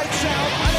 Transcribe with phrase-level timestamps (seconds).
[0.00, 0.69] lights out,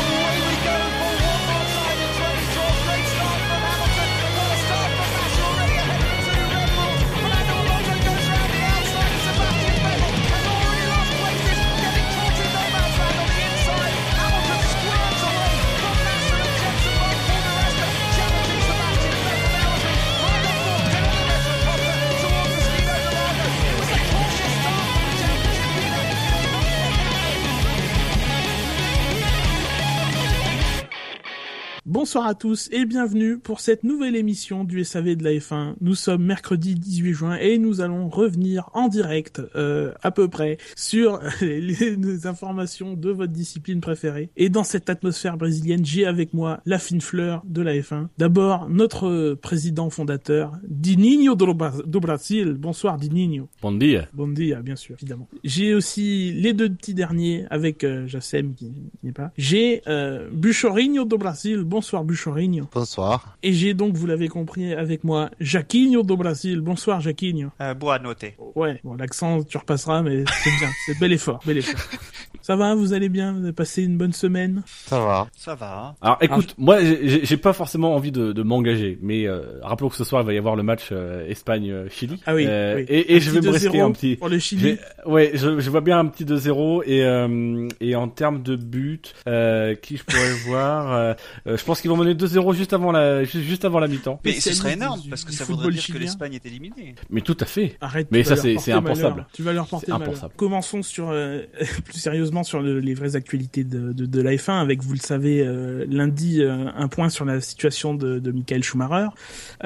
[32.11, 35.75] Bonsoir à tous et bienvenue pour cette nouvelle émission du SAV de la F1.
[35.80, 40.58] Nous sommes mercredi 18 juin et nous allons revenir en direct euh, à peu près
[40.75, 41.61] sur les,
[41.95, 44.30] les informations de votre discipline préférée.
[44.36, 48.08] Et dans cette atmosphère brésilienne, j'ai avec moi la fine fleur de la F1.
[48.17, 52.56] D'abord, notre président fondateur, Dininho do, Bra- do Brasil.
[52.59, 53.48] Bonsoir Dininho.
[53.62, 54.09] Bon dia.
[54.12, 55.30] Bon dia, bien sûr, évidemment.
[55.45, 58.70] J'ai aussi les deux petits derniers avec euh, Jassem qui
[59.02, 59.32] n'est pas.
[59.38, 61.59] J'ai euh, Buchorinho do Brasil.
[61.64, 62.68] Bonsoir Buchorinho.
[62.74, 63.38] Bonsoir.
[63.44, 66.62] Et j'ai donc, vous l'avez compris avec moi, Jaquinho do Brasil.
[66.62, 67.50] Bonsoir Jaquinho.
[67.62, 68.36] Euh, bois à noter.
[68.56, 71.80] Ouais, bon l'accent tu repasseras, mais c'est bien, c'est bel effort, bel effort.
[72.42, 74.64] Ça va, vous allez bien, vous avez passé une bonne semaine.
[74.88, 75.28] Ça va.
[75.38, 75.95] Ça va.
[76.02, 80.03] Alors écoute, moi j'ai pas forcément envie de, de m'engager, mais euh, rappelons que ce
[80.03, 82.20] soir il va y avoir le match euh, Espagne-Chili.
[82.25, 82.86] Ah oui, Euh, oui.
[82.88, 84.16] Et, et je vais me risquer 2-0 un petit.
[84.16, 84.78] pour le Chili.
[85.06, 89.14] Ouais, je, je vois bien un petit 2-0 et euh, et en termes de but,
[89.28, 93.44] euh, qui je pourrais voir, je pense qu'ils vont mener 2-0 juste avant la juste,
[93.45, 94.20] juste avant la mi-temps.
[94.26, 96.00] Mais ce serait énorme du- parce que ça voudrait dire que chilien.
[96.00, 96.95] l'Espagne est éliminée.
[97.09, 97.78] Mais tout à fait.
[97.81, 98.08] Arrête.
[98.11, 99.26] Mais ça, c'est- impensable.
[99.33, 100.08] Tu vas leur porter malheur.
[100.08, 100.33] impensable.
[100.38, 101.42] Commençons sur euh,
[101.86, 105.00] plus sérieusement sur le- les vraies actualités de, de, de la F1 avec, vous le
[105.00, 109.08] savez, euh, lundi euh, un point sur la situation de, Michael Schumacher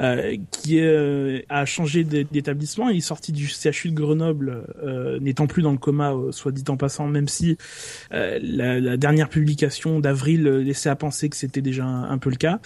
[0.00, 2.88] euh, qui a changé d'é- d'établissement.
[2.88, 4.64] Il est sorti du CHU de Grenoble,
[5.20, 7.56] n'étant plus dans le coma, soit dit en passant, même si
[8.10, 12.58] la, dernière publication d'avril laissait à penser que c'était déjà un, peu le cas.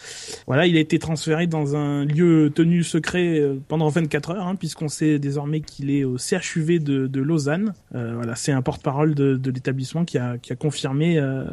[0.47, 4.89] Voilà, il a été transféré dans un lieu tenu secret pendant 24 heures, hein, puisqu'on
[4.89, 7.75] sait désormais qu'il est au CHUV de, Lausanne.
[7.93, 11.45] Voilà, c'est un porte-parole de l'établissement qui a, qui a confirmé euh,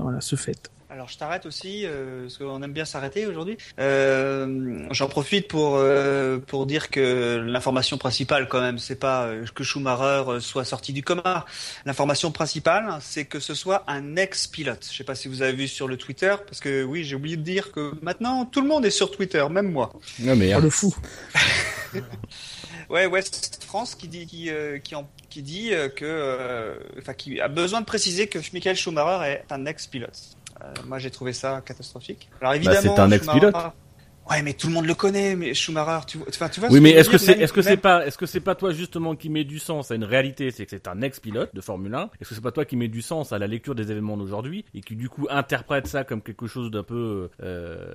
[0.00, 0.70] voilà, ce fait.
[0.94, 3.56] Alors je t'arrête aussi euh, parce qu'on aime bien s'arrêter aujourd'hui.
[3.80, 9.64] Euh, J'en profite pour euh, pour dire que l'information principale quand même, c'est pas que
[9.64, 11.46] Schumacher soit sorti du coma.
[11.84, 14.86] L'information principale, c'est que ce soit un ex-pilote.
[14.88, 17.36] Je sais pas si vous avez vu sur le Twitter, parce que oui, j'ai oublié
[17.36, 19.92] de dire que maintenant tout le monde est sur Twitter, même moi.
[20.20, 20.94] Non mais Oh, le fou.
[22.90, 27.14] Ouais, West France qui dit qui euh, qui, en- qui dit euh, que euh, enfin
[27.14, 30.18] qui a besoin de préciser que Michael Schumacher est un ex-pilote.
[30.62, 32.28] Euh, moi, j'ai trouvé ça catastrophique.
[32.40, 33.54] Alors évidemment, c'est un ex-pilote.
[33.54, 33.72] Schumacher-
[34.30, 36.70] Ouais, mais tout le monde le connaît, mais Schumacher, tu vois, enfin, tu vois.
[36.70, 38.72] Oui, ce mais est-ce que c'est, est-ce que c'est pas, est-ce que c'est pas toi
[38.72, 41.94] justement qui met du sens à une réalité, c'est que c'est un ex-pilote de Formule
[41.94, 42.10] 1.
[42.20, 44.64] Est-ce que c'est pas toi qui met du sens à la lecture des événements d'aujourd'hui
[44.74, 47.94] et qui du coup interprète ça comme quelque chose d'un peu, euh,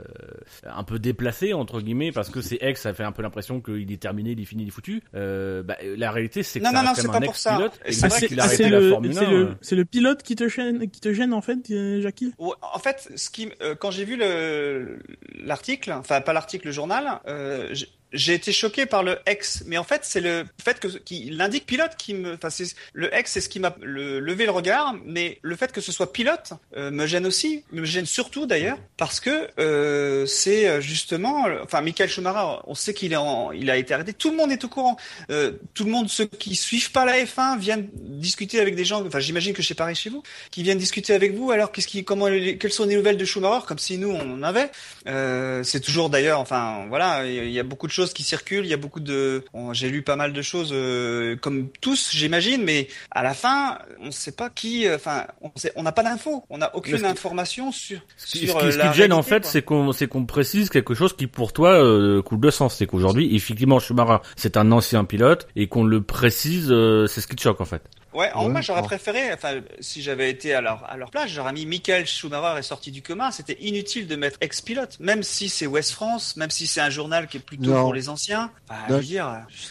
[0.63, 3.91] un peu déplacé entre guillemets parce que c'est ex, ça fait un peu l'impression qu'il
[3.91, 5.01] est terminé, il est fini, il est foutu.
[5.15, 7.59] Euh, bah, la réalité c'est que Non, ça non, non, c'est pas un pour ça.
[7.89, 9.57] c'est le le, Formule 1.
[9.61, 13.09] c'est le, pilote qui te gêne, qui te gêne en fait, euh, Jackie En fait,
[13.15, 14.99] ce qui, euh, quand j'ai vu le
[15.35, 17.73] l'article, enfin pas l'article, le journal, euh,
[18.11, 21.65] j'ai été choqué par le ex, mais en fait c'est le fait que qui l'indique
[21.65, 24.95] pilote qui me, enfin c'est le ex, c'est ce qui m'a le- levé le regard,
[25.05, 28.77] mais le fait que ce soit pilote euh, me gêne aussi, me gêne surtout d'ailleurs
[28.97, 33.69] parce que euh, c'est euh, justement, enfin Michael Schumacher, on sait qu'il est en, il
[33.69, 34.97] a été arrêté, tout le monde est au courant,
[35.29, 39.05] Euh, tout le monde ceux qui suivent pas la F1 viennent discuter avec des gens,
[39.05, 41.51] enfin j'imagine que c'est pareil chez vous, qui viennent discuter avec vous.
[41.51, 44.33] Alors qu'est-ce qui, comment, les- quelles sont les nouvelles de Schumacher, comme si nous on
[44.33, 44.71] en avait?
[45.07, 48.65] Euh, c'est toujours d'ailleurs, enfin voilà, il y y a beaucoup de choses qui circulent,
[48.65, 52.09] il y a beaucoup de, bon, j'ai lu pas mal de choses euh, comme tous,
[52.13, 55.91] j'imagine, mais à la fin, on ne sait pas qui, euh, enfin, on sait- n'a
[55.91, 57.99] pas d'infos, on n'a aucune information sur.
[58.17, 60.25] Ce qui, sur, ce qui- euh, ce la qui te gêne en fait, c'est qu'on
[60.25, 62.75] précise quelque chose qui pour toi euh, coule de sens.
[62.77, 67.27] C'est qu'aujourd'hui, effectivement, Schumacher, c'est un ancien pilote et qu'on le précise, euh, c'est ce
[67.27, 67.81] qui te choque en fait.
[68.13, 68.87] Ouais, en Ouais, moi j'aurais bon.
[68.87, 72.63] préféré, enfin si j'avais été à leur, à leur place, j'aurais mis Michael Schumacher est
[72.63, 76.65] sorti du coma, c'était inutile de mettre ex-pilote, même si c'est West France, même si
[76.67, 77.81] c'est un journal qui est plutôt Non.
[77.81, 78.49] pour les anciens.
[78.69, 79.25] Enfin, je veux dire,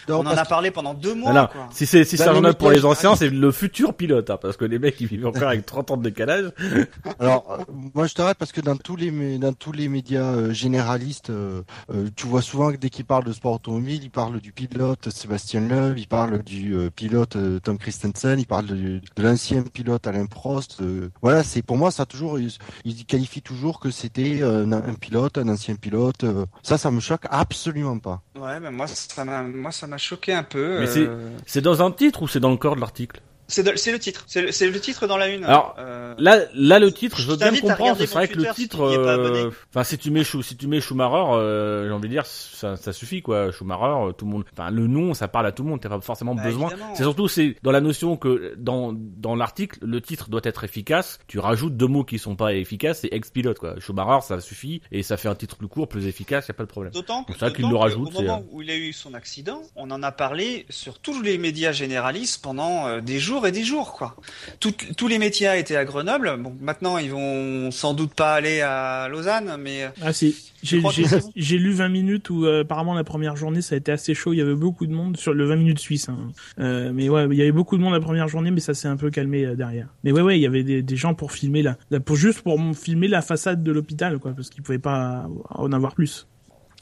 [0.08, 1.30] Non, on en a parlé pendant deux mois.
[1.30, 1.68] Alors, quoi.
[1.72, 4.38] si c'est si Bah, c'est un journal pour les anciens, c'est le futur pilote, hein,
[4.40, 6.50] parce que les mecs ils vivent encore avec 30 ans de décalage.
[7.18, 7.64] Alors, euh,
[7.94, 11.62] moi je t'arrête parce que dans tous les dans tous les médias euh, généralistes, euh,
[11.92, 15.08] euh, tu vois souvent que dès qu'ils parlent de sport automobile, ils parlent du pilote
[15.10, 19.62] Sébastien Loeb, ils parlent du euh, pilote euh, Tom Christensen, ils parlent de, de l'ancien
[19.62, 20.80] pilote Alain Prost.
[20.80, 24.72] euh, voilà, c'est pour moi ça a toujours ils qualifient toujours que c'était euh, un,
[24.72, 26.24] un pilote, un ancien pilote.
[26.24, 28.22] euh, ça, ça me choque absolument pas.
[28.38, 30.80] Ouais, mais moi ça m'a, moi ça m'a choqué un peu.
[30.80, 31.08] Mais
[31.46, 33.20] C'est dans un titre ou c'est dans le corps de l'article?
[33.48, 33.62] C'est
[33.92, 34.24] le titre.
[34.26, 35.44] C'est le, le titre dans la une.
[35.44, 37.96] Alors, Euh, Là, là, le titre, je veux bien le comprendre.
[37.98, 41.32] C'est vrai que le si titre, euh, enfin, si tu mets si tu mets Schumacher,
[41.32, 43.50] euh, j'ai envie de dire, ça, ça suffit quoi.
[43.52, 45.80] Schumacher, euh, tout le monde, enfin, le nom, ça parle à tout le monde.
[45.80, 46.70] T'as pas forcément Bah, besoin.
[46.94, 51.18] C'est surtout, c'est dans la notion que dans dans l'article, le titre doit être efficace.
[51.26, 53.78] Tu rajoutes deux mots qui sont pas efficaces, c'est ex-pilote quoi.
[53.80, 56.64] Schumacher, ça suffit et ça fait un titre plus court, plus efficace, y a pas
[56.64, 56.92] de problème.
[56.92, 60.02] D'autant qu'il le rajoute, au moment euh, où il a eu son accident, on en
[60.02, 64.16] a parlé sur tous les médias généralistes pendant euh, des jours et des jours, quoi.
[64.60, 66.36] Tout- tous les médias étaient à Grenoble.
[66.38, 70.80] Bon, maintenant ils vont sans doute pas aller à Lausanne, mais euh, Ah si, j'ai
[70.80, 74.32] que lu 20 minutes où euh, apparemment la première journée ça a été assez chaud,
[74.32, 76.08] il y avait beaucoup de monde sur le 20 minutes suisse.
[76.08, 76.32] hein.
[76.58, 78.88] Euh, mais ouais, il y avait beaucoup de monde la première journée, mais ça s'est
[78.88, 79.88] un peu calmé euh, derrière.
[80.04, 82.42] Mais ouais, ouais, il y avait des, des gens pour filmer là, là, pour juste
[82.42, 86.26] pour filmer la façade de l'hôpital, quoi, parce qu'ils pouvaient pas en avoir plus.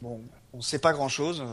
[0.03, 0.21] bon,
[0.57, 1.45] on sait pas grand chose,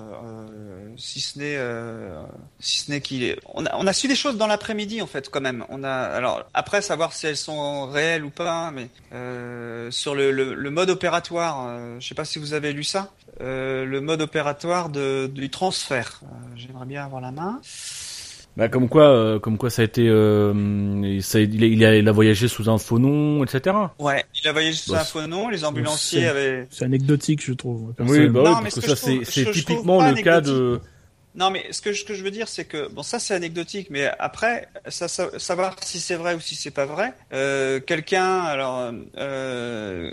[0.98, 2.24] si ce n'est, euh,
[2.60, 3.38] si ce n'est qu'il est.
[3.54, 5.66] On a, on a su des choses dans l'après-midi en fait, quand même.
[5.70, 10.32] On a, alors après savoir si elles sont réelles ou pas, mais euh, sur le,
[10.32, 13.12] le, le mode opératoire, euh, je sais pas si vous avez lu ça,
[13.42, 16.22] euh, le mode opératoire de, du transfert.
[16.24, 17.60] Euh, J'aimerais bien avoir la main.
[18.56, 21.96] Bah, comme quoi, euh, comme quoi ça a été, euh, ça, il, a, il a
[21.98, 23.76] il a voyagé sous un faux nom, etc.
[23.98, 26.68] Ouais, il a voyagé sous Bah, un faux nom, les ambulanciers avaient.
[26.70, 27.94] C'est anecdotique, je trouve.
[28.00, 30.80] Oui, bah Non, oui, mais parce ce que, que ça c'est typiquement le cas de.
[31.36, 33.34] Non, mais ce que, je- ce que je veux dire, c'est que bon, ça c'est
[33.34, 37.12] anecdotique, mais après, ça, ça- savoir si c'est vrai ou si c'est pas vrai.
[37.34, 40.12] Euh, Quelqu'un, alors, euh,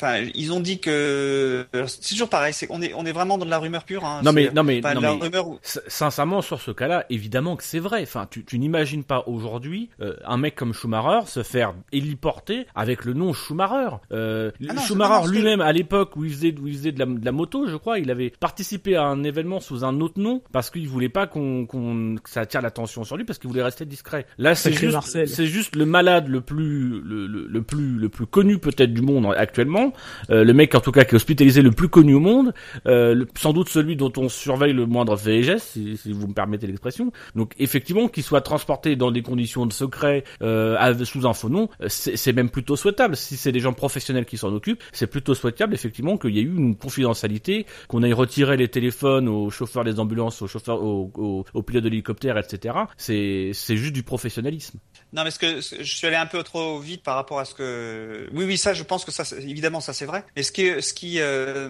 [0.00, 2.52] enfin, ils ont dit que c'est toujours pareil.
[2.52, 4.04] C'est on est on est vraiment dans de la rumeur pure.
[4.04, 6.70] Hein, Non mais non mais non de la mais rumeur où- S- Sincèrement, sur ce
[6.70, 8.02] cas-là, évidemment que c'est vrai.
[8.02, 13.04] Enfin, tu, tu n'imagines pas aujourd'hui euh, un mec comme Schumacher se faire héliporter avec
[13.04, 13.96] le nom Schumacher.
[14.12, 17.06] Euh, Ah non, Schumacher lui-même, à l'époque où il faisait, où il faisait de, la,
[17.06, 20.42] de la moto, je crois, il avait participé à un événement sous un autre nom
[20.52, 23.62] parce qu'il voulait pas qu'on, qu'on, que ça attire l'attention sur lui parce qu'il voulait
[23.62, 24.26] rester discret.
[24.38, 28.26] Là, c'est juste, c'est juste le malade le plus, le, le, le plus, le plus
[28.26, 29.89] connu peut-être du monde actuellement.
[30.30, 32.52] Euh, le mec en tout cas qui est hospitalisé le plus connu au monde,
[32.86, 36.34] euh, sans doute celui dont on surveille le moindre fait et geste, si, vous me
[36.34, 37.12] permettez l'expression.
[37.34, 41.68] Donc effectivement, qu'il soit transporté dans des conditions de secret euh, sous un faux nom,
[41.88, 43.16] c'est même plutôt souhaitable.
[43.16, 46.42] Si c'est des gens professionnels qui s'en occupent, c'est plutôt souhaitable effectivement qu'il y ait
[46.42, 51.44] eu une confidentialité, qu'on aille retirer les téléphones aux chauffeurs des ambulances, aux chauffeurs, aux,
[51.54, 52.74] aux, pilotes de l'hélicoptère, etc.
[52.96, 54.78] C'est juste du professionnalisme.
[55.12, 57.54] Non, mais ce que je suis allé un peu trop vite par rapport à ce
[57.54, 58.28] que.
[58.32, 59.42] Oui, oui, ça, je pense que ça, c'est-
[59.80, 60.24] ça c'est vrai.
[60.36, 61.68] Mais ce qui, ce qui, euh,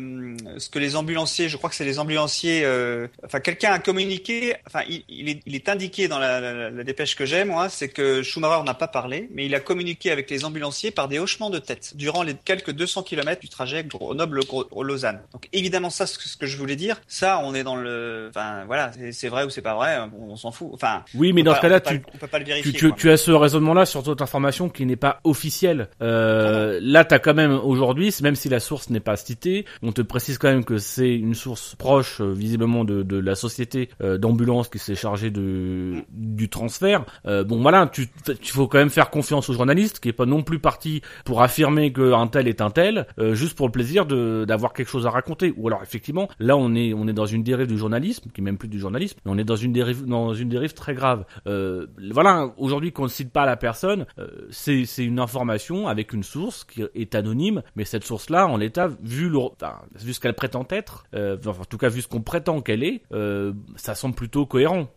[0.59, 2.63] ce que les ambulanciers, je crois que c'est les ambulanciers.
[2.65, 4.55] euh, Enfin, quelqu'un a communiqué.
[4.67, 7.69] Enfin, il, il est, il est indiqué dans la, la, la dépêche que j'ai, moi,
[7.69, 11.19] c'est que Schumacher n'a pas parlé, mais il a communiqué avec les ambulanciers par des
[11.19, 15.21] hochements de tête durant les quelques 200 km du trajet Grenoble-Lausanne.
[15.33, 18.27] Donc, évidemment, ça, ce que, ce que je voulais dire, ça, on est dans le.
[18.31, 20.71] Enfin, voilà, c'est- vrai ou c'est pas vrai, on, on s'en fout.
[20.73, 21.05] Enfin.
[21.15, 22.73] Oui, mais dans ce cas-là, tu, pas- pas le vérifier.
[22.73, 22.97] tu, tu, quoi.
[22.99, 25.89] tu as ce raisonnement-là sur toute information qui n'est pas officielle.
[26.03, 30.03] Euh, là, t'as quand même aujourd'hui, même si la source n'est pas citée, on te
[30.03, 34.69] précise quand même que c'est une source proche, euh, visiblement, de, la société euh, d'ambulance
[34.69, 37.05] qui s'est chargée du transfert.
[37.27, 38.09] Euh, bon, voilà, tu,
[38.41, 41.43] tu faut quand même faire confiance au journaliste qui est pas non plus parti pour
[41.43, 45.11] affirmer qu'un tel est un tel, euh, juste pour le plaisir d'avoir quelque chose à
[45.11, 45.53] raconter.
[45.57, 48.45] Ou alors, effectivement, là, on est on est dans une dérive du journalisme, qui est
[48.45, 51.25] même plus du journalisme, mais on est dans une dérive dans une dérive très grave.
[51.47, 54.07] Voilà, aujourd'hui qu'on ne cite pas la personne,
[54.51, 59.33] c'est une information avec une source qui est anonyme, mais cette source-là, en l'état, vu
[59.33, 63.53] ce qu'elle prétend être, euh, en tout cas vu ce qu'on prétend qu'elle est, euh,
[63.75, 64.89] ça semble plutôt cohérent.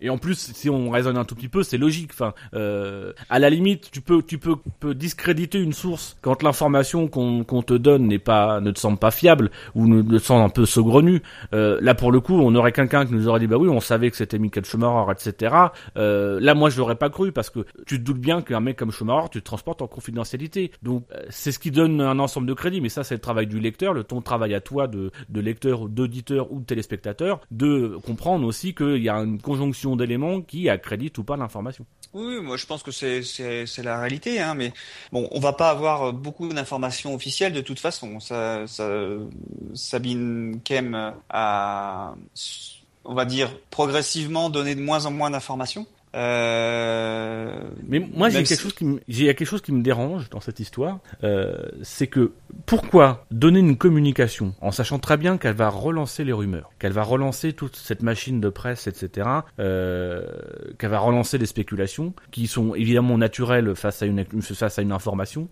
[0.00, 2.10] Et en plus, si on raisonne un tout petit peu, c'est logique.
[2.12, 7.08] Enfin, euh, à la limite, tu peux, tu peux, peux discréditer une source quand l'information
[7.08, 10.44] qu'on qu'on te donne n'est pas, ne te semble pas fiable ou ne, te semble
[10.44, 11.22] un peu saugrenue.
[11.52, 13.80] Euh, là, pour le coup, on aurait quelqu'un qui nous aurait dit, bah oui, on
[13.80, 15.54] savait que c'était Michael Schumacher, etc.
[15.96, 18.76] Euh, là, moi, je l'aurais pas cru parce que tu te doutes bien qu'un mec
[18.76, 20.72] comme Schumacher, tu te transportes en confidentialité.
[20.82, 22.80] Donc, euh, c'est ce qui donne un ensemble de crédit.
[22.80, 25.88] Mais ça, c'est le travail du lecteur, le ton travail à toi de, de lecteur,
[25.88, 31.18] d'auditeur ou de téléspectateur, de comprendre aussi qu'il y a une conjonction d'éléments qui accréditent
[31.18, 31.84] ou pas l'information.
[32.14, 34.72] Oui, moi je pense que c'est la réalité, hein, mais
[35.12, 38.18] bon, on va pas avoir beaucoup d'informations officielles de toute façon.
[39.74, 42.14] Sabine Kem a,
[43.04, 45.86] on va dire, progressivement donné de moins en moins d'informations.
[46.18, 50.40] Euh, Mais moi, j'ai quelque chose qui me, j'ai quelque chose qui me dérange dans
[50.40, 52.32] cette histoire, euh, c'est que
[52.66, 57.04] pourquoi donner une communication en sachant très bien qu'elle va relancer les rumeurs, qu'elle va
[57.04, 59.28] relancer toute cette machine de presse, etc.,
[59.60, 60.26] euh,
[60.78, 64.92] qu'elle va relancer les spéculations qui sont évidemment naturelles face à une face à une
[64.92, 65.48] information.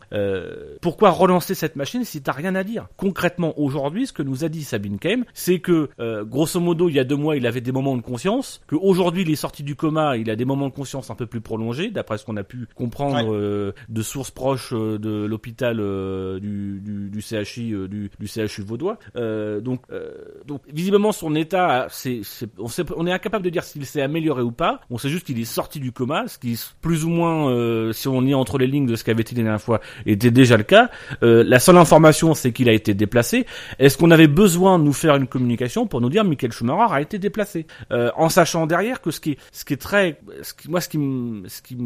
[0.80, 2.88] Pourquoi relancer cette machine si t'as rien à dire?
[2.96, 5.90] Concrètement, aujourd'hui, ce que nous a dit Sabine Kem, c'est que
[6.24, 9.30] grosso modo, il y a deux mois, il avait des moments de conscience, qu'aujourd'hui, il
[9.30, 12.16] est sorti du coma, il a des moments de conscience un peu plus prolongés, d'après
[12.18, 17.10] ce qu'on a pu comprendre euh, de sources proches euh, de l'hôpital euh, du, du,
[17.10, 18.98] du CHI euh, du, du CHU vaudois.
[19.16, 20.10] Euh, donc, euh,
[20.46, 24.02] donc visiblement son état, c'est, c'est- on, sait, on est incapable de dire s'il s'est
[24.02, 24.80] amélioré ou pas.
[24.90, 28.08] On sait juste qu'il est sorti du coma, ce qui plus ou moins, euh, si
[28.08, 30.62] on est entre les lignes de ce qu'avait été la dernière fois, était déjà le
[30.62, 30.90] cas.
[31.22, 33.44] Euh, la seule information, c'est qu'il a été déplacé.
[33.78, 37.00] Est-ce qu'on avait besoin de nous faire une communication pour nous dire Michael Schumacher a
[37.00, 40.18] été déplacé, Euh, en sachant derrière que ce qui est, ce qui est très,
[40.68, 40.98] moi, ce qui,
[41.48, 41.76] ce qui,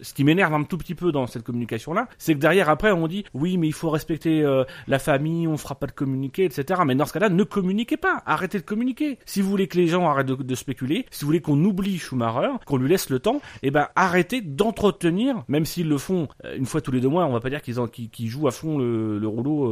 [0.00, 3.06] ce qui m'énerve un tout petit peu dans cette communication-là, c'est que derrière après on
[3.08, 6.80] dit oui, mais il faut respecter euh, la famille, on fera pas de communiquer, etc.
[6.86, 9.18] Mais dans ce cas-là, ne communiquez pas, arrêtez de communiquer.
[9.26, 11.98] Si vous voulez que les gens arrêtent de, de spéculer, si vous voulez qu'on oublie
[11.98, 16.56] Schumacher, qu'on lui laisse le temps, eh ben arrêtez d'entretenir, même s'ils le font euh,
[16.56, 18.52] une fois tous les deux mois, on va pas dire qu'ils qu'ils- qu'ils jouent à
[18.52, 19.66] fond le, le rouleau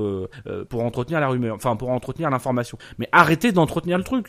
[0.47, 2.79] euh, pour entretenir la rumeur, enfin pour entretenir l'information.
[2.99, 4.27] Mais arrêtez d'entretenir le truc.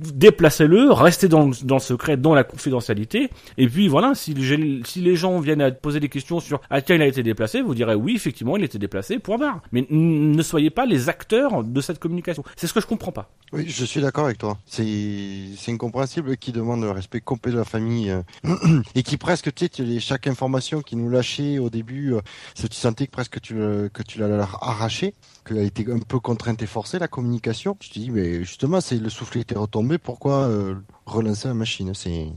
[0.00, 3.07] Déplacez-le, restez dans, dans le secret, dans la confidentialité.
[3.14, 7.02] Et puis voilà, si, les- gens viennent à poser des questions sur à quel il
[7.02, 9.62] a été déplacé, vous direz oui, effectivement, il a été déplacé, point barre.
[9.72, 12.42] Mais ne soyez pas les acteurs de cette communication.
[12.56, 13.30] C'est ce que je comprends pas.
[13.52, 14.58] Oui, je suis d'accord avec toi.
[14.66, 14.86] C'est
[15.68, 18.22] incompréhensible qui demande le respect complet de la famille euh,
[18.94, 22.20] et qui presque, tu sais, chaque information qui nous lâchait au début, euh,
[22.56, 26.62] tu sentais que presque tu, le- que tu l'as arraché, qu'elle été un peu contrainte
[26.62, 27.76] et forcée la communication.
[27.80, 29.98] Je te dis, mais justement, c'est le souffle était retombé.
[29.98, 30.74] Pourquoi euh,
[31.06, 31.92] relancer la machine?
[31.94, 32.28] C'est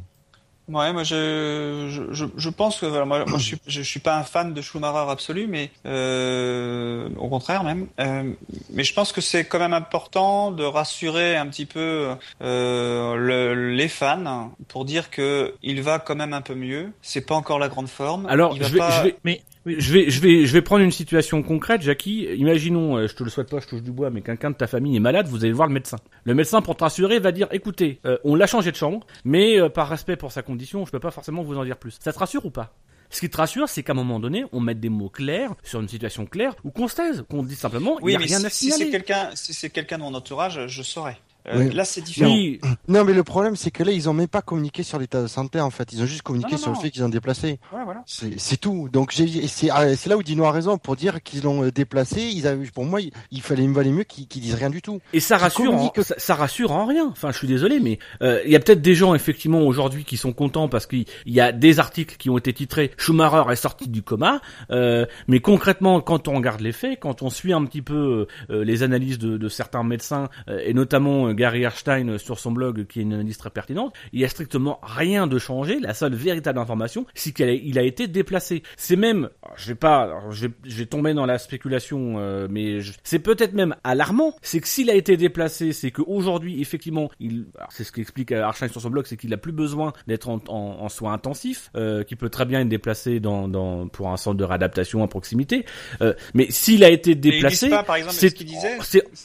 [0.72, 4.00] Ouais, moi je, je, je, je pense que voilà, moi, moi je suis je, suis
[4.00, 7.88] pas un fan de Schumacher absolu, mais euh, au contraire même.
[8.00, 8.32] Euh,
[8.72, 13.74] mais je pense que c'est quand même important de rassurer un petit peu euh, le-
[13.76, 16.92] les fans pour dire que il va quand même un peu mieux.
[17.02, 18.26] C'est pas encore la grande forme.
[18.28, 20.62] Alors, Il va je vais, pas- je vais, Mais je vais, je vais, je vais
[20.62, 22.24] prendre une situation concrète, Jackie.
[22.36, 24.68] Imaginons, euh, je te le souhaite pas, je touche du bois, mais quelqu'un de ta
[24.68, 25.98] famille est malade, vous allez voir le médecin.
[26.24, 29.60] Le médecin, pour te rassurer, va dire, écoutez, euh, on l'a changé de chambre, mais
[29.60, 31.98] euh, par respect pour sa condition, je peux pas forcément vous en dire plus.
[32.00, 32.74] Ça te rassure ou pas?
[33.12, 35.82] Ce qui te rassure, c'est qu'à un moment donné, on mette des mots clairs sur
[35.82, 38.46] une situation claire ou qu'on se taise, qu'on dise simplement, il a mais rien si,
[38.46, 38.92] à si c'est signaler.
[38.92, 41.18] quelqu'un si c'est quelqu'un de mon entourage, je saurais.
[41.48, 41.74] Euh, Oui.
[41.74, 42.32] Là, c'est différent.
[42.32, 45.22] oui, non, mais le problème, c'est que là, ils ont même pas communiqué sur l'état
[45.22, 45.60] de santé.
[45.60, 46.78] En fait, ils ont juste communiqué Non, non, sur non.
[46.78, 47.60] le fait qu'ils ont déplacé.
[47.74, 48.04] Ouais, voilà.
[48.06, 48.90] C'est c'est tout.
[48.92, 51.64] Donc j'ai- et c'est ah, c'est là où Dino a raison pour dire qu'ils l'ont
[51.64, 52.22] euh, déplacé.
[52.22, 54.82] Ils avaient, pour moi, il, il fallait il valait mieux qu'ils qu'ils disent rien du
[54.82, 55.00] tout.
[55.14, 57.08] Et ça rassure, en, ça, ça rassure en rien.
[57.12, 60.18] Enfin, je suis désolé, mais euh, il y a peut-être des gens effectivement aujourd'hui qui
[60.18, 63.90] sont contents parce qu'il y a des articles qui ont été titrés Schumacher est sorti
[63.90, 64.42] du coma.
[64.72, 68.64] Euh, mais concrètement, quand on regarde les faits, quand on suit un petit peu euh,
[68.64, 73.00] les analyses de, de certains médecins euh, et notamment Gary Erstein sur son blog, qui
[73.00, 75.80] est une analyse très pertinente, il y a strictement rien de changé.
[75.80, 78.64] La seule véritable information, c'est qu'il a, été déplacé.
[78.78, 82.82] C'est même, je vais pas, je vais, je vais tomber dans la spéculation, euh, mais
[82.82, 84.36] je- c'est peut-être même alarmant.
[84.42, 88.70] C'est que s'il a été déplacé, c'est qu'aujourd'hui, effectivement, il, c'est ce qu'explique euh, Arshine
[88.70, 92.04] sur son blog, c'est qu'il a plus besoin d'être en, en, en soins intensifs, euh,
[92.04, 95.66] qu'il peut très bien être déplacé dans, dans, pour un centre de réadaptation à proximité.
[96.02, 97.70] Euh, mais s'il a été déplacé,
[98.10, 98.32] c'est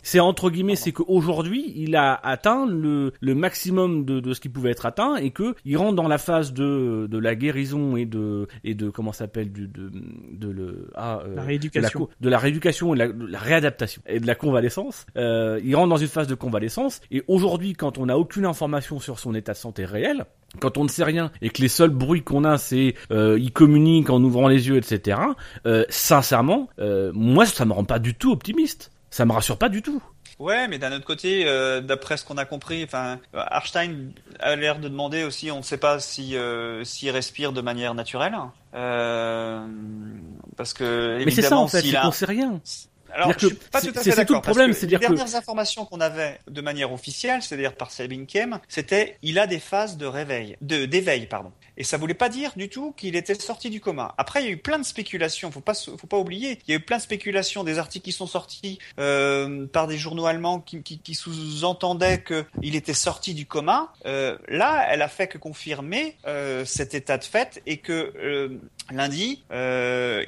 [0.02, 4.48] ce entre guillemets, c'est qu'aujourd'hui, il a atteint le, le maximum de, de ce qui
[4.48, 8.04] pouvait être atteint et que il rentre dans la phase de, de la guérison et
[8.04, 9.90] de et de comment s'appelle du de,
[10.32, 12.08] de le ah, euh, La rééducation.
[12.20, 15.06] de la rééducation et de la, de la réadaptation et de la convalescence.
[15.16, 18.98] Euh, il rentre dans une phase de convalescence et aujourd'hui, quand on n'a aucune information
[19.00, 20.26] sur son état de santé réel,
[20.60, 23.52] quand on ne sait rien et que les seuls bruits qu'on a c'est euh, il
[23.52, 25.18] communique en ouvrant les yeux, etc.
[25.66, 28.90] Euh, sincèrement, euh, moi ça me rend pas du tout optimiste.
[29.10, 30.02] Ça me rassure pas du tout.
[30.38, 34.54] Ouais, mais d'un autre côté, euh, d'après ce qu'on a compris, enfin, euh, Arstein a
[34.54, 38.36] l'air de demander aussi, on ne sait pas si euh, s'il respire de manière naturelle,
[38.74, 39.66] euh,
[40.56, 42.60] parce que Mais c'est ça évidemment, en fait, a qu'on sait rien.
[43.16, 44.42] Alors, je suis pas c'est- tout à c'est- fait c'est tout le d'accord.
[44.42, 48.26] problème, que c'est-à-dire les que- dernières informations qu'on avait de manière officielle, c'est-à-dire par Sabine
[48.26, 51.52] Kem, c'était il a des phases de réveil, de d'éveil, pardon.
[51.78, 54.14] Et ça voulait pas dire du tout qu'il était sorti du coma.
[54.16, 55.50] Après, il y a eu plein de spéculations.
[55.50, 56.58] Faut pas, faut pas oublier.
[56.66, 59.98] Il y a eu plein de spéculations, des articles qui sont sortis euh, par des
[59.98, 63.92] journaux allemands qui, qui, qui sous-entendaient qu'il était sorti du coma.
[64.06, 68.58] Euh, là, elle a fait que confirmer euh, cet état de fait et que
[68.90, 69.42] lundi,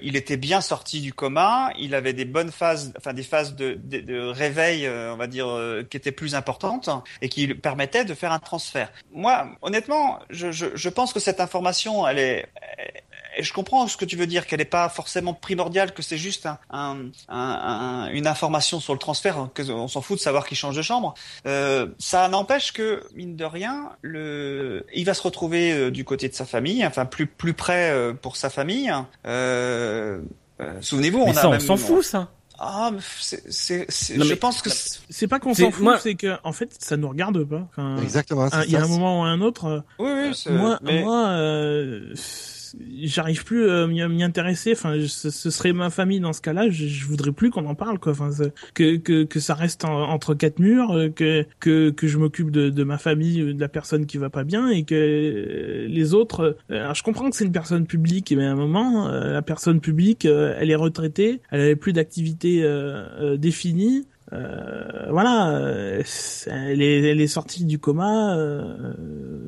[0.02, 1.72] il était bien sorti du coma.
[1.78, 5.26] Il avait des bonnes phases, enfin des phases de, de, de réveil, euh, on va
[5.26, 6.88] dire, euh, qui étaient plus importantes
[7.22, 8.90] et qui permettaient de faire un transfert.
[9.12, 12.46] Moi, honnêtement, je, je, je pense que cette information, elle est,
[13.36, 16.16] et je comprends ce que tu veux dire, qu'elle n'est pas forcément primordiale, que c'est
[16.18, 20.22] juste un, un, un- une information sur le transfert, hein, que on s'en fout de
[20.22, 21.14] savoir qu'il change de chambre.
[21.46, 26.28] Euh, ça n'empêche que mine de rien, le, il va se retrouver euh, du côté
[26.28, 28.90] de sa famille, enfin plus plus près euh, pour sa famille.
[30.80, 32.28] Souvenez-vous, on a ça, on s'en fout ça.
[32.60, 35.82] Ah, mais c'est, c'est, c'est- Non, je pense que c'est- C'est pas qu'on s'en fout,
[35.84, 37.68] moi- c'est que en fait ça nous regarde pas.
[37.70, 38.48] Enfin, Exactement.
[38.66, 39.64] Il y a un moment ou un autre.
[39.66, 42.12] euh, oui, oui, c'est- moi, mais- moi, euh,
[43.02, 44.72] j'arrive plus à m'y m'y intéresser.
[44.72, 46.70] Enfin, ce, ce serait ma famille dans ce cas-là.
[46.70, 48.12] Je, je voudrais plus qu'on en parle, quoi.
[48.12, 48.30] Enfin,
[48.74, 52.50] que que que ça reste en- entre quatre murs, euh, que que que je m'occupe
[52.50, 55.86] de, de ma famille, euh, de la personne qui va pas bien, et que euh,
[55.88, 56.56] les autres.
[56.70, 59.42] euh, Alors, je comprends que c'est une personne publique, mais à un moment, euh, la
[59.42, 64.06] personne publique, euh, elle est retraitée, elle avait plus d'activité euh, euh, définie.
[64.32, 66.02] Euh, voilà, euh,
[66.46, 68.92] elle est, elle est sortie du coma, euh,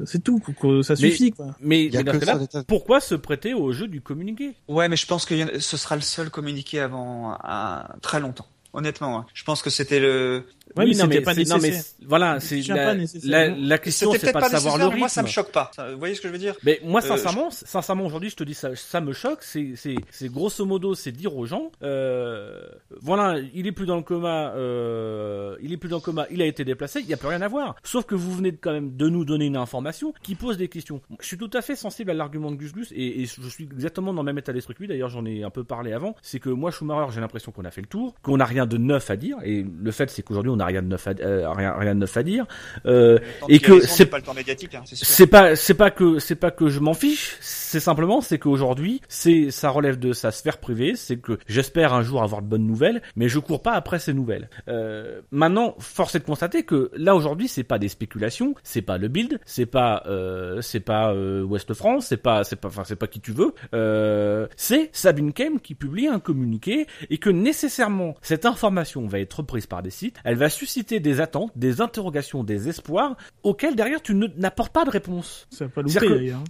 [0.06, 1.32] c'est tout, quoi, ça Mais- suffit.
[1.32, 1.54] Quoi.
[1.60, 4.54] Mais, mais dans cas-là, pourquoi se prêter au jeu du communiqué?
[4.68, 8.46] Ouais, mais je pense que ce sera le seul communiqué avant un- très longtemps.
[8.72, 9.26] Honnêtement, hein.
[9.34, 10.44] je pense que c'était le.
[10.76, 14.40] Ouais, mais non, pas mais c'est- voilà, c'est la, pas la, la question, c'est pas
[14.40, 14.98] pas de savoir le rythme.
[15.00, 15.70] Moi, ça me choque pas.
[15.74, 16.54] Ça- Vous voyez ce que je veux dire?
[16.62, 19.42] Mais moi, Euh, sincèrement, sincèrement, aujourd'hui, je te dis ça, ça me choque.
[19.42, 22.60] C'est, c'est, c'est grosso modo, c'est dire aux gens, euh,
[23.00, 26.40] voilà, il est plus dans le coma, euh, il est plus dans le coma, il
[26.42, 27.74] a été déplacé, il y a plus rien à voir.
[27.82, 30.68] Sauf que vous venez de, quand même de nous donner une information qui pose des
[30.68, 31.00] questions.
[31.20, 33.64] Je suis tout à fait sensible à l'argument de Gus Gus et, et je suis
[33.64, 34.88] exactement dans le même état d'esprit que lui.
[34.88, 36.14] D'ailleurs, j'en ai un peu parlé avant.
[36.22, 38.76] C'est que moi, Schumacher, j'ai l'impression qu'on a fait le tour, qu'on n'a rien de
[38.76, 39.38] neuf à dire.
[39.44, 42.00] Et le fait, c'est qu'aujourd'hui, on n'a rien de neuf à, euh, rien, rien de
[42.00, 42.46] neuf à dire.
[42.86, 45.90] Euh, et que guérison c'est n'est pas le temps médiatique, hein, c'est pas c'est pas
[45.90, 47.36] que c'est pas que je m'en fiche,
[47.70, 52.02] c'est simplement c'est qu'aujourd'hui c'est ça relève de sa sphère privée, c'est que j'espère un
[52.02, 54.50] jour avoir de bonnes nouvelles, mais je cours pas après ces nouvelles.
[54.66, 58.98] Euh, maintenant, force est de constater que là aujourd'hui c'est pas des spéculations, c'est pas
[58.98, 62.82] le build, c'est pas euh, c'est pas euh, Ouest France, c'est pas c'est pas enfin
[62.84, 67.30] c'est pas qui tu veux, euh, c'est Sabine Kem qui publie un communiqué et que
[67.30, 71.80] nécessairement cette information va être reprise par des sites, elle va susciter des attentes, des
[71.80, 75.46] interrogations, des espoirs auxquels derrière tu n'apportes pas de réponse.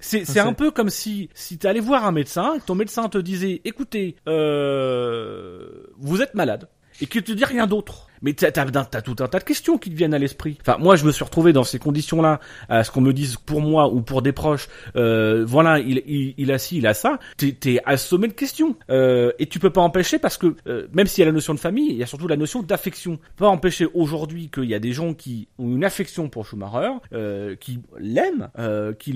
[0.01, 3.19] C'est un peu comme si si tu allais voir un médecin, que ton médecin te
[3.19, 6.69] disait écoutez, euh, vous êtes malade
[7.01, 8.10] et qu'il te dit rien d'autre.
[8.23, 10.59] Mais t'as tout un tas de questions qui te viennent à l'esprit.
[10.61, 13.61] Enfin, moi, je me suis retrouvé dans ces conditions-là, à ce qu'on me dise pour
[13.61, 14.69] moi ou pour des proches.
[14.97, 17.19] Euh, voilà, il, il, il a ci, il a ça.
[17.37, 21.23] T'es assommé de questions euh, et tu peux pas empêcher parce que euh, même s'il
[21.23, 23.19] y a la notion de famille, il y a surtout la notion d'affection.
[23.37, 27.57] Pas empêcher aujourd'hui qu'il y a des gens qui ont une affection pour Schumacher, euh,
[27.57, 29.13] qui l'aiment, euh, qui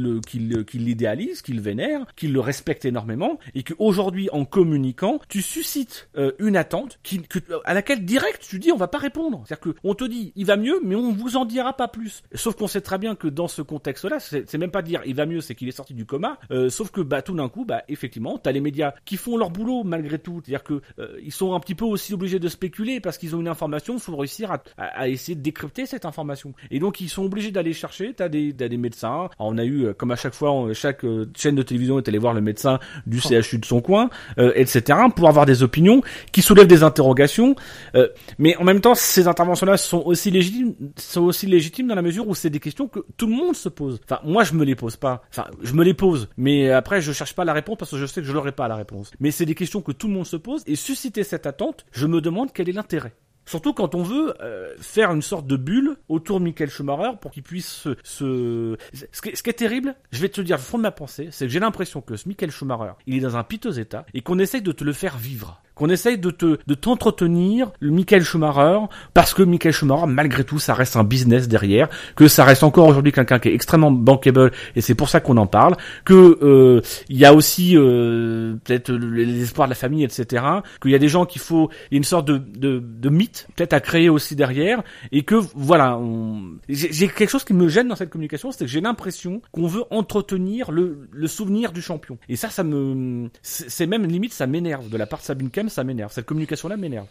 [0.75, 6.33] l'idéalisent, qui le vénèrent, qui le respectent énormément, et qu'aujourd'hui, en communiquant, tu suscites euh,
[6.39, 7.23] une attente qui,
[7.65, 9.43] à laquelle direct tu dis on va pas répondre.
[9.45, 12.23] C'est-à-dire que on te dit il va mieux, mais on vous en dira pas plus.
[12.35, 15.27] Sauf qu'on sait très bien que dans ce contexte-là, c'est même pas dire il va
[15.27, 16.39] mieux, c'est qu'il est sorti du coma.
[16.53, 19.51] Euh, sauf que bah tout d'un coup, bah effectivement, t'as les médias qui font leur
[19.51, 20.41] boulot malgré tout.
[20.45, 23.41] C'est-à-dire que euh, ils sont un petit peu aussi obligés de spéculer parce qu'ils ont
[23.41, 26.55] une information, faut réussir à, à- à essayer de décrypter cette information.
[26.71, 28.15] Et donc ils sont obligés d'aller chercher.
[28.15, 29.09] T'as des, t'as des médecins.
[29.09, 31.99] Alors, on a eu, euh, comme à chaque fois, on- chaque euh, chaîne de télévision
[31.99, 34.99] est allé voir le médecin du CHU de son coin, euh, etc.
[35.17, 37.57] pour avoir des opinions qui soulèvent des interrogations.
[37.95, 42.51] Euh, mais en même temps, ces interventions-là sont aussi légitimes, dans la mesure où c'est
[42.51, 44.01] des questions que tout le monde se pose.
[44.05, 45.23] Enfin, moi, je me les pose pas.
[45.31, 48.05] Enfin, je me les pose, mais après, je cherche pas la réponse parce que je
[48.05, 49.11] sais que je l'aurai pas la réponse.
[49.21, 52.07] Mais c'est des questions que tout le monde se pose et susciter cette attente, je
[52.07, 53.15] me demande quel est l'intérêt.
[53.47, 57.31] Surtout quand on veut euh, faire une sorte de bulle autour de Michael Schumacher pour
[57.31, 57.97] qu'il puisse se...
[58.03, 58.77] se...
[59.13, 60.83] Ce, qui est, ce qui est terrible, je vais te le dire au fond de
[60.83, 63.79] ma pensée, c'est que j'ai l'impression que ce Michael Schumacher, il est dans un piteux
[63.79, 65.63] état et qu'on essaye de te le faire vivre.
[65.75, 68.79] Qu'on essaye de te de t'entretenir le Michael Schumacher
[69.13, 72.87] parce que Michael Schumacher malgré tout ça reste un business derrière que ça reste encore
[72.89, 76.81] aujourd'hui quelqu'un qui est extrêmement bankable et c'est pour ça qu'on en parle que euh,
[77.09, 80.45] il y a aussi euh, peut-être le- les espoirs de la famille etc
[80.81, 83.49] qu'il y a des gens qu'il faut y a une sorte de de, de mythe
[83.57, 87.89] peut-être à créer aussi derrière et que voilà on- j'ai quelque chose qui me gêne
[87.89, 92.17] dans cette communication c'est que j'ai l'impression qu'on veut entretenir le le souvenir du champion.
[92.29, 95.85] Et ça ça me c'est même limite ça m'énerve de la part de Sabine Ça
[95.85, 97.07] m'énerve cette communication là m'énerve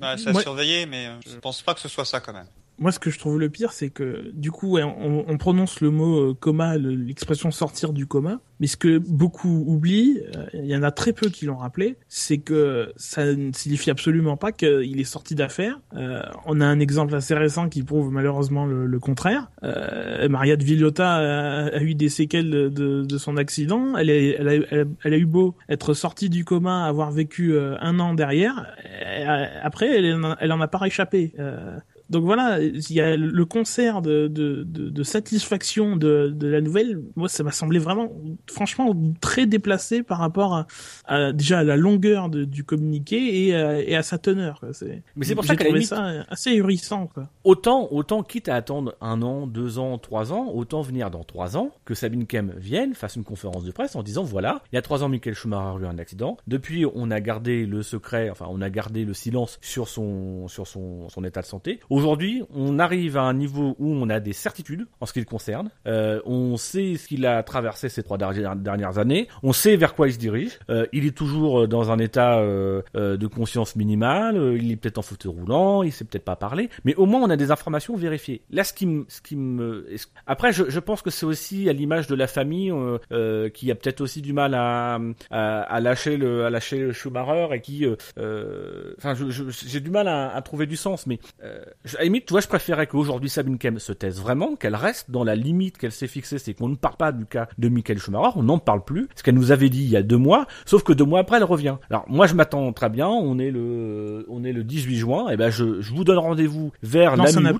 [0.00, 2.32] Ouais, c'est à Moi- surveiller, mais euh, je pense pas que ce soit ça quand
[2.32, 2.48] même.
[2.78, 5.90] Moi, ce que je trouve le pire, c'est que du coup, on, on prononce le
[5.90, 10.66] mot euh, coma, le- l'expression sortir du coma, mais ce que beaucoup oublient, euh, il
[10.66, 14.50] y en a très peu qui l'ont rappelé, c'est que ça ne signifie absolument pas
[14.50, 15.78] qu'il est sorti d'affaires.
[15.96, 19.50] Euh, on a un exemple assez récent qui prouve malheureusement le, contraire.
[20.28, 23.96] Maria de Villota a, eu des séquelles de, son accident.
[23.96, 28.66] Elle, a, elle a- eu beau être sortie du coma, avoir vécu un an derrière.
[29.62, 31.34] après, elle en a pas réchappé.
[32.08, 36.46] Euh, Donc voilà, il y a le concert de, de, de, de satisfaction de, de
[36.48, 37.00] la nouvelle.
[37.16, 38.12] Moi, ça m'a semblé vraiment,
[38.50, 40.66] franchement, très déplacé par rapport à,
[41.06, 44.60] à- déjà à la longueur du communiqué et, à- et à sa teneur.
[44.60, 44.70] quoi.
[45.16, 47.06] Mais c'est pour ça la trouvé limite- ça assez ahurissant.
[47.12, 47.28] Quoi.
[47.44, 51.56] Autant, autant quitte à attendre un an, deux ans, trois ans, autant venir dans trois
[51.56, 54.78] ans que Sabine Kem vienne, fasse une conférence de presse en disant voilà, il y
[54.78, 56.36] a trois ans, Michael Schumacher a eu un accident.
[56.46, 60.66] Depuis, on a gardé le secret, enfin, on a gardé le silence sur son, sur
[60.66, 61.80] son, son état de santé.
[61.94, 65.26] Aujourd'hui, on arrive à un niveau où on a des certitudes en ce qui le
[65.26, 65.70] concerne.
[65.86, 69.28] Euh, on sait ce qu'il a traversé ces trois dernières, années.
[69.44, 70.58] On sait vers quoi il se dirige.
[70.70, 74.36] Euh, il est toujours euh, dans un état euh, euh, de conscience minimale.
[74.36, 75.84] Euh, il est peut-être en fauteuil roulant.
[75.84, 76.68] Il sait peut-être pas parler.
[76.84, 78.42] Mais au moins, on a des informations vérifiées.
[78.50, 79.86] Là, ce qui me, ce qui me,
[80.26, 82.72] après, je, je pense que c'est aussi à l'image de la famille
[83.54, 84.98] qui a peut-être aussi du mal à,
[85.30, 87.86] à, à lâcher le, à lâcher le Schumacher et qui,
[88.98, 91.06] enfin, j'ai du mal à, à trouver du sens.
[91.06, 91.20] Mais
[91.84, 94.74] je- à la limite, tu vois, je préférais qu'aujourd'hui Sabine Kem se taise vraiment, qu'elle
[94.74, 97.68] reste dans la limite qu'elle s'est fixée, c'est qu'on ne parle pas du cas de
[97.68, 100.16] Michael Schumacher, on n'en parle plus, ce qu'elle nous avait dit il y a deux
[100.16, 101.76] mois, sauf que deux mois après elle revient.
[101.90, 105.36] Alors moi je m'attends très bien, on est le, on est le 18 juin, et
[105.36, 107.58] ben je, je vous donne rendez-vous vers la mi-août.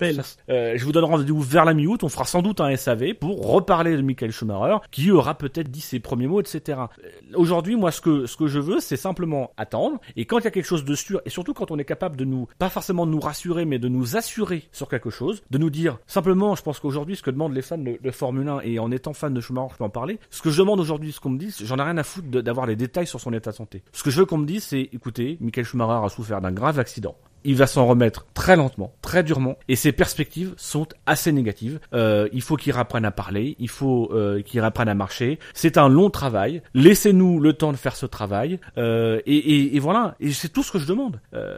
[0.48, 3.46] Euh, je vous donne rendez-vous vers la mi-août, on fera sans doute un SAV pour
[3.52, 6.78] reparler de Michael Schumacher, qui aura peut-être dit ses premiers mots, etc.
[7.04, 10.44] Euh, Aujourd'hui, moi, ce que, ce que je veux, c'est simplement attendre, et quand il
[10.44, 12.68] y a quelque chose de sûr, et surtout quand on est capable de nous, pas
[12.68, 16.54] forcément de nous rassurer, mais de nous assurer sur quelque chose, de nous dire, simplement,
[16.54, 19.34] je pense qu'aujourd'hui, ce que demandent les fans de, Formule 1, et en étant fan
[19.34, 21.54] de Schumacher, je peux en parler, ce que je demande aujourd'hui, ce qu'on me dit,
[21.60, 23.82] j'en ai rien à foutre d'avoir les détails sur son état de santé.
[23.92, 26.78] Ce que je veux qu'on me dise, c'est, écoutez, Michael Schumacher a souffert d'un grave
[26.78, 31.78] accident il va s'en remettre très lentement, très durement, et ses perspectives sont assez négatives.
[31.92, 35.38] Euh, il faut qu'il reprenne à parler, il faut euh, qu'il reprenne à marcher.
[35.52, 36.62] C'est un long travail.
[36.74, 38.58] Laissez-nous le temps de faire ce travail.
[38.78, 40.14] Euh, et, et- et voilà.
[40.20, 41.20] Et c'est tout ce que je demande.
[41.34, 41.56] Euh,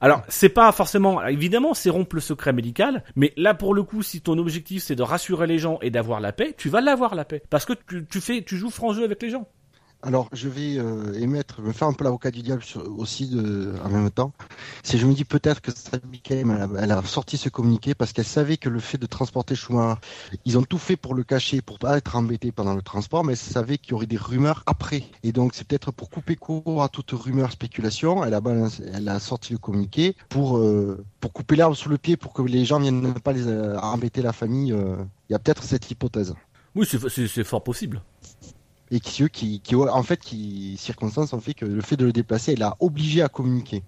[0.00, 4.02] alors, c'est pas forcément, évidemment, c'est rompre le secret médical, mais là pour le coup,
[4.02, 7.14] si ton objectif c'est de rassurer les gens et d'avoir la paix, tu vas l'avoir
[7.14, 9.48] la paix, parce que tu, tu fais, tu joues franc jeu avec les gens.
[10.00, 12.62] Alors, je vais euh, émettre, me faire un peu l'avocat du diable
[12.96, 13.36] aussi
[13.84, 14.32] en même temps.
[14.84, 15.72] Si je me dis peut-être que
[16.22, 19.06] Kem, elle, a- elle a sorti ce communiqué parce qu'elle savait que le fait de
[19.06, 20.00] transporter Schumacher,
[20.44, 23.32] ils ont tout fait pour le cacher, pour pas être embêtés pendant le transport, mais
[23.32, 25.02] elle savait qu'il y aurait des rumeurs après.
[25.24, 28.34] Et donc, c'est peut-être pour couper court à toute rumeur, spéculation, elle
[29.08, 32.64] a, sorti le communiqué pour, euh, pour couper l'herbe sous le pied, pour que les
[32.64, 34.68] gens viennent pas les euh, embêter la famille.
[35.28, 36.34] Il y a peut-être cette hypothèse.
[36.76, 38.00] Oui, c'est- c'est c'est fort possible.
[38.90, 42.12] Et qui, qui, qui, en fait, qui circonstances ont fait que le fait de le
[42.12, 43.82] déplacer, elle a obligé à communiquer.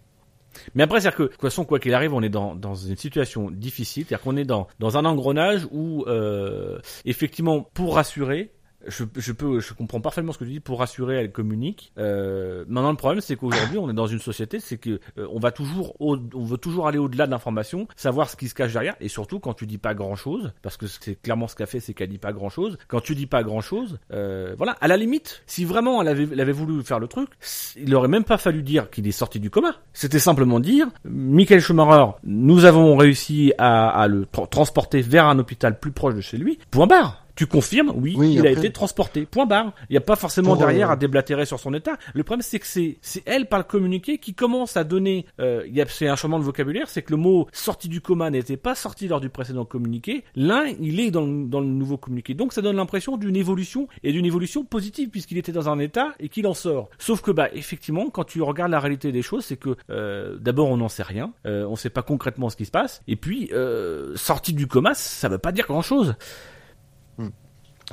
[0.74, 2.96] Mais après, c'est-à-dire que, de toute façon, quoi qu'il arrive, on est dans, dans une
[2.96, 4.04] situation difficile.
[4.06, 8.50] C'est-à-dire qu'on est dans, dans un engrenage où, euh, effectivement, pour rassurer,
[8.86, 10.60] je, je peux, je comprends parfaitement ce que tu dis.
[10.60, 11.92] Pour rassurer, elle communique.
[11.98, 15.38] Euh, maintenant, le problème, c'est qu'aujourd'hui, on est dans une société, c'est que euh, on
[15.38, 18.96] va toujours, on veut toujours aller au-delà de l'information, savoir ce qui se cache derrière,
[19.00, 21.94] et surtout quand tu dis pas grand-chose, parce que c'est clairement ce qu'a fait, c'est
[21.94, 22.78] qu'elle dit pas grand-chose.
[22.88, 24.72] Quand tu dis pas grand-chose, euh, voilà.
[24.80, 27.30] À la limite, si vraiment elle avait, elle avait voulu faire le truc,
[27.76, 29.76] il aurait même pas fallu dire qu'il est sorti du coma.
[29.92, 35.38] C'était simplement dire, Michael Schumacher, nous avons réussi à, à le tra- transporter vers un
[35.38, 36.58] hôpital plus proche de chez lui.
[36.70, 37.19] Point barre.
[37.40, 39.24] Tu confirmes, oui, Oui, il a été transporté.
[39.24, 39.72] Point barre.
[39.88, 41.96] Il n'y a pas forcément Pour, derrière euh, à déblatérer sur son état.
[42.12, 45.24] Le problème, c'est que c'est, c'est elle par le communiqué qui commence à donner.
[45.40, 48.02] Euh, il y a, c'est un changement de vocabulaire, c'est que le mot sorti du
[48.02, 50.22] coma n'était pas sorti lors du précédent communiqué.
[50.36, 52.34] L'un, il est dans le, dans le nouveau communiqué.
[52.34, 56.12] Donc, ça donne l'impression d'une évolution et d'une évolution positive puisqu'il était dans un état
[56.20, 56.90] et qu'il en sort.
[56.98, 60.68] Sauf que, bah, effectivement, quand tu regardes la réalité des choses, c'est que euh, d'abord,
[60.68, 61.32] on n'en sait rien.
[61.46, 63.00] Euh, on ne sait pas concrètement ce qui se passe.
[63.08, 66.16] Et puis, euh, sorti du coma, ça veut pas dire grand-chose.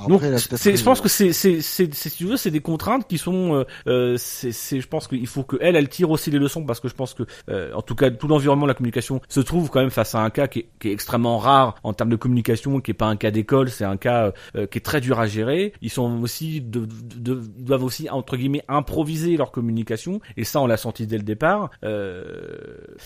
[0.06, 0.20] Donc,
[0.56, 3.18] c'est, je pense que c'est, c'est, c'est, c'est- si tu veux, c'est des contraintes qui
[3.18, 6.38] sont, euh, euh, c'est, c'est, je pense qu'il faut que elle, elle tire aussi les
[6.38, 9.20] leçons parce que je pense que, euh, en tout cas, tout l'environnement de la communication
[9.28, 11.92] se trouve quand même face à un cas qui est, qui est extrêmement rare en
[11.92, 14.82] termes de communication, qui est pas un cas d'école, c'est un cas euh, qui est
[14.82, 15.72] très dur à gérer.
[15.82, 20.60] Ils sont aussi, de, de- de- doivent aussi entre guillemets improviser leur communication et ça,
[20.60, 21.70] on l'a senti dès le départ.
[21.84, 22.22] Euh,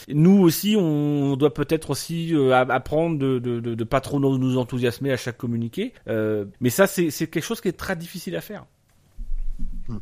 [0.09, 4.39] nous aussi, on doit peut-être aussi euh, apprendre de, de, de, de pas trop nous
[4.39, 5.93] nous enthousiasmer à chaque communiqué.
[6.09, 8.65] Euh, mais ça, c'est c'est quelque chose qui est très difficile à faire.
[9.89, 9.99] Hmm.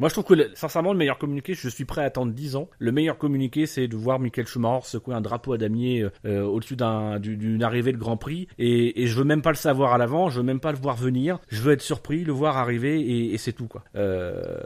[0.00, 2.56] Moi, je trouve que, le- sincèrement, le meilleur communiqué, je suis prêt à attendre 10
[2.56, 2.68] ans.
[2.80, 6.74] Le meilleur communiqué, c'est de voir Michael Schumacher secouer un drapeau à damier euh, au-dessus
[6.74, 8.48] d'un- du- d'une arrivée de Grand Prix.
[8.58, 10.78] Et, et je veux même pas le savoir à l'avant, je veux même pas le
[10.78, 11.38] voir venir.
[11.48, 13.84] Je veux être surpris, le voir arriver, et, et c'est tout, quoi.
[13.94, 14.58] Euh,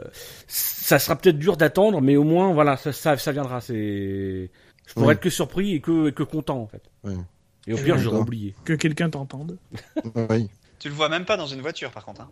[0.47, 3.61] ça sera peut-être dur d'attendre, mais au moins, voilà, ça, ça, ça viendra.
[3.61, 4.49] C'est,
[4.87, 5.13] je pourrais Oui.
[5.13, 6.81] être que surpris et que, et que content, en fait.
[7.67, 8.55] Et au pire, j'aurais oublié.
[8.65, 9.59] Que quelqu'un t'entende.
[10.31, 10.49] Oui.
[10.79, 12.21] Tu le vois même pas dans une voiture, par contre.
[12.21, 12.31] hein.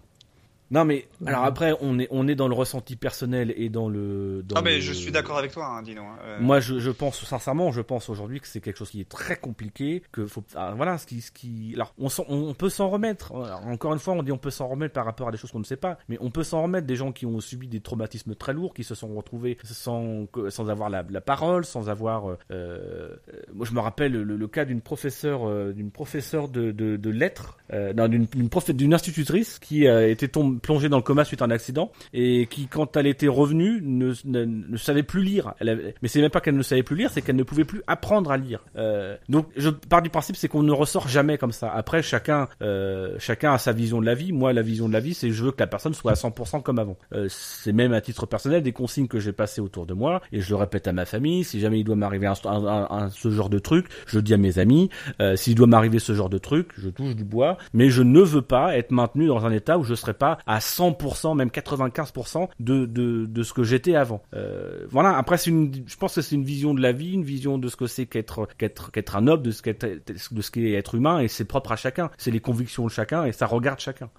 [0.69, 4.43] Non mais alors après on est on est dans le ressenti personnel et dans le.
[4.43, 6.01] Dans Ah mais le- je suis d'accord avec toi, hein, Dino.
[6.01, 6.17] hein.
[6.25, 9.08] Euh, Moi, je, je pense sincèrement, je pense aujourd'hui que c'est quelque chose qui est
[9.10, 12.69] très compliqué, que faut, ah, voilà, ce qui, ce qui, alors, on, s'en- on peut
[12.69, 13.32] s'en remettre.
[13.34, 15.51] Alors, encore une fois, on dit on peut s'en remettre par rapport à des choses
[15.51, 17.80] qu'on ne sait pas, mais on peut s'en remettre des gens qui ont subi des
[17.80, 22.30] traumatismes très lourds, qui se sont retrouvés sans, sans avoir la, la parole, sans avoir.
[22.30, 23.15] euh, euh,
[23.53, 27.10] moi, je me rappelle le, le cas d'une professeure, euh, d'une professeure de, de, de
[27.10, 31.04] lettres, euh, non, d'une d'une prof- d'une institutrice qui a été tombée, plongée dans le
[31.04, 35.04] coma suite à un accident et qui, quand elle était revenue, ne, ne, ne savait
[35.04, 35.54] plus lire.
[35.60, 37.65] Elle avait- mais c'est même pas qu'elle ne savait plus lire, c'est qu'elle ne pouvait
[37.65, 38.63] plus apprendre à lire.
[38.78, 41.72] Euh, donc, je pars du principe, c'est qu'on ne ressort jamais comme ça.
[41.74, 44.32] Après, chacun, euh, chacun a sa vision de la vie.
[44.32, 46.62] Moi, la vision de la vie, c'est je veux que la personne soit à 100%
[46.62, 46.98] comme avant.
[47.13, 50.41] Euh, c'est même à titre personnel des consignes que j'ai passées autour de moi et
[50.41, 51.43] je le répète à ma famille.
[51.43, 54.38] Si jamais il doit m'arriver un, un- un- ce genre de truc, je dis à
[54.38, 54.89] mes amis.
[55.22, 57.58] Euh, S'il doit m'arriver ce genre de truc, je touche du bois.
[57.74, 60.60] Mais je ne veux pas être maintenu dans un état où je serais pas à
[60.60, 64.23] 100%, même 95% de, de, de ce que j'étais avant.
[64.33, 65.17] Euh, voilà.
[65.17, 67.67] Après, c'est une, je pense que c'est une vision de la vie, une vision de
[67.67, 70.95] ce que c'est qu'être, qu'être, qu'être un homme, de ce qu'être, de ce qu'est être
[70.95, 72.10] humain, et c'est propre à chacun.
[72.17, 74.10] C'est les convictions de chacun, et ça regarde chacun.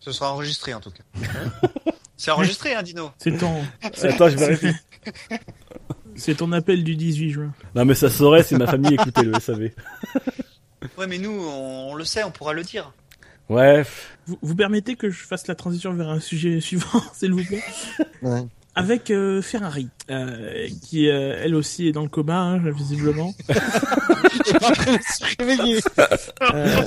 [0.00, 1.04] Ce sera enregistré en tout cas.
[2.16, 3.12] c'est enregistré, hein, Dino.
[3.18, 4.74] C'est ton, Attends, je vérifie.
[6.16, 7.52] c'est ton appel du 18 juin.
[7.76, 9.70] Non, mais ça saurait si ma famille écoutait le SAV.
[10.98, 12.92] Ouais, mais nous, on, on le sait, on pourra le dire.
[13.48, 13.84] Ouais.
[14.26, 17.62] Vous, vous permettez que je fasse la transition vers un sujet suivant, s'il vous plaît?
[18.22, 18.44] Ouais.
[18.74, 23.34] Avec euh, Ferrari, euh, qui euh, elle aussi est dans le coma, hein, visiblement.
[23.48, 23.54] De.
[26.42, 26.82] Euh,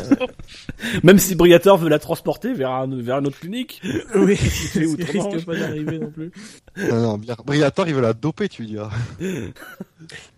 [1.04, 3.82] Même si Briator veut la transporter vers, un, vers une autre clinique.
[4.16, 4.38] oui,
[4.76, 6.32] il risque pas d'arriver non plus.
[6.78, 7.20] Non, non.
[7.46, 8.78] Briator, il veut la doper, tu dis.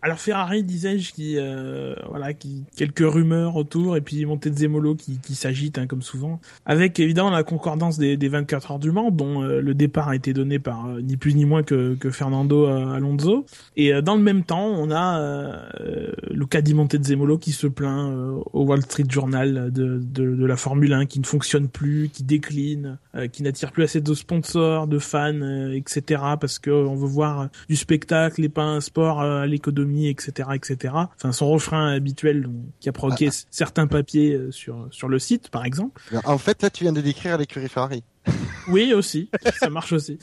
[0.01, 5.35] Alors Ferrari, disais-je, qui euh, voilà, qui quelques rumeurs autour et puis Montezemolo qui, qui
[5.35, 9.43] s'agite hein, comme souvent, avec évidemment la concordance des, des 24 heures du Mans, dont
[9.43, 12.65] euh, le départ a été donné par euh, ni plus ni moins que, que Fernando
[12.67, 13.45] euh, Alonso.
[13.75, 18.11] Et euh, dans le même temps, on a euh, Luca Di Montezemolo qui se plaint
[18.53, 22.23] au Wall Street Journal de, de, de la Formule 1 qui ne fonctionne plus, qui
[22.23, 22.97] décline,
[23.31, 26.21] qui n'attire plus assez de sponsors, de fans, etc.
[26.39, 30.93] Parce que on veut voir du spectacle et pas un sport à l'économie, etc., etc.
[31.15, 35.65] Enfin, son refrain habituel qui a provoqué c- certains papiers sur sur le site, par
[35.65, 36.01] exemple.
[36.25, 38.03] En fait, là, tu viens de décrire l'écurie Ferrari.
[38.69, 40.19] Oui, aussi, ça marche aussi.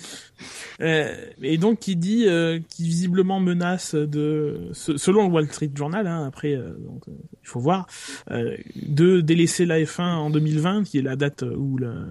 [0.83, 5.71] Euh, et donc, qui dit, euh, qui visiblement menace de, se- selon le Wall Street
[5.75, 6.73] Journal, hein, après, euh,
[7.09, 7.11] euh,
[7.43, 7.87] il faut voir,
[8.31, 12.09] euh, de délaisser la F1 en 2020, qui est la date où le-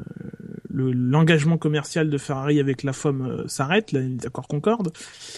[0.72, 4.92] le- l'engagement commercial de Ferrari avec la FOM euh, s'arrête, accords concordent,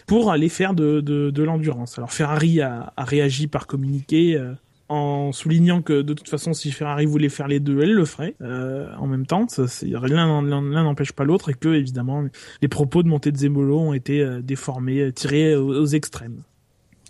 [0.08, 1.98] pour aller faire de, de, de l'endurance.
[1.98, 4.42] Alors Ferrari a, a réagi par communiqué.
[4.88, 8.36] En soulignant que de toute façon si Ferrari voulait faire les deux, elle le ferait
[8.42, 9.48] euh, en même temps.
[9.82, 10.42] L'un
[10.84, 12.26] n'empêche pas l'autre et que évidemment
[12.62, 16.44] les propos de Montezemolo ont été euh, déformés, euh, tirés aux, extrêmes.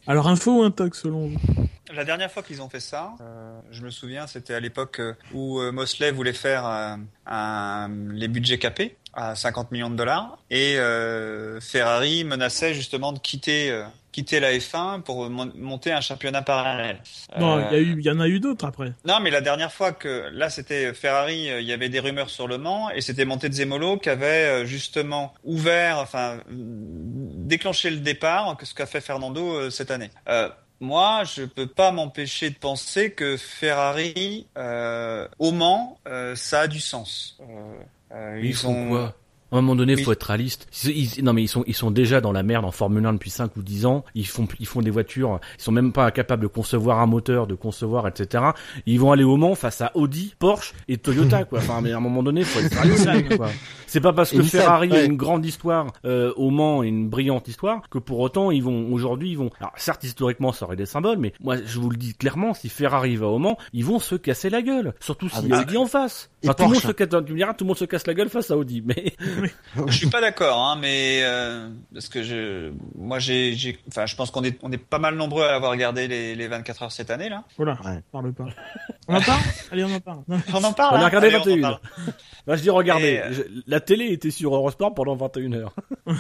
[0.08, 1.38] Alors info ou intox selon vous?
[1.94, 3.14] La dernière fois qu'ils ont fait ça,
[3.72, 5.02] je me souviens, c'était à l'époque
[5.34, 10.78] où Mosley voulait faire les budgets capés à 50 millions de dollars et
[11.62, 17.00] Ferrari menaçait justement de quitter quitter la F1 pour mon- monter un championnat parallèle.
[17.38, 18.94] Non, Euh, il y a eu, il y en a eu d'autres après.
[19.06, 22.30] Non, mais la dernière fois que là c'était Ferrari, euh, il y avait des rumeurs
[22.30, 28.56] sur le Mans et c'était Montezemolo qui avait euh, justement ouvert, enfin déclenché le départ,
[28.58, 30.10] que ce qu'a fait Fernando euh, cette année.
[30.30, 30.50] Euh,
[30.80, 36.68] moi, je peux pas m'empêcher de penser que Ferrari euh, au Mans, euh, ça a
[36.68, 37.38] du sens.
[37.42, 37.44] Euh,
[38.14, 39.14] euh, Ils, font quoi?
[39.56, 40.04] À un moment donné, Oui.
[40.04, 40.68] faut être réaliste.
[40.86, 43.14] Ils- ils- non, mais ils sont, ils sont déjà dans la merde en Formule 1
[43.14, 44.04] depuis 5 ou 10 ans.
[44.16, 45.40] Ils font, ils font des voitures.
[45.58, 48.44] Ils sont même pas capables de concevoir un moteur, de concevoir, etc.
[48.86, 51.60] Ils vont aller au Mans face à Audi, Porsche et Toyota, quoi.
[51.60, 52.76] Enfin, mais à un moment donné, faut être
[53.38, 53.50] quoi.
[53.88, 57.08] C'est pas parce que Nissan, Ferrari a une grande histoire euh, au Mans et une
[57.10, 59.52] brillante histoire que pour autant ils vont aujourd'hui ils vont.
[59.60, 62.68] Alors certes historiquement ça aurait des symboles, mais moi je vous le dis clairement, si
[62.68, 64.94] Ferrari va au Mans, ils vont se casser la gueule.
[65.00, 66.30] Surtout Ah, s'il y a mais- Audi en face.
[66.46, 68.14] Enfin, tout le monde se casse, tu me diras, tout le monde se casse la
[68.14, 69.14] gueule face à Audi, mais
[69.88, 74.16] Je suis pas d'accord, hein, mais euh, parce que je, moi j'ai, j'ai, enfin, je
[74.16, 76.92] pense qu'on est, on est pas mal nombreux à avoir regardé les, les 24 heures
[76.92, 77.44] cette année là.
[77.58, 78.02] Voilà, Ouais.
[78.12, 78.46] parle pas.
[79.08, 79.42] On en parle?
[79.72, 80.20] Allez, on en parle.
[80.28, 80.42] Non.
[80.54, 80.96] On en parle.
[80.96, 81.62] On a hein regardé Allez, on en 21.
[81.62, 81.80] parle.
[82.48, 85.76] Bah, je dis, regardez, euh, je- la télé était sur Eurosport pendant 21 heures.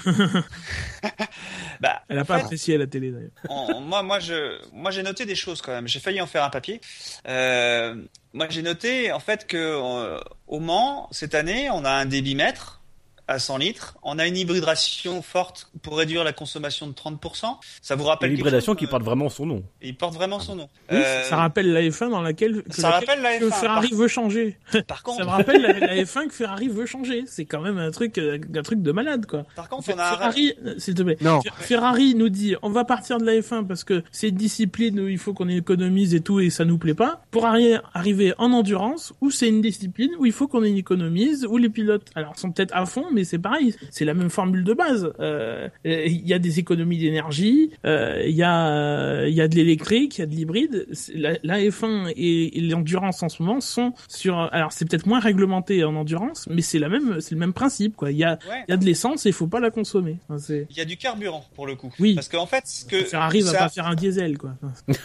[1.81, 3.31] Bah, Elle a pas fait, apprécié la télé d'ailleurs.
[3.49, 5.88] on- moi, moi, je, moi, j'ai noté des choses quand même.
[5.88, 6.79] J'ai failli en faire un papier.
[7.27, 7.95] Euh,
[8.36, 10.19] moi, j'ai noté en fait que euh,
[10.60, 12.82] Mans cette année, on a un débitmètre
[13.27, 13.95] à 100 litres.
[14.03, 17.57] On a une hybridation forte pour réduire la consommation de 30%.
[17.81, 19.63] Ça vous rappelle quelque L'hybridation chose, qui euh, porte vraiment son nom.
[19.81, 20.69] Il porte vraiment son nom.
[20.91, 23.59] Oui, Euh, ça rappelle la F1 dans laquelle, que, ça laquelle- rappelle la que F1.
[23.59, 24.57] Ferrari veut changer.
[24.88, 27.23] Par contre, Ça me rappelle la, la F1 que Ferrari veut changer.
[27.27, 29.43] C'est quand même un truc, euh, un truc de malade, quoi.
[29.55, 31.17] par contre, on a un- Ferrari, s'il te plaît.
[31.21, 31.39] Non.
[31.41, 34.99] Fer- Ferrari nous dit, on va partir de la F1 parce que c'est une discipline
[34.99, 37.21] où il faut qu'on économise et tout et ça nous plaît pas.
[37.31, 41.57] Pour arri- arriver en endurance où c'est une discipline où il faut qu'on économise, où
[41.57, 43.75] les pilotes, alors sont peut-être à fond, mais c'est pareil.
[43.91, 45.12] C'est la même formule de base.
[45.19, 49.56] Euh, Il y a des économies d'énergie, euh, il y a, il y a de
[49.56, 50.88] l'électrique, il y a de l'hybride.
[51.15, 55.19] La, la F1 et, et l'endurance en ce moment sont sur, alors c'est peut-être moins
[55.19, 58.12] réglementé en endurance, mais c'est la même, c'est le même principe, quoi.
[58.12, 58.63] Il y a, Ouais.
[58.67, 60.17] il y a de l'essence et il faut pas la consommer.
[60.30, 60.54] Enfin.
[60.69, 61.91] Il y a du carburant pour le coup.
[61.99, 62.13] Oui.
[62.15, 64.51] Parce qu'en fait, ce que Ferrari va ça- pas faire un diesel, quoi.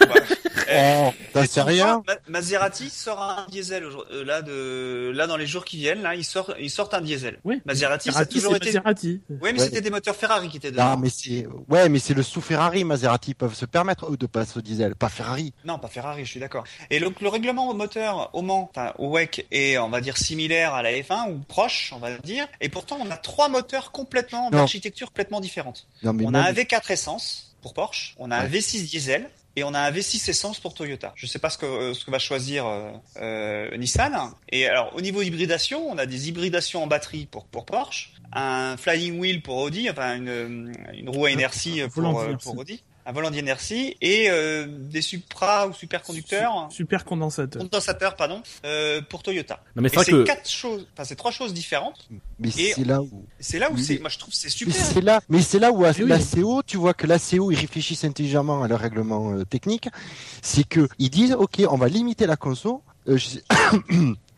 [0.73, 5.37] Oh, sais tu rien vois, Ma- Maserati sort un diesel euh, là de là dans
[5.37, 7.39] les jours qui viennent là ils sortent ils sortent un diesel.
[7.45, 7.61] Oui.
[7.65, 8.67] Maserati, ça a Maserati, toujours c'est été.
[8.79, 9.21] Maserati.
[9.29, 9.59] Oui mais Ouais.
[9.67, 10.91] c'était des moteurs Ferrari qui étaient dedans.
[10.91, 14.17] Non, mais c'est ouais, mais c'est le sous Ferrari, Maserati ils peuvent se permettre eux
[14.17, 15.53] de passer au diesel, pas Ferrari.
[15.65, 16.65] Non, pas Ferrari, je suis d'accord.
[16.91, 20.17] Et donc le règlement au moteur au Mans, enfin au WEC est on va dire
[20.17, 22.47] similaire à la F1 ou proche, on va dire.
[22.61, 25.87] Et pourtant on a trois moteurs complètement d'architecture complètement différente.
[26.03, 28.59] Non, mais On a un V4 essence pour Porsche, on a un Ouais.
[28.61, 31.13] V6 diesel et on a un V6 essence pour Toyota.
[31.17, 34.15] Je sais pas ce que euh, ce que va choisir euh, euh, Nissan.
[34.51, 38.77] Et alors au niveau hybridation, on a des hybridations en batterie pour pour Porsche, un
[38.77, 43.13] flying wheel pour Audi, enfin une une roue à inertie pour euh, pour Audi, un
[43.13, 46.69] volant d'inertie et euh, des supra ou superconducteurs.
[46.71, 47.63] Su- Super condensateur.
[47.63, 49.63] Condensateurs, pardon, euh, pour Toyota.
[49.77, 52.09] Non mais c'est que quatre choses, enfin c'est trois choses différentes.
[52.39, 54.73] mais c'est là où C'est là où Mais- c'est, moi je trouve que c'est Mais
[54.73, 54.75] super.
[54.87, 56.09] c'est là, mais c'est là où Eh oui.
[56.09, 59.89] l'ACO, tu vois que l'ACO, ils réfléchissent intelligemment à leur règlement euh, technique.
[60.43, 62.83] C'est que ils disent, ok, on va limiter la conso.
[63.09, 63.39] euh, je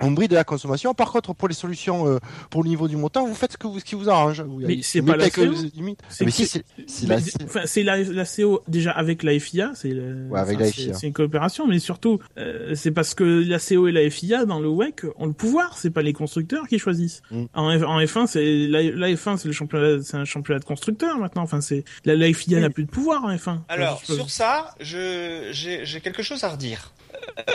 [0.00, 0.94] on bride la consommation.
[0.94, 2.18] Par contre, pour les solutions, euh,
[2.50, 4.40] pour le niveau du moteur, vous faites ce que vous, ce qui vous arrange.
[4.42, 5.44] Vous- Mais c'est pas la CO.
[5.74, 6.00] limite.
[6.08, 7.20] C'est si, la.
[7.20, 10.72] d- Enfin, c'est la, la CO déjà avec la FIA, c'est Ouais, avec enfin, la
[10.72, 10.94] c'est- FIA.
[10.94, 14.60] C'est une coopération, mais surtout euh, c'est parce que la CO et la FIA dans
[14.60, 17.22] le WEC ont le pouvoir, c'est pas les constructeurs qui choisissent.
[17.30, 17.44] Mm.
[17.54, 20.64] En, F, en F1, c'est la, la F1, c'est le championnat, c'est un championnat de
[20.64, 21.42] constructeurs maintenant.
[21.42, 22.62] Enfin, c'est la, la FIA Oui.
[22.62, 23.58] n'a plus de pouvoir en F1.
[23.68, 26.92] Alors sur ça, je j'ai j'ai quelque chose à redire.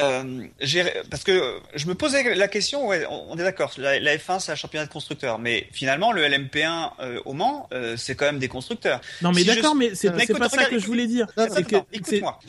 [0.02, 4.00] Euh, j'ai- parce que je me posais la question, ouais, on, on est d'accord, la,
[4.00, 7.98] la F1 c'est un championnat de constructeurs, mais finalement le LMP1 euh, au Mans, euh,
[7.98, 9.02] c'est quand même des constructeurs.
[9.22, 11.28] non, mais si d'accord, mais c'est Mais c'est écoute, pas ça que je voulais dire.
[11.92, 12.40] Écoute-moi.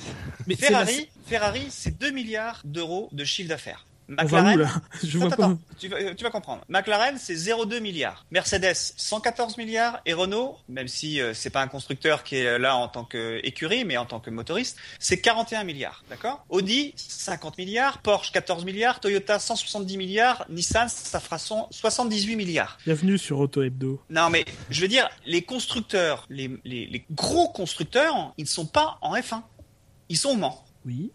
[0.58, 3.87] Ferrari, Ferrari, c'est 2 milliards d'euros de chiffre d'affaires.
[4.08, 4.68] McLaren, là?
[5.04, 5.44] Je vois Attends, pas.
[5.44, 6.64] attends, tu vas, tu vas comprendre.
[6.68, 8.24] McLaren, c'est 0,2 milliards.
[8.30, 10.00] Mercedes, 114 milliards.
[10.06, 13.84] Et Renault, même si euh, c'est pas un constructeur qui est là en tant qu'écurie,
[13.84, 16.04] mais en tant que motoriste, c'est 41 milliards.
[16.08, 16.44] D'accord?
[16.48, 17.98] Audi, 50 milliards.
[17.98, 19.00] Porsche, 14 milliards.
[19.00, 20.44] Toyota, 170 milliards.
[20.48, 22.78] Nissan, ça fera son 78 milliards.
[22.86, 24.00] Bienvenue sur Auto Hebdo.
[24.10, 28.66] Non, mais je veux dire, les constructeurs, les, les, les gros constructeurs, ils ne sont
[28.66, 29.42] pas en F1.
[30.08, 31.10] Ils sont au Mans Oui.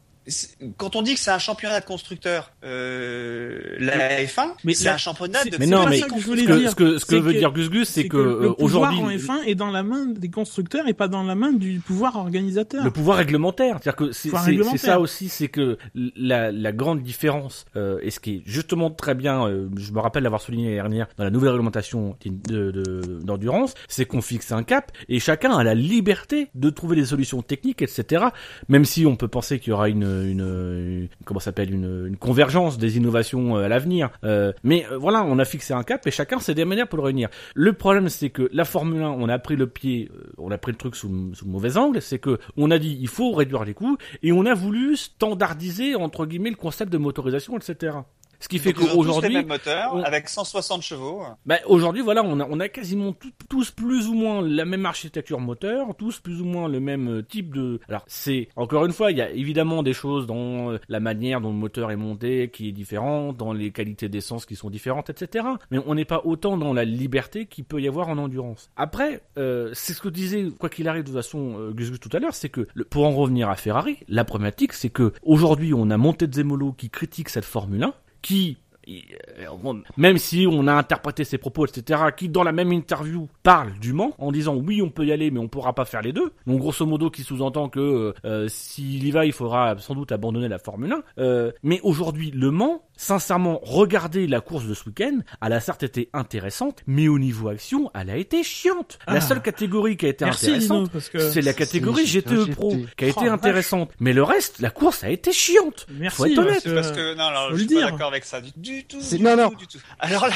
[0.78, 4.98] Quand on dit que c'est un championnat de constructeurs, euh, la F1, Mais c'est un
[4.98, 5.58] championnat de.
[5.60, 6.70] Mais non, mais ça que je ce voulais que, dire.
[6.72, 8.94] ce que, ce que C'est veut que- dire Gus Gus, c'est que, le euh, pouvoir
[8.94, 11.80] aujourd'hui, en F1 est dans la main des constructeurs et pas dans la main du
[11.80, 12.84] pouvoir organisateur.
[12.84, 14.80] le pouvoir réglementaire, c'est-à-dire que c'est Pouvoir c'est- c'est réglementaire.
[14.80, 15.78] ça aussi, c'est que
[16.16, 20.00] la, la grande différence euh, et ce qui est justement très bien, euh, je me
[20.00, 24.52] rappelle l'avoir souligné l'année dernière dans la nouvelle réglementation de- de- d'endurance, c'est qu'on fixe
[24.52, 28.26] un cap et chacun a la liberté de trouver des solutions techniques, etc.
[28.70, 32.98] Même si on peut penser qu'il y aura une, une, comment s'appelle une, convergence des
[32.98, 36.40] innovations euh, à l'avenir, Euh, mais euh, voilà, on a fixé un cap et chacun
[36.40, 37.30] sait des manières pour le réunir.
[37.56, 40.72] Le problème, c'est que la Formule 1, on a pris le pied, on a pris
[40.72, 43.74] le truc sous le mauvais angle, c'est que on a dit il faut réduire les
[43.74, 47.98] coûts et on a voulu standardiser entre guillemets le concept de motorisation, etc.
[48.44, 51.22] Ce qui fait qu'aujourd'hui, mêmes moteurs on- avec 160 chevaux.
[51.46, 54.86] bah, aujourd'hui, voilà, on a, on a quasiment tout- tous plus ou moins la même
[54.86, 57.80] architecture moteur, tous plus ou moins le même euh, type de.
[57.88, 61.40] Alors, c'est encore une fois, il y a évidemment des choses dans euh, la manière
[61.40, 65.10] dont le moteur est monté qui est différente, dans les qualités d'essence qui sont différentes,
[65.10, 65.46] etc.
[65.72, 68.70] Mais on n'est pas autant dans la liberté qu'il peut y avoir en endurance.
[68.76, 72.00] Après, euh, c'est ce que disait quoi qu'il arrive de toute façon euh, Gus Gus
[72.02, 75.14] tout à l'heure, c'est que le- pour en revenir à Ferrari, la problématique, c'est que
[75.24, 78.58] aujourd'hui, on a Montezemolo qui critique cette Formule 1, qui
[78.88, 83.72] euh, même si on a interprété ses propos, etc., qui dans la même interview parle
[83.80, 86.12] du Mans en disant oui on peut y aller mais on pourra pas faire les
[86.14, 86.34] deux.
[86.48, 90.12] Donc grosso modo qui sous-entend que euh, euh, s'il y va il faudra sans doute
[90.12, 91.04] abandonner la Formule 1.
[91.20, 95.84] Euh, mais aujourd'hui le Mans sincèrement, regardez la course de ce week-end, elle a certes
[95.84, 99.00] été intéressante, mais au niveau action, elle a été chiante.
[99.08, 99.16] Ah.
[99.16, 100.92] La seule catégorie qui a été Merci intéressante,
[101.32, 102.52] c'est la catégorie GTE GTE.
[102.54, 103.30] Pro qui a Oh, été vache.
[103.30, 103.92] intéressante.
[104.00, 105.86] Mais le reste, la course a été chiante.
[105.92, 106.16] merci.
[106.18, 108.84] faut être honnête, parce que non, faut je suis pas d'accord avec ça du, du
[108.86, 109.00] tout.
[109.00, 109.50] Du non, tout, non.
[109.58, 109.78] du tout.
[110.00, 110.34] Alors là,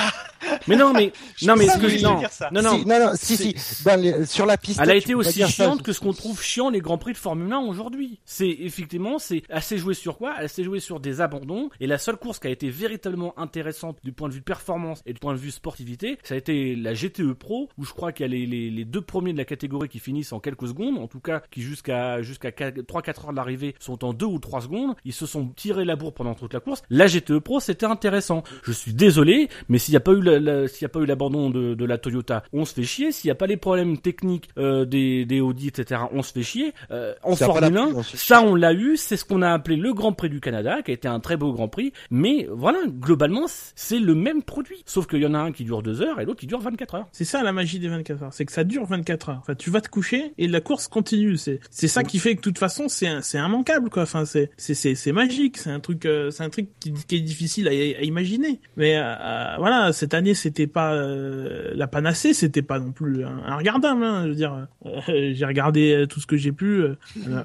[0.68, 1.12] Mais non, mais
[1.44, 2.50] non, mais pas ce que de non, dire ça.
[2.52, 2.78] non, non.
[2.80, 3.84] Si, non, non, si, si.
[3.86, 4.80] Dans les- sur la piste.
[4.82, 5.48] Elle a été aussi ça.
[5.48, 8.20] chiante que ce qu'on trouve chiant les grands prix de Formule 1 aujourd'hui.
[8.26, 10.34] C'est effectivement, c'est assez joué sur quoi?
[10.40, 13.98] Elle s'est jouée sur des abandons et la seule course qui a été véritablement intéressante
[14.06, 16.94] du point de vue performance et du point de vue sportivité, ça a été la
[16.94, 19.44] GTE Pro où je crois qu'il y a les, les, les deux premiers de la
[19.46, 23.36] catégorie qui finissent en quelques secondes, en tout cas qui jusqu'à jusqu'à 3-4 heures de
[23.36, 24.96] l'arrivée sont en 2 ou 3 secondes.
[25.04, 26.84] Ils se sont tirés la bourre pendant toute la course.
[26.90, 28.44] La GTE Pro c'était intéressant.
[28.64, 31.00] Je suis désolé, mais s'il n'y a pas eu la- la- s'il y a pas
[31.02, 33.12] eu l'abandon de, de la Toyota, on se fait chier.
[33.12, 36.44] S'il n'y a pas les problèmes techniques euh, des, des Audi, etc., on se fait
[36.44, 36.74] chier.
[36.92, 39.26] Euh, en Formule la 1, pluie, on se fait ça on l'a eu, c'est ce
[39.26, 41.68] qu'on a appelé le Grand Prix du Canada, qui a été un très beau Grand
[41.68, 41.92] Prix.
[42.12, 44.84] Mais voilà, globalement, c'est le même produit.
[44.86, 46.96] Sauf qu'il y en a un qui dure 2 heures et l'autre qui dure 24
[46.96, 47.08] heures.
[47.12, 49.38] C'est ça la magie des 24 heures, c'est que ça dure 24 heures.
[49.40, 51.38] Enfin, tu vas te coucher et la course continue.
[51.38, 54.04] C'est c'est ça qui fait que de toute façon c'est un- c'est immanquable quoi.
[54.04, 55.58] Enfin c'est c'est c'est c'est magique.
[55.58, 58.60] C'est un truc euh, c'est un truc qui, qui est difficile à, à imaginer.
[58.76, 63.24] Mais euh, euh, voilà cette année c'était pas euh, la panacée, c'était pas non plus
[63.24, 64.04] un, un regardable.
[64.04, 64.68] Hein, je veux dire
[65.08, 66.84] j'ai regardé tout ce que j'ai pu.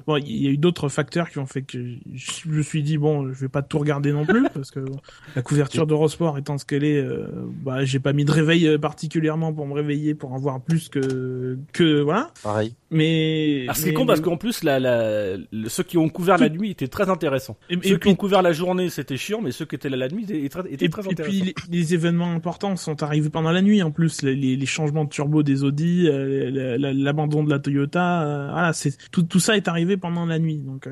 [0.07, 1.77] bon il y a eu d'autres facteurs qui ont fait que
[2.13, 4.79] je je me suis dit bon je vais pas tout regarder non plus parce que
[4.85, 4.99] bon,
[5.35, 7.27] la couverture d'Eurosport étant ce qu'elle est, euh,
[7.63, 10.89] bah, j'ai pas mis de réveil euh, particulièrement pour me réveiller pour en voir plus
[10.89, 12.31] que que voilà.
[12.43, 12.73] Pareil.
[12.91, 16.37] Mais Ah, c'est mais- con parce qu'en plus, la, la, le- ceux qui ont couvert
[16.37, 17.57] la nuit étaient très intéressants.
[17.69, 19.89] Et- et ceux qui puis- ont couvert la journée, c'était chiant, mais ceux qui étaient
[19.89, 21.39] là la nuit étaient, très- étaient et, très et intéressants.
[21.39, 24.65] puis les, les événements importants sont arrivés pendant la nuit en plus les, les, les
[24.67, 28.95] changements de turbo des Audi, euh, la- la- l'abandon de la Toyota, euh, voilà c'est
[29.11, 30.87] tout tout ça est arrivé pendant la nuit donc.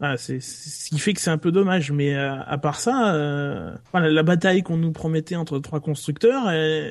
[0.00, 2.80] Voilà, c'est c'est ce qui fait que c'est un peu dommage, mais euh, à part
[2.80, 6.90] ça, euh, la bataille qu'on nous promettait entre trois constructeurs, euh,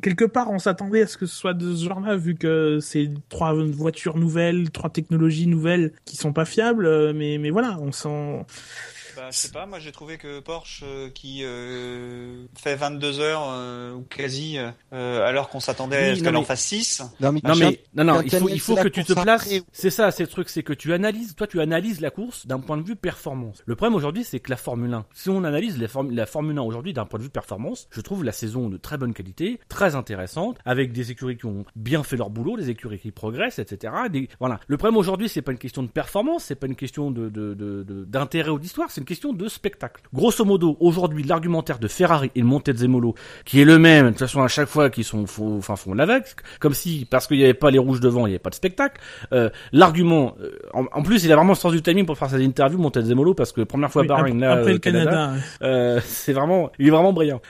[0.00, 3.10] quelque part, on s'attendait à ce que ce soit de ce genre-là, vu que c'est
[3.28, 7.90] trois voitures nouvelles, trois technologies nouvelles qui sont pas fiables, euh, mais mais voilà, on
[7.90, 8.44] sent.
[9.20, 13.46] Bah, je sais pas, moi j'ai trouvé que Porsche euh, qui euh, fait 22 heures
[13.50, 17.02] euh, ou quasi, euh, alors qu'on s'attendait Oui, à ce qu'elle en fasse 6.
[17.20, 19.50] Non, mais, Non mais non il faut il que tu te course places.
[19.72, 21.34] C'est ça, c'est le truc, c'est que tu analyses.
[21.34, 23.62] Toi, tu analyses la course d'un point de vue performance.
[23.66, 25.04] Le problème aujourd'hui, c'est que la Formule 1.
[25.14, 28.00] Si on analyse la, Form- la Formule 1 aujourd'hui d'un point de vue performance, je
[28.00, 32.02] trouve la saison de très bonne qualité, très intéressante, avec des écuries qui ont bien
[32.02, 33.92] fait leur boulot, des écuries qui progressent, etc.
[34.10, 34.60] Des- voilà.
[34.66, 37.54] Le problème aujourd'hui, c'est pas une question de performance, c'est pas une question de de-
[37.54, 40.00] de- de- d'intérêt ou d'histoire, c'est une question de spectacle.
[40.14, 44.20] Grosso modo, aujourd'hui, l'argumentaire de Ferrari et de Montezemolo, qui est le même, de toute
[44.20, 46.22] façon à chaque fois qu'ils sont faux, enfin font la vague,
[46.60, 48.54] comme si parce qu'il n'y avait pas les rouges devant, il n'y avait pas de
[48.54, 49.00] spectacle.
[49.32, 52.30] Euh, L'argument, euh, en, en plus, il a vraiment le sens du timing pour faire
[52.30, 55.32] cette interview, Montezemolo, parce que première fois Oui, Bahreïn, là, après euh, le Canada,
[55.62, 57.40] euh, c'est vraiment, il est vraiment brillant.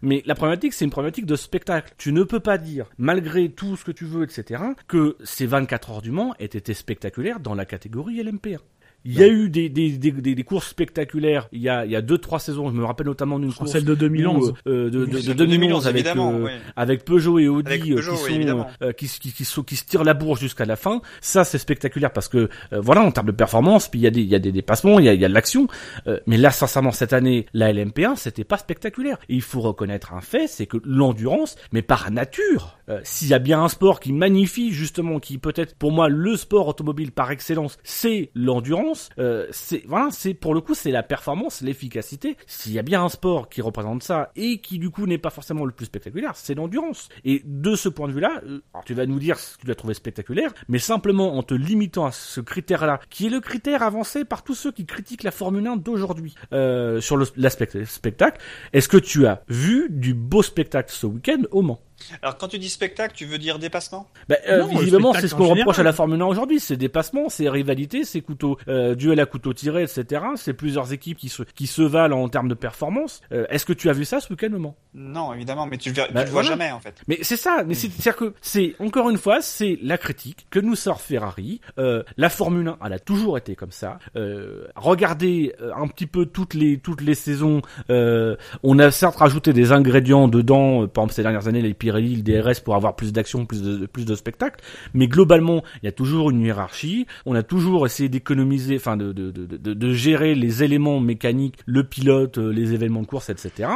[0.00, 1.92] Mais la problématique, c'est une problématique de spectacle.
[1.98, 5.90] Tu ne peux pas dire, malgré tout ce que tu veux, etc., que ces 24
[5.90, 8.60] heures du Mans aient été spectaculaires dans la catégorie LMP1.
[9.04, 11.90] Il y a eu des, des, des, des, des courses spectaculaires il y a, il
[11.90, 12.68] y a deux, trois saisons.
[12.68, 13.70] Je me rappelle notamment d'une course.
[13.72, 14.50] celle de 2011.
[14.50, 16.50] où, euh, de, de, de, Celle 2011 avec, évidemment, euh, oui.
[16.76, 19.84] avec Peugeot et Audi euh, Peugeot, qui sont euh, qui, qui, qui, sont- qui se
[19.84, 21.00] tirent la bourre jusqu'à la fin.
[21.20, 24.10] Ça, c'est spectaculaire parce que euh, voilà, en termes de performance, puis il y a
[24.10, 25.66] des il y a des dépassements, il y a, il y a de l'action.
[26.06, 29.18] Euh, mais là, sincèrement, cette année, la LMP1, c'était pas spectaculaire.
[29.28, 33.34] Et il faut reconnaître un fait, c'est que l'endurance, mais par nature, euh, s'il y
[33.34, 37.30] a bien un sport qui magnifie justement, qui peut-être pour moi le sport automobile par
[37.30, 38.91] excellence, c'est l'endurance.
[39.18, 42.36] Euh, c'est voilà, c'est pour le coup, c'est la performance, l'efficacité.
[42.46, 45.30] S'il y a bien un sport qui représente ça et qui du coup n'est pas
[45.30, 47.08] forcément le plus spectaculaire, c'est l'endurance.
[47.24, 49.74] Et de ce point de vue-là, euh, tu vas nous dire ce que tu as
[49.74, 54.24] trouvé spectaculaire, mais simplement en te limitant à ce critère-là, qui est le critère avancé
[54.24, 58.40] par tous ceux qui critiquent la Formule 1 d'aujourd'hui euh, sur l'aspect spectacle.
[58.72, 61.80] Est-ce que tu as vu du beau spectacle ce week-end au Mans?
[62.22, 64.06] Alors quand tu dis spectacle, tu veux dire dépassement?
[64.28, 66.60] Bah, euh, Non, visiblement, c'est ce qu'on reproche à la Formule 1 aujourd'hui.
[66.60, 70.22] C'est dépassement, c'est rivalité, c'est couteau, euh, duel à couteau tiré, etc.
[70.36, 73.20] C'est plusieurs équipes qui se, qui se valent en termes de performance.
[73.32, 75.90] Euh, Est-ce que tu as vu ça ce week-end au Mans Non, évidemment, mais tu
[75.90, 76.48] le, tu Bah, le vois voilà.
[76.48, 76.94] jamais en fait.
[77.08, 80.58] Mais c'est ça, mais c'est- c'est-à-dire que c'est encore une fois, c'est la critique que
[80.60, 81.60] nous sort Ferrari.
[81.78, 83.98] Euh, la Formule 1, elle a toujours été comme ça.
[84.16, 87.62] Euh, regardez euh, un petit peu toutes les toutes les saisons.
[87.90, 91.74] euh, on a certes rajouté des ingrédients dedans, euh, par exemple ces dernières années les
[91.92, 94.60] Pirelli, le DRS pour avoir plus d'action, plus de plus de spectacle.
[94.94, 97.06] Mais globalement, il y a toujours une hiérarchie.
[97.26, 101.58] On a toujours essayé d'économiser, enfin de de, de de de gérer les éléments mécaniques,
[101.66, 103.68] le pilote, euh, les événements de course, etc.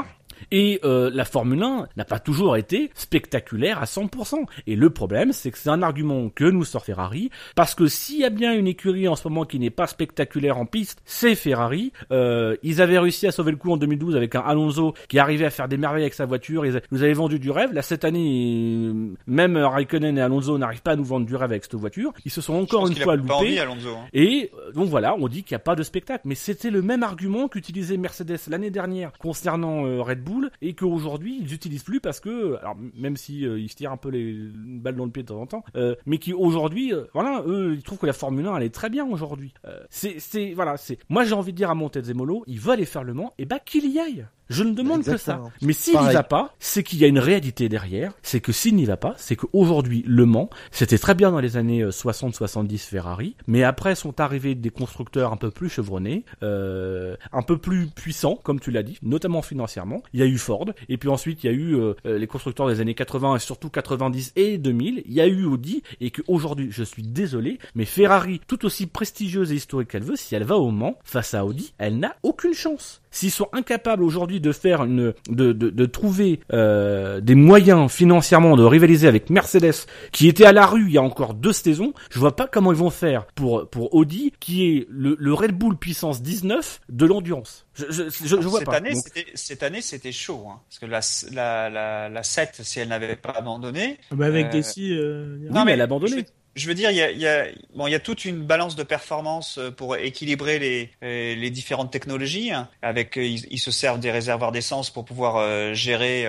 [0.51, 4.44] Et euh, la Formule 1 n'a pas toujours été spectaculaire à 100%.
[4.66, 8.20] Et le problème, c'est que c'est un argument que nous sort Ferrari, parce que s'il
[8.20, 11.34] y a bien une écurie en ce moment qui n'est pas spectaculaire en piste, c'est
[11.34, 11.92] Ferrari.
[12.12, 15.47] Euh, ils avaient réussi à sauver le coup en 2012 avec un Alonso qui arrivait
[15.47, 16.64] à faire des merveilles avec sa voiture.
[16.66, 17.72] Ils nous avaient vendu du rêve.
[17.72, 18.92] Là, cette année,
[19.26, 22.12] même Raikkonen et Alonso n'arrivent pas à nous vendre du rêve avec cette voiture.
[22.24, 23.59] Ils se sont encore une fois loupés.
[23.59, 24.07] Alonso, hein.
[24.12, 26.22] Et euh, donc voilà, on dit qu'il n'y a pas de spectacle.
[26.24, 31.39] Mais c'était le même argument qu'utilisait Mercedes l'année dernière concernant euh, Red Bull et qu'aujourd'hui
[31.41, 34.37] ils n'utilisent plus parce que, alors même si euh, ils se tirent un peu les
[34.55, 37.74] balles dans le pied de temps en temps, euh, mais qui aujourd'hui, euh, voilà, eux
[37.74, 39.53] ils trouvent que la Formule 1 elle est très bien aujourd'hui.
[39.91, 40.99] C'est, c'est, voilà, c'est.
[41.09, 43.59] Moi j'ai envie de dire à Montezemolo, il veut aller faire le Mans, et bah
[43.59, 44.26] qu'il y aille.
[44.49, 45.49] Je ne demande Exactement.
[45.49, 45.66] que ça.
[45.66, 48.12] Mais s'il n'y va pas, c'est qu'il y a une réalité derrière.
[48.22, 51.57] C'est que s'il n'y va pas, c'est qu'aujourd'hui, Le Mans, c'était très bien dans les
[51.57, 57.16] années euh, 60-70 Ferrari, mais après sont arrivés des constructeurs un peu plus chevronnés, euh,
[57.32, 60.03] un peu plus puissants, comme tu l'as dit, notamment financièrement.
[60.12, 62.26] Il y a eu Ford, et puis ensuite il y a eu euh, euh, les
[62.26, 65.03] constructeurs des années 80 et surtout 90 et 2000.
[65.07, 69.53] Il y a eu Audi, et qu'aujourd'hui, je suis désolé, mais Ferrari, tout aussi prestigieuse
[69.53, 72.55] et historique qu'elle veut, si elle va au Mans face à Audi, elle n'a aucune
[72.55, 73.03] chance.
[73.17, 78.57] S'ils sont incapables aujourd'hui de faire une, de, de, de trouver euh, des moyens financièrement
[78.57, 81.95] de rivaliser avec Mercedes, qui était à la rue il y a encore deux saisons,
[82.11, 85.53] je vois pas comment ils vont faire pour pour Audi, qui est le, le Red
[85.53, 87.67] Bull puissance 19 de l'endurance.
[87.75, 88.77] Je, je, je, je vois cette pas.
[88.77, 90.45] Année, Donc, c'était- cette année, c'était chaud.
[90.51, 91.01] Hein, parce que la,
[91.35, 93.99] la, la, la 7, si elle n'avait pas abandonné.
[94.11, 96.27] Bah, avec Euh, euh, oui, Non, mais mais elle a abandonné.
[96.57, 98.82] Je veux, dire, il y a, y, a, bon, y a toute une balance de
[98.82, 102.50] performance euh, pour équilibrer les, euh, les différentes technologies.
[102.50, 102.68] hein.
[102.80, 106.26] Avec, euh, ils, se servent des réservoirs d'essence pour pouvoir gérer,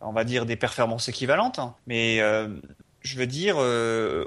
[0.00, 1.58] on va dire, des performances équivalentes.
[1.58, 1.74] hein.
[1.86, 2.18] Mais
[3.02, 3.56] je veux dire,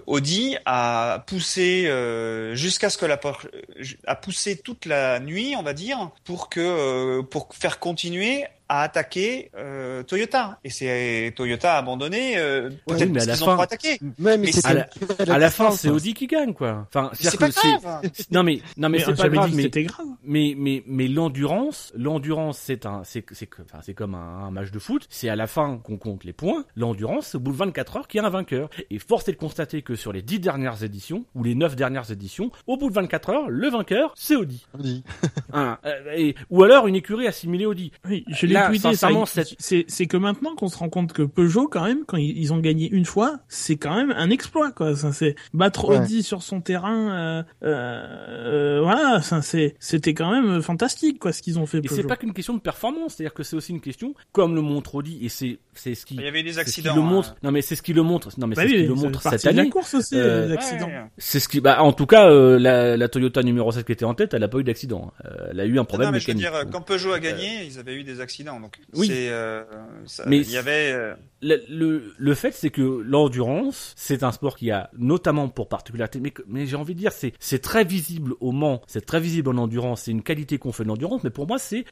[0.08, 1.92] Audi a poussé
[2.54, 3.48] jusqu'à ce que la por-
[4.06, 9.52] a poussé toute la nuit, on va dire, pour que pour faire continuer à attaquer
[9.58, 10.60] euh, Toyota.
[10.64, 12.38] Et c'est Toyota a abandonné.
[12.38, 14.00] Euh, Peut-être parce fin- ont trop attaqué.
[14.20, 15.90] Même Mais à la- à fin, c'est.
[15.90, 16.86] Audi qui gagne, quoi.
[16.90, 18.02] Enfin, C'est c'est-à-dire pas grave.
[18.32, 19.52] non mais non mais, mais c'est pas grave.
[19.54, 20.06] Mais c'était grave.
[20.24, 24.72] Mais mais mais l'endurance, l'endurance c'est un c'est c'est enfin c'est comme un, un match
[24.72, 26.66] de foot, c'est à la fin qu'on compte les points.
[26.76, 28.70] L'endurance, c'est au bout de 24 heures qu'il y a un vainqueur.
[28.90, 32.12] Et force est de constater que sur les 10 dernières éditions ou les 9 dernières
[32.12, 34.66] éditions, au bout de 24 heures, le vainqueur c'est Audi.
[34.78, 35.04] Audi.
[35.54, 37.92] Hein, euh, et, ou alors une écurie assimilée Audi.
[38.08, 41.84] Oui, je l'ai Là, sincèrement, C'est que maintenant qu'on se rend compte que Peugeot, quand
[41.84, 44.96] même, quand ils, ont gagné une fois, c'est quand même un exploit, quoi.
[44.96, 46.00] Ça, c'est battre Ouais.
[46.00, 47.12] Audi sur son terrain.
[47.12, 51.80] Euh, euh, euh, voilà, ça, c'est c'était quand même fantastique, quoi, ce qu'ils ont fait.
[51.84, 54.62] Et c'est pas qu'une question de performance, c'est-à-dire que c'est aussi une question, comme le
[54.62, 56.96] montre Audi, et c'est c'est ce qui Il y avait eu des ce qui accidents.
[56.96, 57.06] le hein.
[57.06, 57.36] montre.
[57.44, 58.30] Non mais c'est ce qui le montre.
[58.40, 59.70] Non mais Bah c'est oui, ce qui le montre cette de la année.
[59.70, 60.88] course aussi, Euh, les accidents.
[60.88, 61.04] Ouais.
[61.18, 64.06] C'est ce qui, bah, en tout cas, euh, la, la Toyota numéro 7 qui était
[64.06, 65.12] en tête, elle a pas eu d'accident.
[65.26, 66.52] Euh, elle a eu un Non, problème non, mais je veux mécanique.
[66.52, 68.47] dire, Donc, quand Peugeot a gagné, ils avaient eu des accidents.
[68.60, 69.10] Donc, Oui.
[69.12, 69.64] euh,
[70.06, 71.14] ça- Mais il y avait.
[71.42, 76.20] Le, le, le fait, c'est que l'endurance, c'est un sport qui a notamment pour particularité,
[76.20, 79.58] mais, mais j'ai envie de dire, c'est, très visible au Mans, c'est très visible en
[79.58, 81.86] endurance, c'est une qualité qu'on fait de l'endurance, mais pour moi, c'est,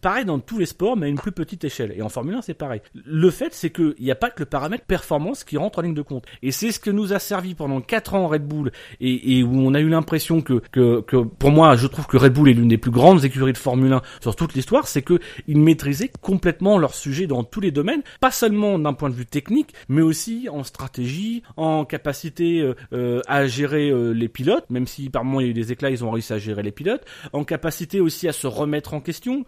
[0.00, 1.92] pareil dans tous les sports, mais à une plus petite échelle.
[1.96, 2.80] Et en Formule 1, c'est pareil.
[2.94, 5.94] Le fait, c'est qu'il n'y a pas que le paramètre performance qui rentre en ligne
[5.94, 6.24] de compte.
[6.42, 9.52] Et c'est ce que nous a servi pendant 4 ans Red Bull, et, et où
[9.54, 12.54] on a eu l'impression que, que, que, pour moi, je trouve que Red Bull est
[12.54, 16.10] l'une des plus grandes écuries de Formule 1 sur toute l'histoire, c'est que ils maîtrisaient
[16.20, 20.02] complètement leur sujet dans tous les domaines, pas seulement d'un point de vue technique, mais
[20.02, 25.24] aussi en stratégie, en capacité euh, euh, à gérer euh, les pilotes, même si par
[25.24, 27.44] moments il y a eu des éclats, ils ont réussi à gérer les pilotes, en
[27.44, 29.44] capacité aussi à se remettre en question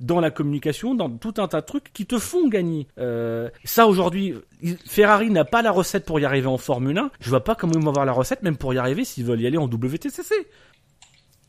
[0.00, 2.86] dans la communication, dans tout un tas de trucs qui te font gagner.
[3.64, 4.34] Ça aujourd'hui,
[4.86, 7.10] Ferrari n'a pas la recette pour y arriver en Formule 1.
[7.20, 9.40] Je vois pas comment ils vont avoir la recette, même pour y arriver s'ils veulent
[9.40, 10.34] y aller en WTCC.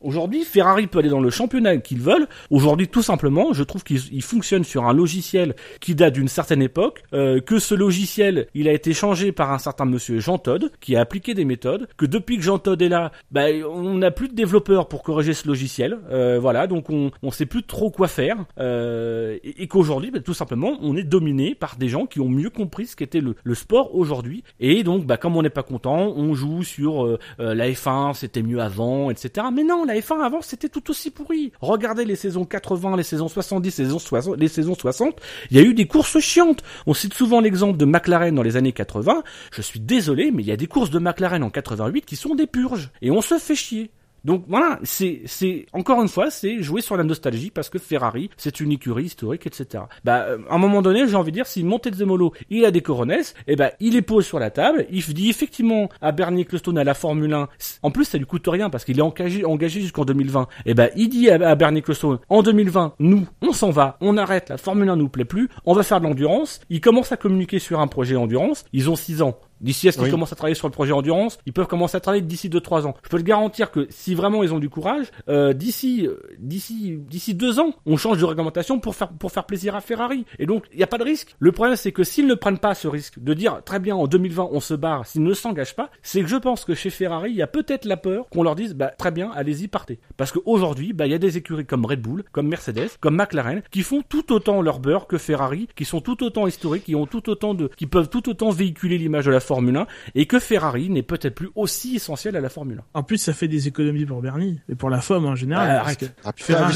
[0.01, 2.27] Aujourd'hui, Ferrari peut aller dans le championnat qu'ils veulent.
[2.49, 6.61] Aujourd'hui, tout simplement, je trouve qu'ils ils fonctionnent sur un logiciel qui date d'une certaine
[6.61, 10.71] époque, euh, que ce logiciel, il a été changé par un certain monsieur Jean Todt,
[10.79, 14.11] qui a appliqué des méthodes, que depuis que Jean Todt est là, bah, on n'a
[14.11, 15.97] plus de développeurs pour corriger ce logiciel.
[16.11, 20.19] Euh, voilà, donc on on sait plus trop quoi faire, euh, et, et qu'aujourd'hui, bah,
[20.19, 23.35] tout simplement, on est dominé par des gens qui ont mieux compris ce qu'était le,
[23.43, 24.43] le sport aujourd'hui.
[24.59, 28.13] Et donc, bah, comme on n'est pas content, on joue sur euh, euh, la F1,
[28.13, 29.47] c'était mieux avant, etc.
[29.53, 31.51] Mais non, la F1 avant, c'était tout aussi pourri.
[31.61, 35.15] Regardez les saisons 80, les saisons 70, les saisons 60, les saisons 60.
[35.49, 36.63] Il y a eu des courses chiantes.
[36.85, 39.23] On cite souvent l'exemple de McLaren dans les années 80.
[39.51, 42.35] Je suis désolé, mais il y a des courses de McLaren en 88 qui sont
[42.35, 42.91] des purges.
[43.01, 43.91] Et on se fait chier.
[44.26, 48.59] Donc voilà, c'est encore une fois, c'est jouer sur la nostalgie parce que Ferrari, c'est
[48.59, 49.84] une écurie historique, etc.
[50.03, 52.82] Bah, euh, à un moment donné, j'ai envie de dire, si Montezemolo, il a des
[52.82, 56.78] coronets, et ben il les pose sur la table, il dit effectivement à Bernie Ecclestone
[56.78, 57.47] à la Formule 1,
[57.84, 60.47] en plus ça lui coûte rien parce qu'il est engagé engagé jusqu'en 2020.
[60.65, 64.49] Et ben il dit à, Bernie Ecclestone, en 2020, nous, on s'en va, on arrête,
[64.49, 66.59] la Formule 1 nous plaît plus, on va faire de l'endurance.
[66.70, 68.65] Il commence à communiquer sur un projet endurance.
[68.74, 69.39] Ils ont 6 ans.
[69.62, 70.12] D'ici à ce qu'ils Oui.
[70.12, 72.95] commencent à travailler sur le projet endurance, ils peuvent commencer à travailler d'ici 2-3 ans.
[73.03, 76.97] Je peux te garantir que si vraiment ils ont du courage, euh, d'ici euh, d'ici
[76.97, 80.26] d'ici deux ans, on change de réglementation pour faire pour faire plaisir à Ferrari.
[80.39, 81.36] Et donc il n'y a pas de risque.
[81.39, 84.07] Le problème c'est que s'ils ne prennent pas ce risque de dire très bien en
[84.07, 87.32] 2020 on se barre, s'ils ne s'engagent pas, c'est que je pense que chez Ferrari
[87.32, 89.99] il y a peut-être la peur qu'on leur dise bah très bien allez-y partez.
[90.18, 93.62] Parce qu'aujourd'hui bah il y a des écuries comme Red Bull, comme Mercedes, comme McLaren
[93.72, 97.05] qui font tout autant leur beurre que Ferrari, qui sont tout autant historiques, qui ont
[97.05, 100.37] tout autant de qui peuvent tout autant véhiculer l'image de la Formule 1 et que
[100.39, 102.99] Ferrari n'est peut-être plus aussi essentiel à la Formule 1.
[102.99, 105.69] En plus, ça fait des économies pour Bernie et pour la FOM en général.
[105.79, 106.69] Ah, parce que Ah, putain,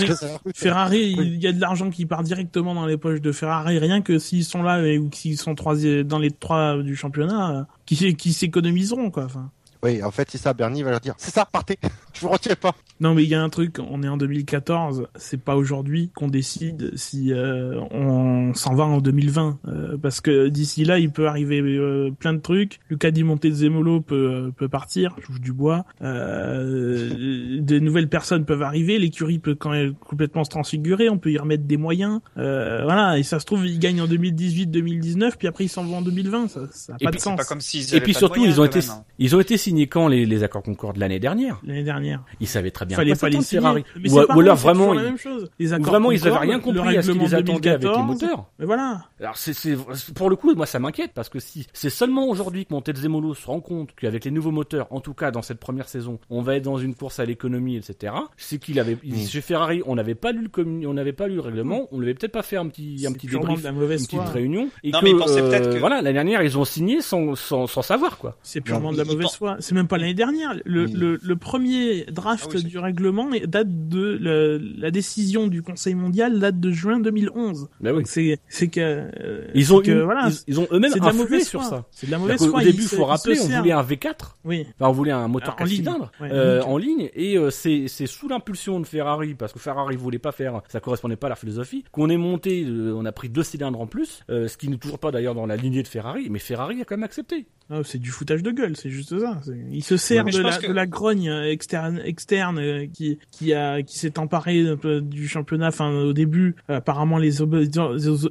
[0.56, 1.32] Ferrari- Oui.
[1.36, 4.18] il y a de l'argent qui part directement dans les poches de Ferrari, rien que
[4.18, 8.16] s'ils sont là et, ou s'ils sont trois, dans les trois du championnat, euh, qui,
[8.16, 9.26] qui s'économiseront quoi.
[9.26, 9.52] Enfin.
[9.84, 10.54] Oui, en fait, c'est ça.
[10.54, 11.78] Bernie va leur dire, c'est ça, partez.
[12.14, 12.76] Je vous retiens pas.
[13.00, 16.28] Non, mais il y a un truc, on est en 2014, c'est pas aujourd'hui qu'on
[16.28, 21.28] décide si euh, on s'en va en 2020, euh, parce que d'ici là, il peut
[21.28, 22.80] arriver euh, plein de trucs.
[22.90, 25.86] Lucas Di Montezemolo peut euh, peut partir, je touche du bois.
[26.02, 31.32] Euh, de nouvelles personnes peuvent arriver, l'écurie peut quand même complètement se transfigurer, on peut
[31.32, 32.22] y remettre des moyens.
[32.38, 35.98] Euh, voilà, et ça se trouve, ils gagnent en 2018-2019, puis après ils s'en vont
[35.98, 37.38] en 2020, ça, ça a Et pas puis, de sens.
[37.38, 39.04] pas comme s'ils Et puis pas de surtout, moyens, ils ont été même, hein.
[39.20, 41.60] ils ont été signés quand les, les accords Concorde l'année dernière.
[41.66, 42.24] L'année dernière.
[42.40, 43.62] Ils savaient très bien Fallait pas les signer.
[43.62, 43.84] Ferrari.
[44.00, 45.50] Mais Ou, ou alors vraiment la ils- même chose.
[45.60, 47.82] Les ou accords vraiment ils avaient rien compris à ce qui règlement les attendait avec
[47.84, 48.08] les 2014.
[48.22, 48.46] moteurs.
[48.60, 49.06] Mais voilà.
[49.20, 49.76] Alors c'est c'est
[50.16, 53.46] pour le coup moi ça m'inquiète parce que si c'est seulement aujourd'hui que Montezemolo se
[53.48, 56.56] rend compte qu'avec les nouveaux moteurs en tout cas dans cette première saison on va
[56.56, 59.28] être dans une course à l'économie etc c'est qu'il avait il- Mm.
[59.28, 62.00] chez Ferrari on n'avait pas lu le communi- on n'avait pas lu le règlement on
[62.00, 64.70] n'avait peut-être pas fait un petit un C'est petit débrief de la une petite réunion
[64.84, 67.68] et Non, que mais euh, peut-être que- voilà l'année dernière ils ont signé sans sans,
[67.68, 69.58] sans savoir quoi C'est purement de la mauvaise foi.
[69.64, 70.54] C'est même pas l'année dernière.
[70.66, 70.94] Le, Oui.
[70.94, 75.96] le, le premier draft Ah oui, du règlement date de le- la décision du Conseil
[75.96, 77.70] mondial date de juin 2011.
[77.82, 80.92] bah oui c'est c'est que euh, ils ont que, eu- voilà, ils, ils ont eux-mêmes
[81.02, 82.62] influé sur ça C'est de la mauvaise foi.
[82.64, 84.36] début, il faut rappeler, on voulait un V4.
[84.46, 84.66] Oui.
[84.80, 85.78] Enfin, on voulait un moteur en 4 ligne.
[85.78, 89.60] cylindres Ouais, euh, en ligne et euh, c'est c'est sous l'impulsion de Ferrari parce que
[89.60, 93.06] Ferrari voulait pas faire ça correspondait pas à la philosophie qu'on est monté euh, on
[93.06, 95.56] a pris deux cylindres en plus euh, ce qui n'est toujours pas d'ailleurs dans la
[95.56, 98.76] lignée de Ferrari mais Ferrari a quand même accepté Ah, c'est du foutage de gueule,
[98.76, 99.40] c'est juste ça.
[99.72, 103.54] Il se sert de la, pense que- de la grogne externe, externe euh, qui qui
[103.54, 105.68] a qui s'est emparé un peu du championnat.
[105.70, 107.32] Enfin, au début, apparemment les,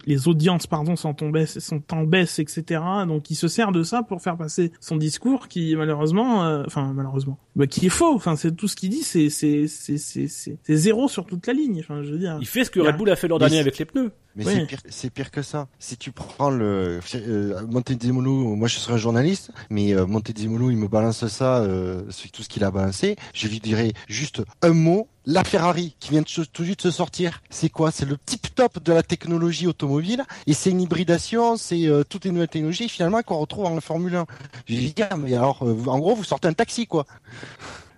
[0.07, 2.81] les audiences pardon sont en baisse, sont en baisse, etc.
[3.07, 6.93] Donc il se sert de ça pour faire passer son discours qui malheureusement, euh, enfin
[6.95, 8.15] malheureusement, bah, qui est faux.
[8.15, 11.47] Enfin, c'est tout ce qu'il dit, c'est c'est c'est c'est c'est c'est zéro sur toute
[11.47, 11.81] la ligne.
[11.81, 12.39] Enfin, je veux dire.
[12.41, 14.47] il fait ce que a- Red Bull a fait l'an dernier avec les pneus Mais
[14.47, 14.53] Oui.
[14.55, 15.69] c'est pire, c'est pire que ça.
[15.79, 20.77] Si tu prends le euh, Montezemolo, moi je serais un journaliste, mais euh, Montezemolo il
[20.79, 23.17] me balance ça, euh, c'est tout ce qu'il a balancé.
[23.35, 25.09] Je lui dirais juste un mot.
[25.25, 27.93] La Ferrari qui vient de tout juste de se sortir, c'est quoi?
[27.93, 32.25] C'est le tip top de la technologie automobile et c'est une hybridation, c'est euh, toutes
[32.25, 34.27] les nouvelles technologies finalement qu'on retrouve en Formule 1.
[34.67, 37.07] Je lui dis ah, mais alors euh, en gros vous sortez un taxi quoi.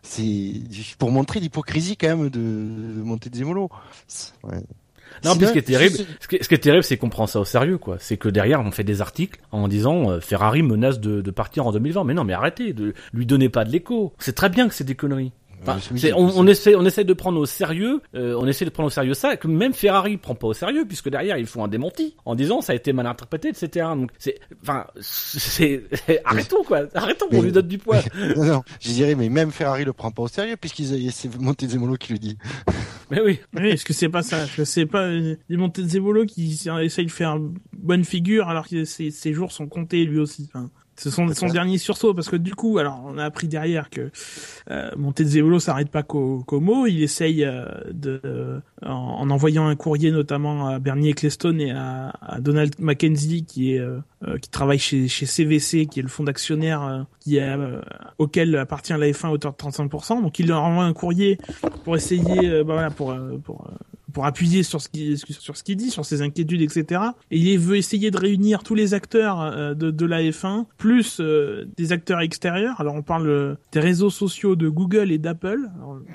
[0.03, 0.53] C'est
[0.99, 3.70] pour montrer l'hypocrisie quand même de, de Montezemolo.
[4.43, 4.61] Ouais.
[5.25, 6.83] Non Sinon, puis ce qui est terrible c'est- ce qui est, ce qui est terrible
[6.85, 9.69] c'est qu'on prend ça au sérieux quoi c'est que derrière on fait des articles en
[9.69, 13.27] disant euh, Ferrari menace de, de partir en 2020 mais non mais arrêtez de lui
[13.27, 15.33] donner pas de l'écho c'est très bien que c'est des conneries
[15.67, 15.79] Enfin,
[16.15, 18.91] on, on essaie, on essaie de prendre au sérieux, euh, on essaie de prendre au
[18.91, 22.15] sérieux ça, que même Ferrari prend pas au sérieux, puisque derrière ils font un démenti
[22.27, 23.87] en disant ça a été mal interprété, etc.
[23.97, 25.85] Donc c'est, enfin, c'est,
[26.27, 28.01] arrêtons quoi, arrêtons, on Mais- lui donne du poids.
[28.37, 31.95] Non, non, je dirais, mais même Ferrari le prend pas au sérieux puisqu'il c'est Montezemolo
[31.97, 32.37] qui le dit.
[33.11, 34.47] Mais oui, Oui, est-ce que c'est pas ça?
[34.47, 35.03] Je sais pas.
[35.07, 37.39] euh, Des Montezemolo qui essaye de faire
[37.77, 40.51] bonne figure alors que ses, ses jours sont comptés lui aussi.
[40.97, 44.11] Ce sont son dernier sursaut parce que du coup, alors on a appris derrière que
[44.70, 46.86] euh, Montezemolo s'arrête pas qu'au qu'au mot.
[46.86, 51.72] Il essaye euh, de, euh, en, en envoyant un courrier notamment à Bernie Ecclestone et
[51.72, 56.03] à, à Donald Mackenzie qui est euh, euh, qui travaille chez, chez CVC, qui est
[56.03, 57.80] le fonds d'actionnaires euh, qui est, euh,
[58.18, 60.22] auquel appartient la F1 à hauteur de 35%.
[60.22, 61.38] Donc il leur envoie un courrier
[61.84, 63.74] pour essayer, euh, bah voilà, pour euh, pour euh,
[64.15, 67.03] pour appuyer sur ce qu'il sur ce qu'il dit, sur ses inquiétudes, etc.
[67.31, 71.19] Et il veut essayer de réunir tous les acteurs euh, de, de la F1 plus
[71.21, 72.81] euh, des acteurs extérieurs.
[72.81, 75.69] Alors on parle euh, des réseaux sociaux de Google et d'Apple.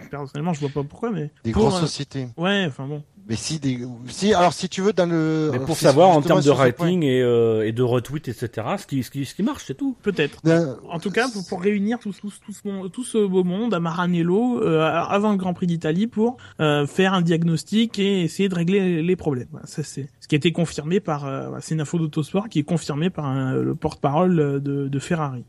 [0.10, 2.30] Personnellement, je vois pas pourquoi, mais Des pour, grosses sociétés.
[2.38, 3.04] Ouais, enfin bon.
[3.30, 5.49] Mais si, des, si, alors si tu veux dans le.
[5.53, 8.49] Mais pour c'est savoir en termes de rating et, euh, et de retweet, etc.,
[8.80, 9.95] ce qui, ce qui, ce qui marche, c'est tout.
[10.01, 10.39] Peut-être.
[10.43, 13.43] D'un- En tout cas, pour, pour réunir tout, tout, tout, ce, monde- tout ce beau
[13.43, 18.23] monde à Maranello euh, avant le Grand Prix d'Italie pour euh, faire un diagnostic et
[18.23, 19.47] essayer de régler les problèmes.
[19.51, 21.25] Voilà, ça c'est ce qui a été confirmé par.
[21.25, 24.99] Euh, c'est une info d'Autosport qui est confirmée par un- le porte-parole euh, de, de
[24.99, 25.43] Ferrari.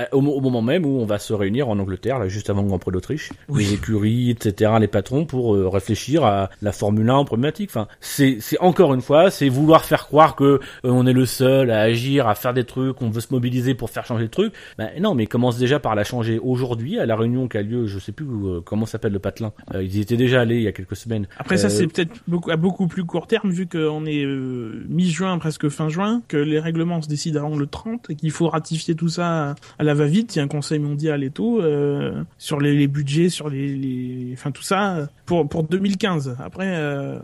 [0.00, 2.62] Euh, Au, au moment même où on va se réunir en Angleterre, là, juste avant
[2.62, 3.64] le Grand Prix d'Autriche, Oui.
[3.64, 7.70] les écuries, etc., les patrons, pour euh, réfléchir à la Formule 1 en problématique.
[7.70, 11.26] Enfin, c'est, c'est encore une fois, c'est vouloir faire croire que euh, on est le
[11.26, 14.30] seul à agir, à faire des trucs, on veut se mobiliser pour faire changer le
[14.30, 14.52] truc.
[14.78, 17.86] Ben, non, mais commence déjà par la changer aujourd'hui à la réunion qui a lieu,
[17.86, 19.52] je sais plus euh, comment s'appelle le patelin.
[19.74, 21.26] Euh, ils y étaient déjà allés il y a quelques semaines.
[21.38, 25.38] Après ça, c'est peut-être beaucoup, à beaucoup plus court terme vu qu'on est euh, mi-juin,
[25.38, 28.94] presque fin juin, que les règlements se décident avant le 30 et qu'il faut ratifier
[28.94, 30.34] tout ça à la va-vite.
[30.34, 34.30] Il y a un conseil mondial et tout euh, sur les, budgets, sur les, les,
[34.32, 36.36] enfin tout ça euh, pour pour 2015.
[36.38, 37.18] Après, euh,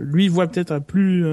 [0.00, 1.24] lui il voit peut-être à plus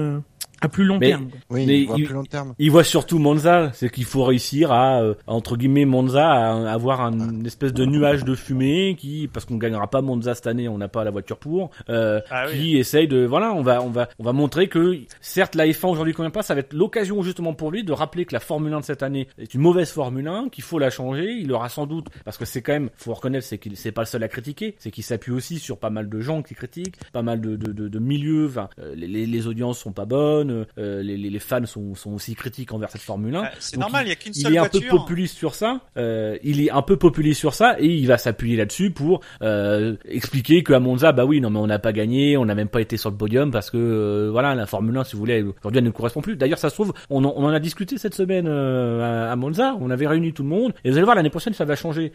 [0.62, 1.28] à plus long Mais- terme.
[1.50, 2.54] Oui, Mais il voit il- plus long terme.
[2.58, 7.00] Il voit surtout Monza, c'est qu'il faut réussir à euh, entre guillemets Monza à avoir
[7.00, 10.68] un- une espèce de nuage de fumée qui parce qu'on gagnera pas Monza cette année,
[10.68, 12.58] on n'a pas la voiture pour, euh, Ah oui.
[12.58, 15.88] qui essaye de voilà, on va on va on va montrer que certes la F1
[15.90, 18.72] aujourd'hui convient pas, ça va être l'occasion justement pour lui de rappeler que la Formule
[18.72, 21.68] 1 de cette année est une mauvaise Formule 1, qu'il faut la changer, il aura
[21.68, 24.22] sans doute parce que c'est quand même faut reconnaître c'est qu'il c'est pas le seul
[24.22, 27.40] à critiquer, c'est qu'il s'appuie aussi sur pas mal de gens qui critiquent, pas mal
[27.40, 31.02] de de, de, de milieux, enfin, euh, les, les, les audiences sont pas bonnes, euh,
[31.02, 33.42] les, fans sont sont aussi critiques envers cette Formule 1.
[33.44, 35.80] Ah, C'est normal, il y a qu'une Il seule est un peu populiste sur ça.
[35.96, 39.96] Euh, il est un peu populiste sur ça et il va s'appuyer là-dessus pour euh,
[40.04, 42.80] expliquer qu'à Monza, bah oui, non mais on n'a pas gagné, on n'a même pas
[42.80, 45.84] été sur le podium parce que voilà, la Formule 1, si vous voulez, aujourd'hui elle
[45.84, 46.36] ne correspond plus.
[46.36, 49.76] D'ailleurs, ça se trouve, on en, on en a discuté cette semaine à, à Monza.
[49.80, 52.12] On avait réuni tout le monde et vous allez voir l'année prochaine ça va changer.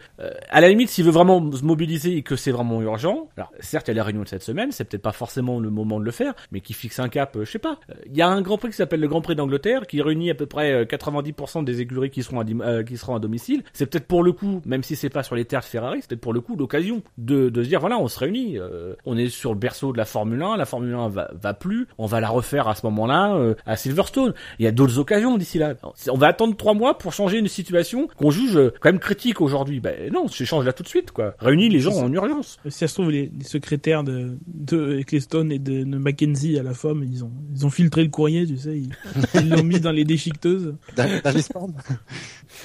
[0.50, 3.88] À la limite, s'il veut vraiment se mobiliser et que c'est vraiment urgent, alors certes
[3.88, 6.04] il y a la réunion de cette semaine, c'est peut-être pas forcément le moment de
[6.04, 7.78] le faire, mais qui fixe un cap, je sais pas.
[8.06, 10.34] Il y a un Grand Prix qui s'appelle le Grand Prix d'Angleterre qui réunit à
[10.34, 13.62] peu près euh, 90% des écuries qui seront à, dim- euh, qui seront à domicile.
[13.72, 16.08] C'est peut-être pour le coup, même si c'est pas sur les terres de Ferrari, c'est
[16.08, 19.28] peut-être pour le coup l'occasion de, se dire voilà, on se réunit, euh, on est
[19.28, 22.28] sur le berceau de la Formule 1, la Formule 1 va, plus, on va la
[22.28, 24.34] refaire à ce moment-là euh, à Silverstone.
[24.58, 25.74] Il y a d'autres occasions d'ici là.
[26.10, 29.40] On va attendre trois mois pour changer une situation qu'on juge euh, quand même critique
[29.40, 29.80] aujourd'hui.
[29.80, 31.34] Ben non, je change là tout de suite quoi.
[31.38, 32.58] Réunis les gens en urgence.
[32.64, 37.04] Si ça se trouve, les, secrétaires de, de et de, de Mackenzie à la FOM,
[37.04, 38.90] ils ont, filtré le courrier, tu sais, ils
[39.34, 40.74] ils l'ont mis dans les déchiqueteuses.
[40.96, 41.40] Dans, dans les.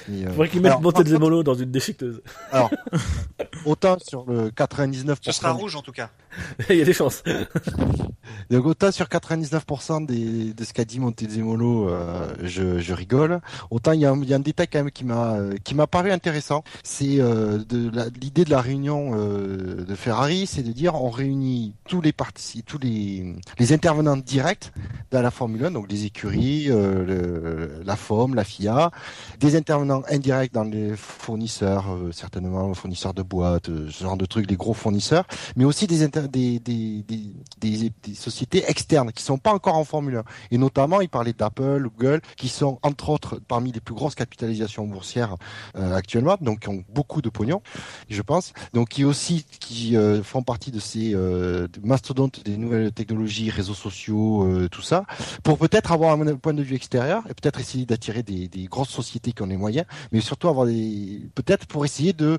[0.08, 2.22] Et, euh, Faudrait qu'ils mettent alors, Monte par Zemolo dans une déchiqueteuse.
[2.50, 2.70] Alors,
[3.64, 5.16] autant sur le 99%.
[5.22, 6.10] Ce sera rouge en tout cas.
[6.70, 7.22] Il y a des chances.
[8.50, 13.40] Donc autant sur 99% des, de ce qu'a dit Montezemolo, euh, je, je rigole.
[13.70, 15.74] Autant il y, a un, il y a un détail quand même qui m'a qui
[15.74, 16.64] m'a paru intéressant.
[16.82, 17.58] C'est euh,
[18.20, 22.62] l'idée de la réunion euh, de Ferrari, c'est de dire on réunit tous les parties,
[22.62, 24.72] tous les les intervenants directs
[25.10, 28.90] dans la Formule 1, donc les écuries, euh, la FOM, la FIA,
[29.40, 34.24] des intervenants indirects dans les fournisseurs, euh, certainement fournisseurs de boîtes, euh, ce genre de
[34.24, 35.98] trucs, les gros fournisseurs, mais aussi des,
[38.14, 40.24] sociétés externes qui sont pas encore en Formule 1.
[40.50, 44.86] Et notamment, il parlait d'Apple, Google, qui sont entre autres parmi les plus grosses capitalisations
[44.86, 45.36] boursières
[45.74, 47.60] actuellement, donc qui ont beaucoup de pognon,
[48.08, 48.54] je pense.
[48.72, 51.14] Donc qui aussi qui font partie de ces
[51.82, 55.04] mastodontes des nouvelles technologies, réseaux sociaux, tout ça,
[55.42, 58.90] pour peut-être avoir un point de vue extérieur et peut-être essayer d'attirer des, des grosses
[58.90, 62.38] sociétés qui ont les moyens, mais surtout avoir des peut-être pour essayer de,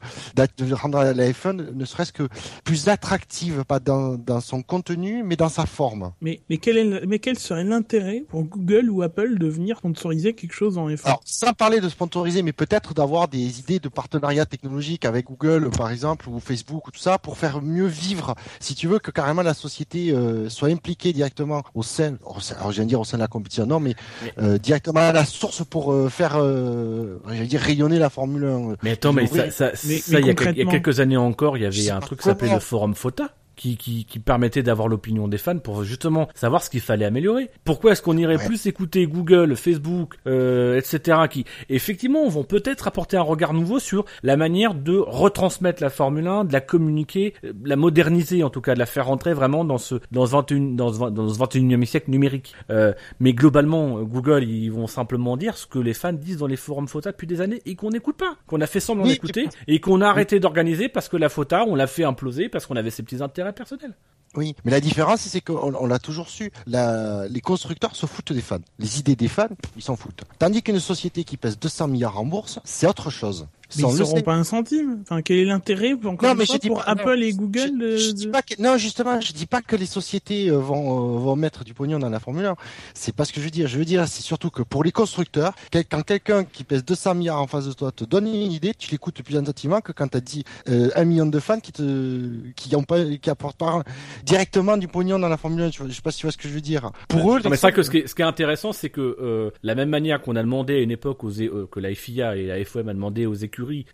[0.74, 2.28] rendre la F1 ne serait-ce que
[2.64, 6.12] plus attractive, pas dans, dans son contenu, mais dans sa forme.
[6.22, 10.34] Mais, mais, quel est, mais quel serait l'intérêt pour Google ou Apple de venir sponsoriser
[10.34, 13.90] quelque chose en F1 Alors, sans parler de sponsoriser, mais peut-être d'avoir des idées de
[13.90, 18.36] partenariat technologique avec Google, par exemple, ou Facebook, ou tout ça, pour faire mieux vivre,
[18.60, 22.56] si tu veux, que carrément la société euh, soit impliquée directement au sein, au sein-
[22.56, 23.96] alors je viens de dire au sein de la compétition, non, mais
[24.42, 28.46] euh, directement à la source pour euh, faire, euh, je veux dire, rayonner la Formule
[28.46, 28.76] 1.
[28.84, 31.00] Mais attends, mais ça, ça, mais- ça, mais il y, a, il y a quelques
[31.00, 33.30] années encore, il y avait un truc qui s'appelait le forum FOTA.
[33.56, 37.50] Qui, qui, qui permettait d'avoir l'opinion des fans pour justement savoir ce qu'il fallait améliorer.
[37.64, 38.46] Pourquoi est-ce qu'on irait Ouais.
[38.46, 41.20] plus écouter Google, Facebook, euh, etc.
[41.30, 46.28] qui effectivement vont peut-être apporter un regard nouveau sur la manière de retransmettre la Formule
[46.28, 49.64] 1, de la communiquer, euh, la moderniser en tout cas, de la faire rentrer vraiment
[49.64, 52.54] dans ce dans ce 21 dans ce, 20 dans ce 21e siècle numérique.
[52.70, 56.58] Euh, mais globalement, Google, ils vont simplement dire ce que les fans disent dans les
[56.58, 59.48] forums FOTA depuis des années et qu'on n'écoute pas, qu'on a fait semblant Oui, d'écouter
[59.68, 62.76] et qu'on a arrêté d'organiser parce que la FOTA, on l'a fait imploser parce qu'on
[62.76, 63.94] avait ses petits intérêts personnels.
[64.36, 66.52] Oui, mais la différence, c'est qu'on on l'a toujours su.
[66.68, 68.60] Les constructeurs se foutent des fans.
[68.80, 70.24] Les idées des fans, ils s'en foutent.
[70.40, 73.48] Tandis qu'une société qui pèse 200 milliards en bourse, c'est autre chose.
[73.76, 75.00] Mais Ça, on ils n'auront pas un centime.
[75.04, 77.22] Enfin, quel est l'intérêt pour, encore Non, mais fois, je dis pour pas- Apple non,
[77.26, 79.76] et Google Je, de- je dis de- pas que, non, justement, je dis pas que
[79.76, 82.56] les sociétés euh, vont, euh, vont mettre du pognon dans la Formule 1.
[82.94, 83.68] C'est pas ce que je veux dire.
[83.68, 87.16] Je veux dire, c'est surtout que pour les constructeurs, quel- quand quelqu'un qui pèse 200
[87.16, 90.08] milliards en face de toi te donne une idée, tu l'écoutes plus attentivement que quand
[90.08, 93.84] t'as dit euh, un million de fans qui te, qui ont pas, qui apportent pas
[94.24, 95.70] directement du pognon dans la Formule 1.
[95.72, 96.92] Tu vois, je sais pas si tu vois ce que je veux dire.
[97.08, 98.90] Pour eux, Non, mais c'est vrai que ce qui est, ce qui est intéressant, c'est
[98.90, 101.94] que euh, la même manière qu'on a demandé à une époque aux, euh, que la
[101.94, 103.34] FIA et la FOM a demandé aux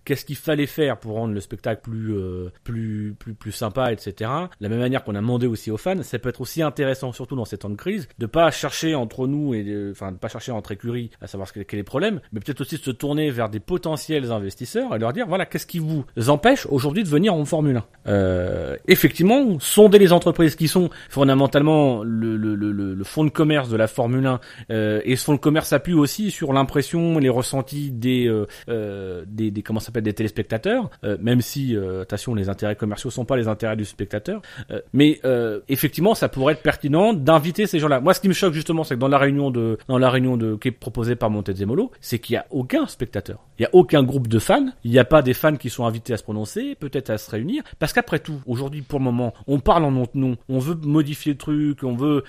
[0.06, 4.30] qu'est-ce qu'il fallait faire pour rendre le spectacle plus euh, plus plus plus sympa, etc.
[4.60, 7.36] La même manière qu'on a demandé aussi aux fans, ça peut être aussi intéressant, surtout
[7.36, 10.52] dans ces temps de crise, de pas chercher entre nous et enfin de pas chercher
[10.52, 13.50] entre écuries à savoir quel est le problème, mais peut-être aussi de se tourner vers
[13.50, 17.46] des potentiels investisseurs et leur dire voilà qu'est-ce qui vous empêche aujourd'hui de venir en
[17.46, 17.86] Formule 1.
[18.08, 23.78] Euh, effectivement, sonder les entreprises qui sont fondamentalement le, le, le, fonds de commerce de
[23.78, 24.40] la Formule 1
[24.72, 28.28] euh, et ce fonds de commerce s'appuie aussi sur l'impression, les ressentis des
[28.68, 33.10] euh, des, des comment s'appelle des téléspectateurs, euh, même si euh, attention les intérêts commerciaux
[33.12, 34.42] sont pas les intérêts du spectateur,
[34.72, 35.20] Euh, mais
[35.68, 38.00] effectivement ça pourrait être pertinent d'inviter ces gens-là.
[38.00, 40.38] Moi ce qui me choque justement c'est que dans la réunion de dans la réunion
[40.38, 43.70] de qui est proposée par Montezemolo, c'est qu'il y a aucun spectateur, il y a
[43.74, 46.24] aucun groupe de fans, il n'y a pas des fans qui sont invités à se
[46.24, 49.92] prononcer, peut-être à se réunir, parce qu'après tout aujourd'hui pour le moment on parle en
[49.92, 52.24] notre nom, on veut modifier le truc, on veut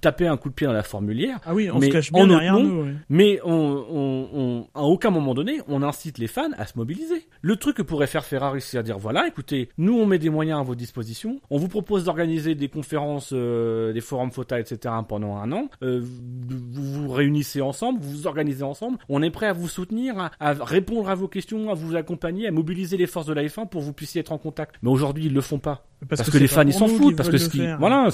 [0.00, 1.38] taper un coup de pied dans la formulière.
[1.44, 2.82] Ah oui, on Mais se cache en bien derrière nom, nous.
[2.84, 2.94] ouais.
[3.08, 3.50] Mais on,
[3.90, 7.26] on, on- à aucun moment donné, on incite les fans à se mobiliser.
[7.40, 10.30] Le truc que pourrait faire Ferrari, c'est à dire voilà, écoutez, nous on met des
[10.30, 14.94] moyens à vos dispositions, on vous propose d'organiser des conférences, euh, des forums FOTA, etc.
[15.08, 15.68] pendant un an.
[15.82, 18.98] Euh, vous vous réunissez ensemble, vous vous organisez ensemble.
[19.08, 22.48] On est prêt à vous soutenir, à, à répondre à vos questions, à vous accompagner,
[22.48, 24.76] à mobiliser les forces de la F1 pour que vous puissiez être en contact.
[24.82, 25.86] Mais aujourd'hui, ils le font pas.
[26.08, 28.08] Parce, que, les fans ils s'en foutent parce que ce qui voilà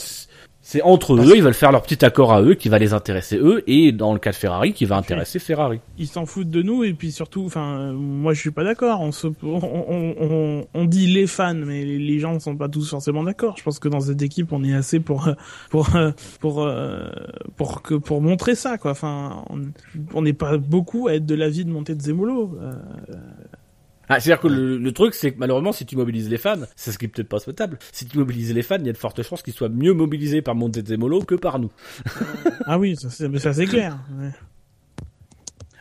[0.70, 3.38] c'est- entre eux ils veulent faire leur petit accord à eux qui va les intéresser
[3.38, 5.80] eux et dans le cas de Ferrari qui va intéresser Ferrari.
[5.98, 9.00] Ils s'en foutent de nous et puis surtout enfin moi je suis pas d'accord.
[9.00, 12.68] On, se, on, on, on, on dit les fans mais les, gens ne sont pas
[12.68, 13.54] tous forcément d'accord.
[13.56, 15.28] Je pense que dans cette équipe on est assez pour
[15.70, 16.10] pour euh,
[16.40, 17.08] pour euh,
[17.56, 18.90] pour que pour montrer ça quoi.
[18.90, 19.62] Enfin on-
[20.12, 22.72] on n'est pas beaucoup à être de l'avis de monter de Zemolo euh,
[24.08, 26.38] ah, c'est à dire que le, le truc c'est que malheureusement si tu mobilises les
[26.38, 27.78] fans c'est ce qui est peut-être pas souhaitable.
[27.92, 30.42] Si tu mobilises les fans il y a de fortes chances qu'ils soient mieux mobilisés
[30.42, 31.70] par Montezemolo que par nous.
[32.66, 33.98] Ah oui ça c'est clair.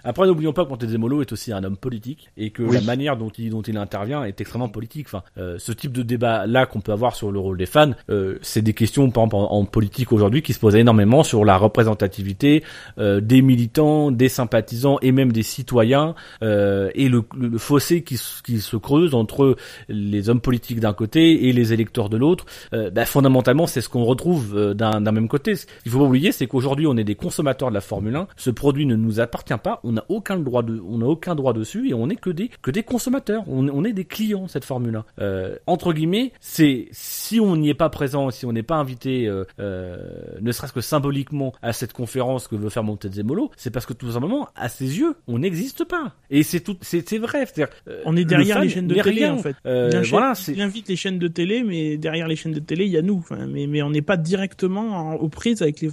[0.09, 2.73] Après, n'oublions pas que Montezemolo est aussi un homme politique et que Oui.
[2.75, 5.07] la manière dont il, dont il intervient est extrêmement politique.
[5.07, 7.91] Enfin, euh, ce type de débat là qu'on peut avoir sur le rôle des fans,
[8.09, 11.43] euh, c'est des questions, par exemple, en, en politique aujourd'hui qui se posent énormément sur
[11.43, 12.63] la représentativité
[12.99, 18.17] euh, des militants, des sympathisants et même des citoyens euh, et le, le- fossé qui,
[18.17, 19.55] se- qui se creuse entre
[19.89, 22.45] les hommes politiques d'un côté et les électeurs de l'autre.
[22.73, 25.55] Euh, bah, fondamentalement, c'est ce qu'on retrouve euh, d'un d'un même côté.
[25.55, 28.27] Ce qu'il faut pas oublier, c'est qu'aujourd'hui, on est des consommateurs de la Formule 1.
[28.37, 29.79] Ce produit ne nous appartient pas.
[29.83, 32.49] On n'a aucun droit de, on n'a aucun droit dessus et on n'est que des
[32.61, 33.43] que des consommateurs.
[33.47, 35.05] On, on est des clients cette Formule 1.
[35.19, 39.27] Euh, entre guillemets, c'est si on n'y est pas présent, si on n'est pas invité,
[39.27, 39.97] euh, euh,
[40.41, 44.11] ne serait-ce que symboliquement à cette conférence que veut faire Montezemolo, c'est parce que tout
[44.11, 46.13] simplement, à ses yeux, on n'existe pas.
[46.29, 47.45] Et c'est tout, c'est vrai.
[47.87, 49.33] Euh, on est derrière les chaînes de télé rien.
[49.33, 52.59] en fait il, voilà, il invite les chaînes de télé mais derrière les chaînes de
[52.59, 55.61] télé il y a nous enfin, mais mais on n'est pas directement en- aux prises
[55.61, 55.89] avec les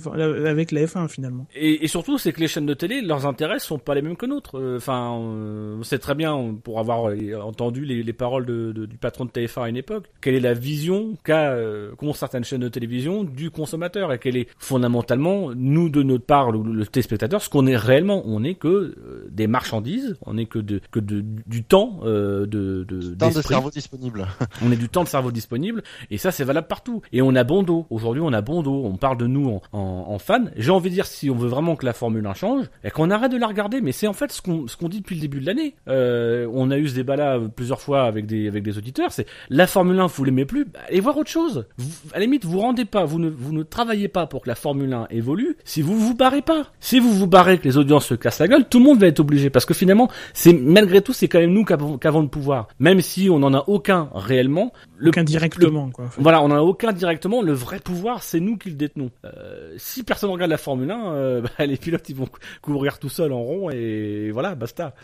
[0.47, 3.59] avec la F1 finalement Et, et surtout, c'est que les chaînes de télé, leurs intérêts
[3.59, 4.59] sont pas les mêmes que nôtres.
[4.59, 8.87] Euh, Enfin, on sait très bien, pour avoir euh, entendu les, les paroles de, de-
[8.87, 12.45] du patron de TF1 à une époque, quelle est la vision qu'a euh, qu'ont certaines
[12.45, 16.87] chaînes de télévision du consommateur et quelle est fondamentalement, nous de notre part, le, le
[16.87, 18.23] téléspectateur, ce qu'on est réellement.
[18.27, 18.95] On n'est que
[19.31, 23.71] des marchandises, on n'est que de que de, du temps de, de Tant de cerveau
[23.71, 24.27] disponible.
[24.65, 27.03] On est du temps de cerveau disponible et ça c'est valable partout.
[27.13, 27.87] Et on a bon dos.
[27.91, 28.83] Aujourd'hui on a bon dos.
[28.85, 30.45] On parle de nous en, en, en fans.
[30.57, 33.11] J'ai envie de dire si on veut vraiment que la Formule 1 change, et qu'on
[33.11, 33.81] arrête de la regarder.
[33.85, 35.77] Mais c'est en fait ce qu'on dit depuis le début de l'année.
[35.89, 39.13] Euh, on a eu ce débat là plusieurs fois avec des avec des auditeurs.
[39.13, 41.67] C'est la Formule 1 vous l'aimez plus, bah, allez voir autre chose.
[42.13, 45.09] À la limite vous rendez pas, vous ne travaillez pas pour que la Formule 1
[45.11, 45.57] évolue.
[45.65, 48.49] Si vous vous barrez pas, si vous vous barrez que les audiences se cassent la
[48.49, 51.41] gueule, tout le monde va être obligé parce que finalement c'est malgré tout c'est quand
[51.41, 52.69] même nous qui avons, qui avons le pouvoir.
[52.79, 54.73] Même si on n'en a aucun réellement,
[55.05, 56.21] le aucun directement quoi en fait.
[56.23, 57.43] voilà, on n'en a aucun directement.
[57.43, 59.11] Le vrai pouvoir, c'est nous qui le détenons.
[59.25, 62.99] Euh, si personne regarde la Formule 1, euh, bah, les pilotes ils vont cou- courir
[62.99, 64.95] tout seuls en rond et voilà, basta.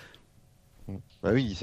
[1.23, 1.57] Bah oui,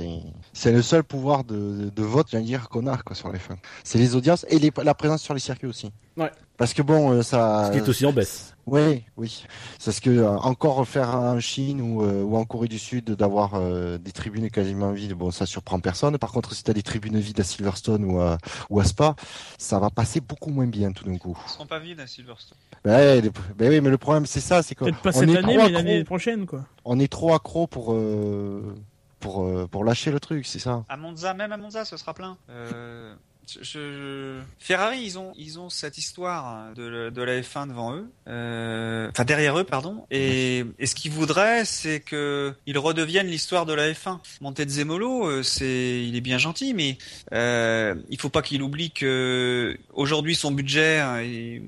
[0.54, 3.56] c'est le seul pouvoir de, de vote, j'allais dire, qu'on a quoi, sur les fans.
[3.84, 5.92] C'est les audiences et les, la présence sur les circuits aussi.
[6.16, 6.32] Ouais.
[6.58, 7.66] Parce que bon, euh, ça.
[7.68, 8.56] Ce qui est aussi en baisse.
[8.68, 9.46] Oui, oui.
[9.80, 13.06] C'est ce que euh, encore faire en Chine ou, euh, ou en Corée du Sud
[13.12, 16.18] d'avoir euh, des tribunes quasiment vides, bon, ça surprend personne.
[16.18, 18.38] Par contre, si tu as des tribunes vides à Silverstone ou à,
[18.70, 19.16] ou à Spa,
[19.58, 21.38] ça va passer beaucoup moins bien tout d'un coup.
[21.48, 22.58] Ils seront pas vides à Silverstone.
[22.84, 23.24] Ben
[23.60, 25.66] oui, mais le problème c'est ça, c'est qu'on peut-être pas on cette est année trop
[25.66, 28.76] mais l'année prochaine quoi on est trop accro pour euh,
[29.20, 30.84] pour euh, pour lâcher le truc, c'est ça.
[30.88, 32.38] À Monza, même à Monza, ce sera plein.
[33.76, 39.10] Euh, Ferrari, ils ont, ils ont cette histoire de, de la F1 devant eux, euh,
[39.10, 40.06] enfin derrière eux, pardon.
[40.12, 44.20] Et, et ce qu'ils voudraient, c'est que ils redeviennent l'histoire de la F1.
[44.42, 46.98] Montezemolo, euh, c'est, il est bien gentil, mais
[47.34, 51.62] euh, il faut pas qu'il oublie que aujourd'hui son budget, hein, et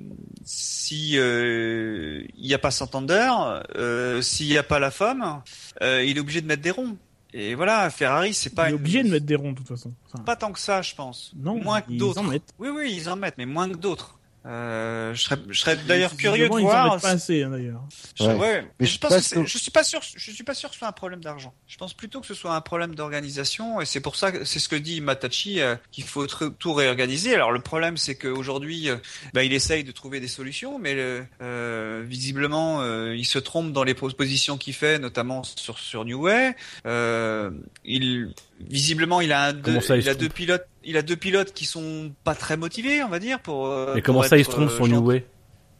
[0.46, 3.32] si euh, il n'y a pas Santander,
[3.76, 5.42] euh, s'il n'y a pas la femme,
[5.82, 6.98] euh, il est obligé de mettre des ronds.
[7.34, 9.68] Et voilà, Ferrari, c'est pas Il est une- obligé de mettre des ronds de toute
[9.68, 9.94] façon.
[10.08, 11.32] Enfin, pas tant que ça, je pense.
[11.36, 12.20] non, moins que ils d'autres.
[12.20, 12.54] en mettent.
[12.58, 14.19] Oui, oui, ils en mettent, mais moins que d'autres.
[14.46, 16.94] Euh, je serais, je serais d'ailleurs curieux de Ils voir.
[16.94, 17.82] mettent pas assez hein, d'ailleurs.
[18.16, 18.36] Je, Ouais.
[18.36, 20.44] ouais, Mais je, je pense que pense c'est- que- je suis pas sûr, je suis
[20.46, 21.54] pas sûr que ce soit un problème d'argent.
[21.68, 24.60] Je pense plutôt que ce soit un problème d'organisation, et c'est pour ça que c'est
[24.60, 27.36] ce que dit Matachi euh, qu'il faut tout réorganiser.
[27.36, 28.96] Alors le problème, c'est qu'aujourd'hui, euh,
[29.34, 30.96] bah, il essaye de trouver des solutions, mais
[31.42, 36.22] euh, visiblement, euh, il se trompe dans les propositions qu'il fait, notamment sur sur New
[36.24, 36.56] Way.
[36.86, 37.52] Euh,
[37.84, 38.34] il
[38.70, 40.36] visiblement, il a un deux, Comment ça, il il se a deux trompe?
[40.36, 43.68] pilotes, il a deux pilotes qui sont pas très motivés, on va dire, pour.
[43.68, 44.94] euh, Mais pour comment ça, il être, se trompe euh, sur gentil.
[44.98, 45.26] New Way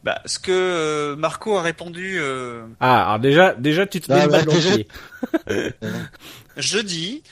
[0.04, 4.26] Bah, ce que euh, Marco a répondu euh, Ah, alors déjà, déjà, tu te Ah,
[4.26, 4.88] mets bah, déjà- pied.
[6.56, 7.22] jeudi.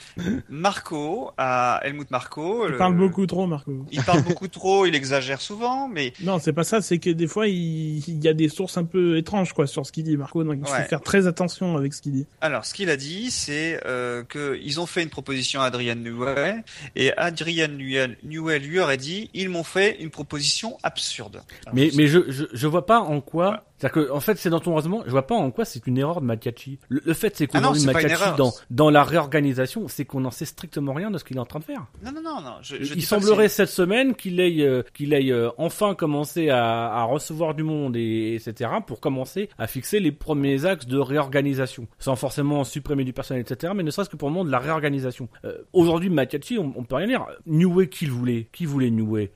[0.49, 2.65] Marco, à Helmut Marco.
[2.67, 3.85] Il le- parle beaucoup trop, Marco.
[3.91, 7.27] Il parle beaucoup trop, il exagère souvent, mais Non, c'est pas ça, c'est que des
[7.27, 10.17] fois, il, il y a des sources un peu étranges, quoi, sur ce qu'il dit,
[10.17, 12.25] Marco, donc il faut faire très attention avec ce qu'il dit.
[12.41, 15.95] alors ce qu'il a dit, c'est euh, que ils ont fait une proposition à Adrian
[15.95, 16.63] Newell
[16.95, 21.41] et Adrian Newell, Newell lui aurait dit, ils m'ont fait une proposition absurde.
[21.65, 23.49] Alors, Mais, je- mais je, je, je vois pas en quoi.
[23.51, 23.57] Ouais.
[23.79, 25.97] C'est-à-dire que, en fait, c'est dans ton raisonnement, je vois pas en quoi c'est une
[25.97, 26.79] erreur de Matiachi.
[26.89, 30.31] Le, le fait, c'est Ah pas une Matiachi, dans, dans la réorganisation, c'est qu'on n'en
[30.31, 31.85] sait strictement rien de ce qu'il est en train de faire.
[32.03, 32.51] non non non non.
[32.61, 36.91] Je, je Il semblerait cette semaine qu'il ait, euh, qu'il ait euh, enfin commencé à,
[36.93, 38.69] à recevoir du monde et etc.
[38.85, 43.73] pour commencer à fixer les premiers axes de réorganisation, sans forcément supprimer du personnel, etc.
[43.75, 45.29] Mais ne serait-ce que pour le moment de la réorganisation.
[45.45, 47.25] Euh, Aujourd'hui, Matiachi, on, on peut rien dire.
[47.45, 49.31] New Way, qui le voulait Qui voulait New Way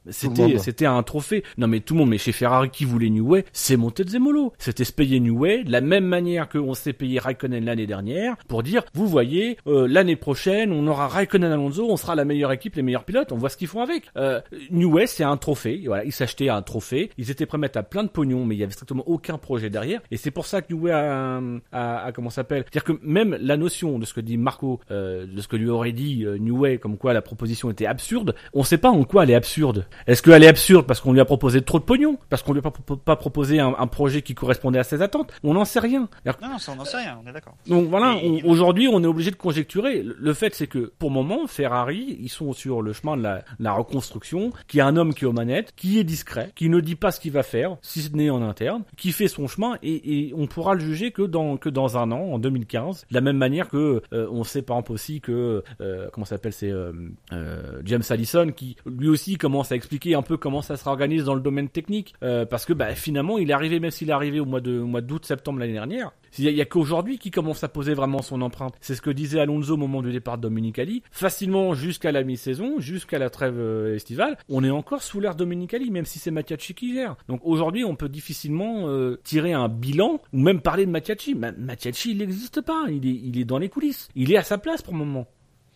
[0.59, 1.43] c'était un trophée.
[1.57, 2.09] Non mais tout le monde.
[2.09, 4.32] Mais chez Ferrari, qui voulait New Way C'est Montezemolo.
[4.57, 8.35] C'était se payer New Way de la même manière qu'on s'est payé Raikkonen l'année dernière
[8.47, 12.51] pour dire, vous voyez, euh, l'année prochaine, on aura Raikkonen Alonso, on sera la meilleure
[12.51, 14.03] équipe, les meilleurs pilotes, on voit ce qu'ils font avec.
[14.17, 15.81] Euh, New Way, c'est un trophée.
[15.85, 17.09] Voilà, ils s'achetaient un trophée.
[17.17, 19.37] Ils étaient prêts à mettre à plein de pognon, mais il y avait strictement aucun
[19.37, 20.01] projet derrière.
[20.11, 23.37] Et c'est pour ça que New Way a, a, a- comment s'appelle C'est-à-dire que même
[23.41, 26.37] la notion de ce que dit Marco, euh, de ce que lui aurait dit euh,
[26.37, 29.35] New Way, comme quoi la proposition était absurde, on sait pas en quoi elle est
[29.35, 29.85] absurde.
[30.07, 32.61] Est-ce qu'elle est absurde parce qu'on lui a proposé trop de pognon Parce qu'on lui
[32.63, 32.71] a
[33.05, 36.07] pas proposé un, un projet qui correspondait à ses attentes On n'en sait rien.
[36.25, 37.55] Non non, ça on n'en sait rien, on est d'accord.
[37.67, 40.03] donc voilà, aujourd'hui on est obligé de conjecturer.
[40.03, 43.43] Le fait c'est que pour le moment, Ferrari, ils sont sur le chemin de la,
[43.59, 46.79] la reconstruction, qui a un homme qui est aux manettes, qui est discret, qui ne
[46.79, 49.77] dit pas ce qu'il va faire, si ce n'est en interne, qui fait son chemin
[49.83, 53.13] et, et on pourra le juger que dans que dans un an, en 2015, de
[53.13, 56.53] la même manière que euh, on sait par exemple aussi que euh, comment ça s'appelle
[56.53, 56.91] c'est euh,
[57.31, 61.25] euh, James Allison qui lui aussi commence à expliquer un peu comment ça se réorganise
[61.25, 64.12] dans le domaine technique euh, parce que bah, finalement il est arrivé même s'il est
[64.13, 67.63] arrivé au mois de mois d'août septembre l'année dernière il y a, qu'aujourd'hui qui commence
[67.63, 68.73] à poser vraiment son empreinte.
[68.81, 71.03] C'est ce que disait Alonso au moment du départ de Dominicali.
[71.11, 75.91] Facilement jusqu'à la mi-saison, jusqu'à la trêve euh, estivale, on est encore sous l'ère Dominicali,
[75.91, 77.15] même si c'est Mattiacci qui gère.
[77.27, 81.35] Donc aujourd'hui, on peut difficilement euh, tirer un bilan ou même parler de Mattiacci.
[81.35, 82.85] Ma- Mattiacci, il n'existe pas.
[82.89, 84.07] Il est, il est dans les coulisses.
[84.15, 85.27] Il est à sa place pour le moment.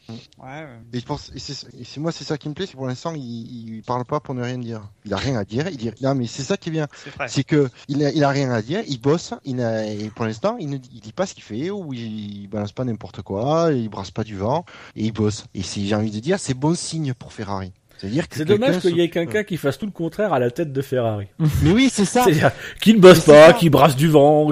[0.09, 0.45] Ouais.
[0.45, 0.65] ouais.
[0.93, 2.87] Et je pense, et c'est et c'est- moi c'est ça qui me plaît, c'est pour
[2.87, 4.81] l'instant il, il parle pas pour ne rien dire.
[5.05, 5.67] Il a rien à dire.
[5.69, 6.87] Il dit, non mais c'est ça qui est bien,
[7.27, 8.81] C'est que il a, il a rien à dire.
[8.87, 9.33] Il bosse.
[9.45, 11.93] Il a, et pour l'instant il ne dit- il dit pas ce qu'il fait ou
[11.93, 13.69] il, il balance pas n'importe quoi.
[13.73, 15.45] Il brasse pas du vent et il bosse.
[15.53, 17.71] Et c'est j'ai envie de dire c'est bon signe pour Ferrari.
[17.99, 20.81] C'est dommage qu'il y ait quelqu'un qui fasse tout le contraire à la tête de
[20.83, 21.25] Ferrari.
[21.63, 22.23] Mais oui c'est ça.
[22.25, 24.51] C'est-à-dire qui ne bosse pas, qui brasse du vent.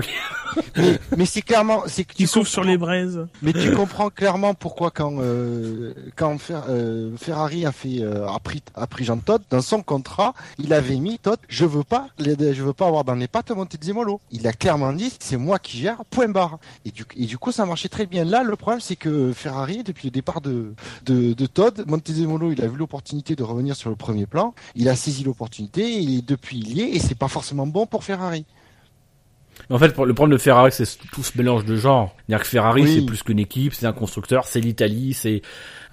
[0.77, 3.25] Mais mais c'est clairement, c'est que tu souffle sur les braises.
[3.41, 8.39] Mais tu comprends clairement pourquoi quand euh, quand Fer- euh, Ferrari a fait euh, a
[8.39, 12.07] pris a pris Jean Todt dans son contrat, il avait mis Todt, je veux pas
[12.19, 14.19] je veux pas avoir dans les pattes Montezemolo.
[14.31, 16.59] Il a clairement dit c'est moi qui gère point barre.
[16.85, 18.23] Et du et du coup ça marchait très bien.
[18.25, 20.73] Là le problème c'est que Ferrari depuis le départ de
[21.05, 24.89] de, de Todd, Montezemolo il a vu l'opportunité de revenir sur le premier plan, il
[24.89, 28.45] a saisi l'opportunité et depuis il y est et c'est pas forcément bon pour Ferrari.
[29.69, 32.15] En fait, le problème de Ferrari, c'est tout ce mélange de genres.
[32.27, 32.95] C'est-à-dire que Ferrari, Oui.
[32.99, 35.41] c'est plus qu'une équipe, c'est un constructeur, c'est l'Italie, c'est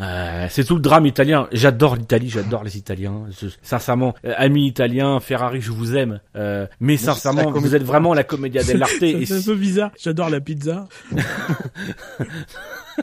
[0.00, 1.48] euh, c'est tout le drame italien.
[1.52, 3.24] J'adore l'Italie, j'adore les Italiens.
[3.40, 6.20] Je- sincèrement, euh, amis italiens, Ferrari, je vous aime.
[6.36, 7.76] Euh, mais sincèrement, vous comédie.
[7.76, 8.92] êtes vraiment la commedia dell'arte.
[9.00, 9.90] C'est un peu bizarre.
[10.02, 10.86] J'adore la pizza.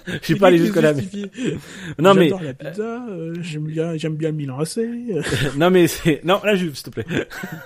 [0.08, 0.94] Je suis pas allé jusque là.
[2.00, 3.06] Non mais j'adore la pizza.
[3.10, 4.80] Euh, j'aime bien, j'aime bien Milan AC.
[5.58, 7.06] non mais c'est non là s'il te plaît.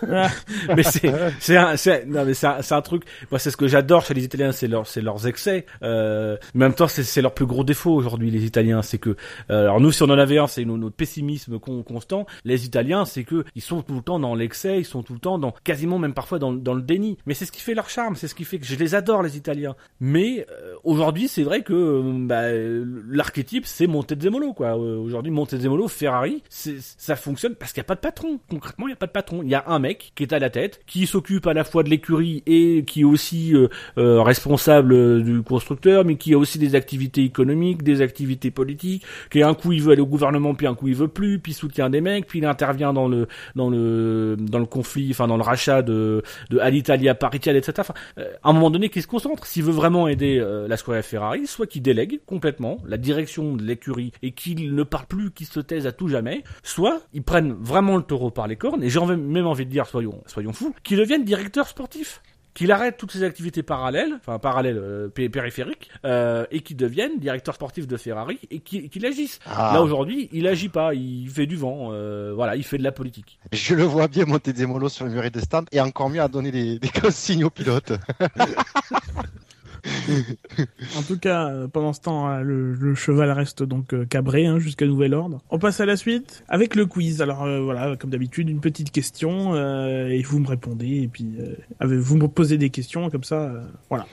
[0.76, 3.04] Mais c'est c'est un c'est non mais c'est un, c'est un truc.
[3.32, 5.66] Moi c'est ce que j'adore chez les Italiens, c'est leur c'est leurs excès.
[5.84, 8.98] Euh, mais en même temps c'est c'est leur plus gros défaut aujourd'hui les Italiens, c'est
[8.98, 9.12] que
[9.50, 12.26] euh, alors nous si on en avait un, c'est notre pessimisme con- constant.
[12.46, 15.20] Les Italiens c'est que ils sont tout le temps dans l'excès, ils sont tout le
[15.20, 17.18] temps dans quasiment même parfois dans dans le déni.
[17.26, 19.24] Mais c'est ce qui fait leur charme, c'est ce qui fait que je les adore
[19.24, 19.76] les Italiens.
[20.00, 24.78] Mais euh, aujourd'hui c'est vrai que euh, bah, l'archétype c'est Montezemolo quoi.
[24.78, 28.40] Euh, aujourd'hui Montezemolo, Ferrari, ça fonctionne parce qu'il n'y a pas de patron.
[28.50, 29.42] Concrètement il n'y a pas de patron.
[29.44, 31.84] Il y a un mec qui est à la tête, qui s'occupe à la fois
[31.84, 36.38] de l'écurie et qui est aussi euh, euh, responsable euh, du constructeur, mais qui a
[36.38, 40.56] aussi des activités économiques, des activités politiques, qui un coup il veut aller au gouvernement,
[40.56, 43.28] puis un coup il veut plus, puis soutient des mecs, puis il intervient dans le
[43.56, 47.74] dans le dans le conflit, enfin dans le rachat de de Alitalia, Paritial, etc.
[47.80, 49.46] Enfin, euh, à un moment donné, qu'il se concentre.
[49.46, 54.12] S'il veut vraiment aider la Squadra Ferrari, soit qu'il délègue complètement la direction de l'écurie
[54.22, 57.98] et qu'il ne parle plus, qu'il se taise à tout jamais, soit ils prennent vraiment
[57.98, 60.98] le taureau par les cornes, et j'ai même envie de dire, soyons, soyons fous, qu'ils
[60.98, 62.22] deviennent directeurs sportifs
[62.54, 67.18] qu'il arrête toutes ses activités parallèles, enfin parallèles euh, pé- périphériques, euh, et qu'il devienne
[67.20, 69.40] directeur sportif de Ferrari et qu'il qu'il agisse.
[69.46, 69.72] Ah.
[69.74, 72.92] Là aujourd'hui, il agit pas, il fait du vent, euh, voilà, il fait de la
[72.92, 73.40] politique.
[73.52, 76.22] Je le vois bien monter des molos sur le mur des stands et encore mieux
[76.22, 77.94] à donner des, des consignes aux pilotes.
[80.98, 84.46] En tout cas, euh, pendant ce temps, euh, le, le cheval reste donc euh, cabré
[84.46, 85.42] hein, jusqu'à nouvel ordre.
[85.50, 87.22] On passe à la suite avec le quiz.
[87.22, 91.28] Alors euh, voilà, comme d'habitude, une petite question euh, et vous me répondez et puis
[91.40, 91.56] euh,
[92.00, 93.42] vous me posez des questions comme ça.
[93.42, 94.06] euh, voilà.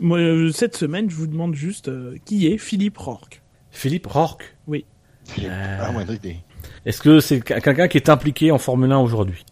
[0.00, 3.40] Moi, euh, cette semaine, je vous demande juste euh, qui est Philippe Rourke.
[3.70, 4.56] Philippe Rourke,
[5.48, 6.36] Ah, moindre idée.
[6.84, 9.44] est-ce que c'est qu- quelqu'un qui est impliqué en Formule 1 aujourd'hui?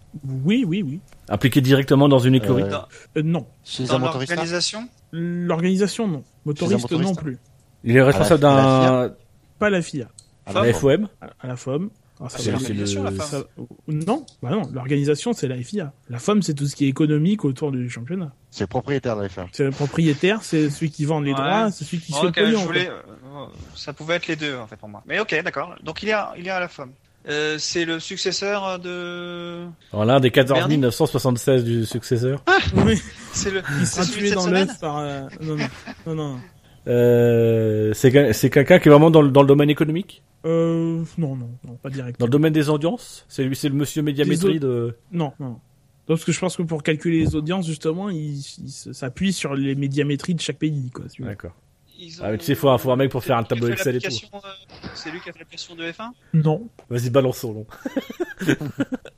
[0.45, 1.01] Oui, oui, oui.
[1.29, 2.77] Impliqué directement dans une écurie Euh,
[3.17, 6.25] Euh, non, Chez Dans un motoriste l'organisation l'organisation non.
[6.45, 7.39] Motoriste motoriste non plus.
[7.85, 9.13] Il est responsable d'un
[9.59, 10.09] Pas la FIA,
[10.47, 11.09] à la FOM
[11.41, 11.91] à, la FOM.
[12.25, 13.21] Ah, ça c'est va- l'organisation, la FOM.
[13.21, 13.45] ça-
[13.89, 15.93] non, bah non, l'organisation c'est la FIA.
[16.09, 18.33] La FOM c'est tout ce qui est économique autour du championnat.
[18.51, 19.47] C'est le propriétaire de la F1.
[19.53, 21.37] C'est le propriétaire, c'est celui qui vend les Ouais.
[21.37, 22.59] droits, c'est celui qui Bon, fait ok, le pognon.
[22.61, 23.43] je voulais, quoi.
[23.43, 25.03] euh, ça pouvait être les deux en fait pour moi.
[25.07, 25.75] Mais ok, d'accord.
[25.83, 26.91] Donc il est à, il est à la FOM.
[27.29, 29.65] Euh, c'est le successeur de.
[29.93, 32.43] Alors, l'un des 14 Bernie 976 du successeur.
[32.85, 33.01] Oui,
[33.33, 33.63] C'est le.
[33.79, 34.99] il c'est sera tué dans l'œuf par.
[34.99, 35.67] euh, Non, non,
[36.07, 36.41] non, non.
[36.89, 40.23] Euh, c'est c'est quelqu'un qui est vraiment dans le, dans le domaine économique?
[40.45, 42.19] Euh, non, non, non, pas direct.
[42.19, 43.25] Dans le domaine des audiences?
[43.29, 44.97] C'est lui, c'est le monsieur médiamétrie de...
[45.13, 45.59] Non, non.
[46.09, 49.77] Parce que je pense que pour calculer les audiences, justement, il, il s'appuie sur les
[49.77, 51.05] médiamétries de chaque pays, quoi.
[51.21, 51.53] D'accord.
[52.05, 53.71] Ils Ah, mais tu sais, faut un- faut un mec pour faire un tableau a
[53.73, 54.09] Excel et tout.
[54.35, 54.39] euh,
[54.95, 56.69] C'est lui qui a fait l'application de F1 Non.
[56.91, 57.67] Vas-y, balance son nom.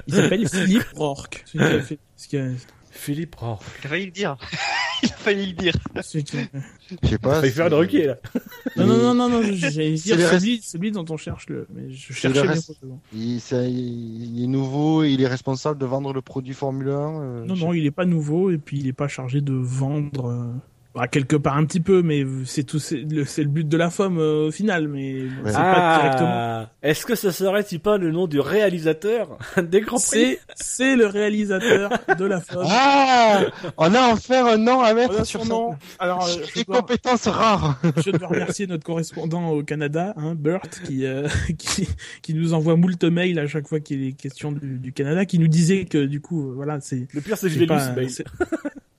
[0.06, 1.44] Il s'appelle Philippe Rourke.
[1.58, 1.98] A fait,
[2.38, 2.48] a-
[2.90, 3.60] Philippe Rohr.
[3.82, 4.36] Il a failli le dire.
[5.02, 5.74] il a failli le dire.
[5.96, 7.44] a- Je sais pas.
[7.44, 8.16] Il faire une requête, là.
[8.76, 11.90] Non, non, non, non, non, j'allais C'est dire celui, celui dont on cherche le, mais
[11.90, 13.00] je cherchais devant.
[13.12, 16.92] Il, c'est- il est nouveau, il est responsable de vendre le produit Formule 1.
[16.92, 20.26] euh, Non, non, il est pas nouveau et puis il est pas chargé de vendre.
[20.30, 20.52] euh,
[20.94, 23.76] bah, quelque part un petit peu, mais c'est tout, c'est le, c'est le but de
[23.76, 26.28] la FOM euh, au final, mais c'est pas directement.
[26.30, 30.96] Ah, est-ce que ce serait-il pas le nom du réalisateur des Grands Prix C'est, c'est
[30.96, 32.64] le réalisateur de la FOM.
[32.68, 33.40] Ah
[33.76, 35.74] On a enfin un nom à mettre sur son.
[35.98, 37.80] Alors, euh, je dois- compétences rares.
[38.04, 41.26] Je dois remercier notre correspondant au Canada, hein, Burt, qui, euh,
[41.58, 41.88] qui
[42.22, 45.38] qui nous envoie moult mails à chaque fois qu'il est question du, du Canada, qui
[45.38, 47.08] nous disait que du coup, euh, voilà, c'est.
[47.12, 48.08] Le pire, c'est que je l'ai lu, pas- ce mail.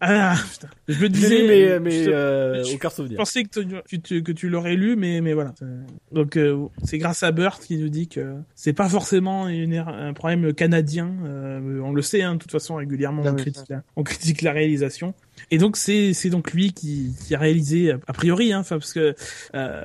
[0.01, 3.17] Ah putain, je me Je disais, lu, mais, mais je, euh, je- aucun je souvenir.
[3.17, 5.53] pensais que tu, tu- que tu l'aurais lu, mais mais voilà.
[5.57, 5.65] C'est-
[6.13, 9.87] Donc euh, c'est grâce à Burt qui nous dit que c'est pas forcément une er-
[9.87, 11.11] un problème canadien.
[11.25, 14.51] euh, on le sait, hein, de toute façon régulièrement on critique, la, on critique la
[14.51, 15.13] réalisation.
[15.49, 18.93] Et donc c'est c'est donc lui qui, qui a réalisé a priori, hein, enfin parce
[18.93, 19.15] que
[19.55, 19.83] euh,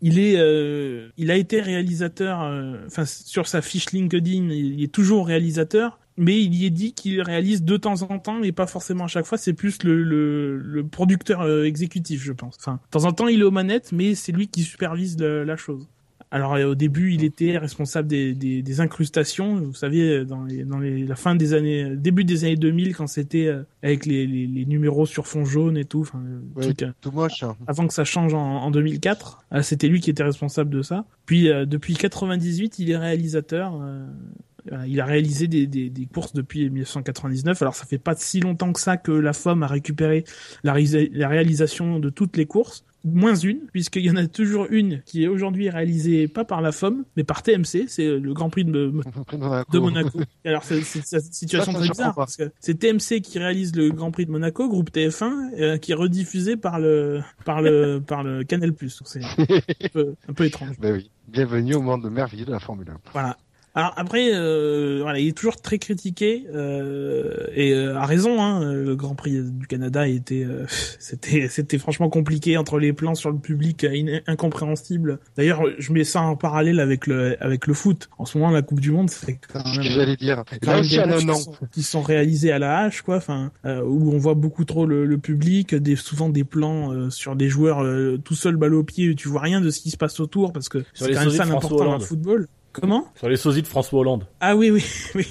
[0.00, 4.92] il est euh, il a été réalisateur, euh, enfin sur sa fiche LinkedIn, il est
[4.92, 6.00] toujours réalisateur.
[6.18, 9.08] Mais il y est dit qu'il réalise de temps en temps et pas forcément à
[9.08, 9.38] chaque fois.
[9.38, 12.56] C'est plus le, le, le producteur euh, exécutif, je pense.
[12.58, 15.44] Enfin, de temps en temps, il est aux manettes, mais c'est lui qui supervise le-
[15.44, 15.88] la chose.
[16.30, 19.56] Alors euh, au début, il était responsable des, des, des incrustations.
[19.56, 23.06] Vous savez, dans, les, dans les, la fin des années, début des années 2000, quand
[23.06, 24.26] c'était euh, avec les,
[24.66, 26.08] numéros sur fond jaune et tout,
[26.56, 27.42] Ouais, truc, euh, tout moche.
[27.42, 27.54] hein.
[27.66, 29.44] avant que ça change en, en 2004.
[29.52, 31.04] Euh, C'était lui qui était responsable de ça.
[31.26, 33.78] Puis euh, depuis 98, il est réalisateur.
[34.70, 37.60] Euh, il a réalisé des, des, des courses depuis 1999.
[37.62, 40.24] Alors ça fait pas si longtemps que ça que la FOM a récupéré
[40.62, 42.84] la, réalisa- la réalisation de toutes les courses.
[43.04, 46.70] moins une, puisqu'il y en a toujours une qui est aujourd'hui réalisée pas par la
[46.70, 48.92] FOM, mais par TMC, c'est le Grand Prix de,
[49.72, 50.20] de Monaco.
[50.44, 53.90] Alors c'est une situation Ça, ça très bizarre parce que c'est TMC qui réalise le
[53.90, 58.22] Grand Prix de Monaco, groupe TF1, euh, qui est rediffusé par le par le par
[58.22, 58.70] le Canal+.
[58.70, 60.78] Donc C'est un peu, un peu étrange.
[60.78, 61.10] Ben oui.
[61.28, 62.98] Bienvenue au monde merveilleux de la Formule 1.
[63.12, 63.36] Voilà.
[63.74, 68.42] Alors après, euh, voilà, il est toujours très critiqué euh, et euh, a raison.
[68.42, 70.66] Hein, le Grand Prix du Canada était, euh,
[70.98, 75.20] c'était, c'était franchement compliqué entre les plans sur le public euh, in- incompréhensibles.
[75.38, 78.10] D'ailleurs, je mets ça en parallèle avec le avec le foot.
[78.18, 80.44] En ce moment, la Coupe du Monde, c'est quand même j'allais dire.
[80.60, 83.16] quand Là même aussi, un qui sont, qui sont réalisés à la hache, quoi.
[83.16, 87.08] Enfin, euh, où on voit beaucoup trop le, le public, des souvent des plans euh,
[87.08, 89.90] sur des joueurs euh, tout seuls balle au pied, tu vois rien de ce qui
[89.90, 92.48] se passe autour parce que Sur c'est quand même ça l'important dans le football.
[92.72, 94.26] Comment Sur les sosies de François Hollande.
[94.40, 95.26] Ah oui, oui, oui.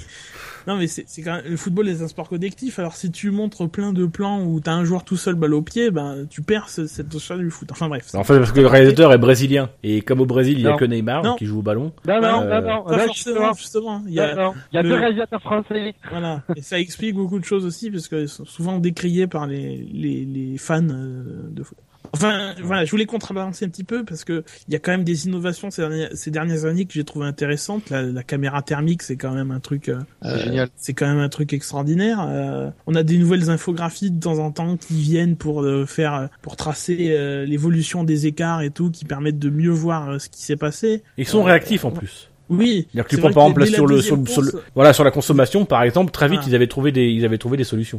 [0.68, 2.78] Non, mais c'est c'est quand même, le football est un sport collectif.
[2.78, 5.62] Alors, si tu montres plein de plans où t'as un joueur tout seul balle au
[5.62, 7.68] pied, ben, tu perds ce- cette notion du foot.
[7.72, 8.14] Enfin, bref.
[8.14, 9.70] En fait, parce que le réalisateur est brésilien.
[9.82, 11.34] Et comme au Brésil, il y a que Neymar Non.
[11.34, 11.92] qui joue au ballon.
[12.06, 14.02] Non, non, Euh, non, non, Pas là, forcément, justement, justement.
[14.06, 14.54] Il y a, non, non.
[14.72, 15.94] Il y a le- deux réalisateurs français.
[16.12, 16.42] voilà.
[16.54, 20.24] Et ça explique beaucoup de choses aussi, parce qu'ils sont souvent décriés par les, les,
[20.24, 21.76] les fans euh, de foot.
[22.14, 25.04] Enfin, voilà, je voulais contrebalancer un petit peu parce que il y a quand même
[25.04, 27.88] des innovations ces dernières, ces dernières années que j'ai trouvé intéressantes.
[27.90, 30.68] La, la caméra thermique, c'est quand même un truc, euh, C'est génial.
[30.76, 32.18] c'est quand même un truc extraordinaire.
[32.28, 36.28] Euh, on a des nouvelles infographies de temps en temps qui viennent pour euh, faire,
[36.42, 40.28] pour tracer euh, l'évolution des écarts et tout, qui permettent de mieux voir euh, ce
[40.28, 41.02] qui s'est passé.
[41.16, 42.28] Ils sont Euh, réactifs en plus.
[42.50, 42.86] Oui.
[42.92, 45.64] C'est-à-dire que par exemple sur le, sur, le- sur le- course- voilà, sur la consommation,
[45.64, 46.50] par exemple, très vite, Voilà.
[46.50, 47.98] ils avaient trouvé des, ils avaient trouvé des solutions.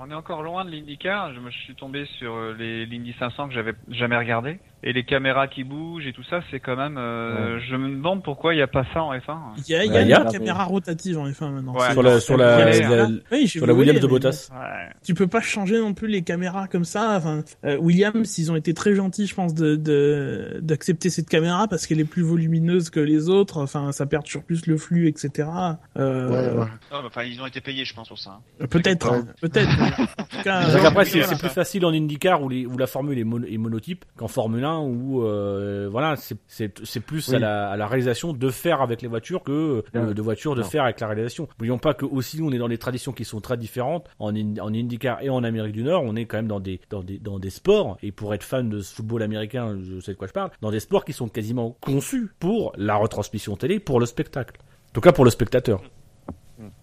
[0.00, 1.32] On est encore loin de l'IndyCar.
[1.34, 4.58] Je me suis tombé sur euh, les l'Indy 500 que j'avais jamais regardé.
[4.82, 6.96] Et les caméras qui bougent et tout ça, c'est quand même.
[6.98, 9.36] euh, Je me demande pourquoi il n'y a pas ça en F1.
[9.56, 11.74] Il y a, y a il y a- une caméra rotative en F1 maintenant.
[11.74, 14.50] Ouais, sur la, sur la, oui, sur Williams de Bottas.
[14.52, 14.92] Ouais.
[15.04, 17.16] Tu peux pas changer non plus les caméras comme ça.
[17.16, 21.66] Enfin, euh, Williams, ils ont été très gentils, je pense, de de- d'accepter cette caméra
[21.68, 23.58] parce qu'elle est plus volumineuse que les autres.
[23.60, 25.48] Enfin, ça perturbe plus le flux, etc.
[25.96, 26.66] Euh, Ouais, ouais.
[26.92, 28.38] Non, mais enfin, ils ont été payés, je pense, pour ça.
[28.60, 28.66] hein.
[28.68, 29.70] Peut-être, hein, peut-être.
[30.18, 32.86] en tout cas, C'est-à-dire euh, qu'après, c'est plus facile en IndyCar où, les, où la
[32.86, 37.86] formule est monotype qu'en Formule 1 où, euh, voilà, c'est- plus à, la, à la
[37.86, 40.66] réalisation de faire avec les voitures que euh, de voitures de Non.
[40.66, 41.48] faire avec la réalisation.
[41.58, 44.58] N'oublions pas que aussi on est dans des traditions qui sont très différentes en, In-
[44.60, 46.02] en IndyCar et en Amérique du Nord.
[46.04, 48.68] On est quand même dans des, dans des, dans des sports et pour être fan
[48.68, 51.28] de ce football américain, je sais de quoi je parle, dans des sports qui sont
[51.28, 54.58] quasiment conçus pour la retransmission télé, pour le spectacle.
[54.60, 55.82] En tout cas pour le spectateur.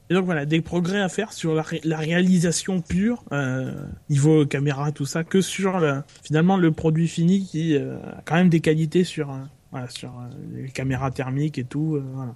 [0.09, 4.45] Et donc voilà, des progrès à faire sur la, ré- la réalisation pure, euh, niveau
[4.45, 8.49] caméra, tout ça, que sur le, finalement le produit fini qui euh, a quand même
[8.49, 9.37] des qualités sur, euh,
[9.71, 10.11] voilà, sur
[10.53, 11.99] les caméras thermiques et tout.
[12.13, 12.35] voilà.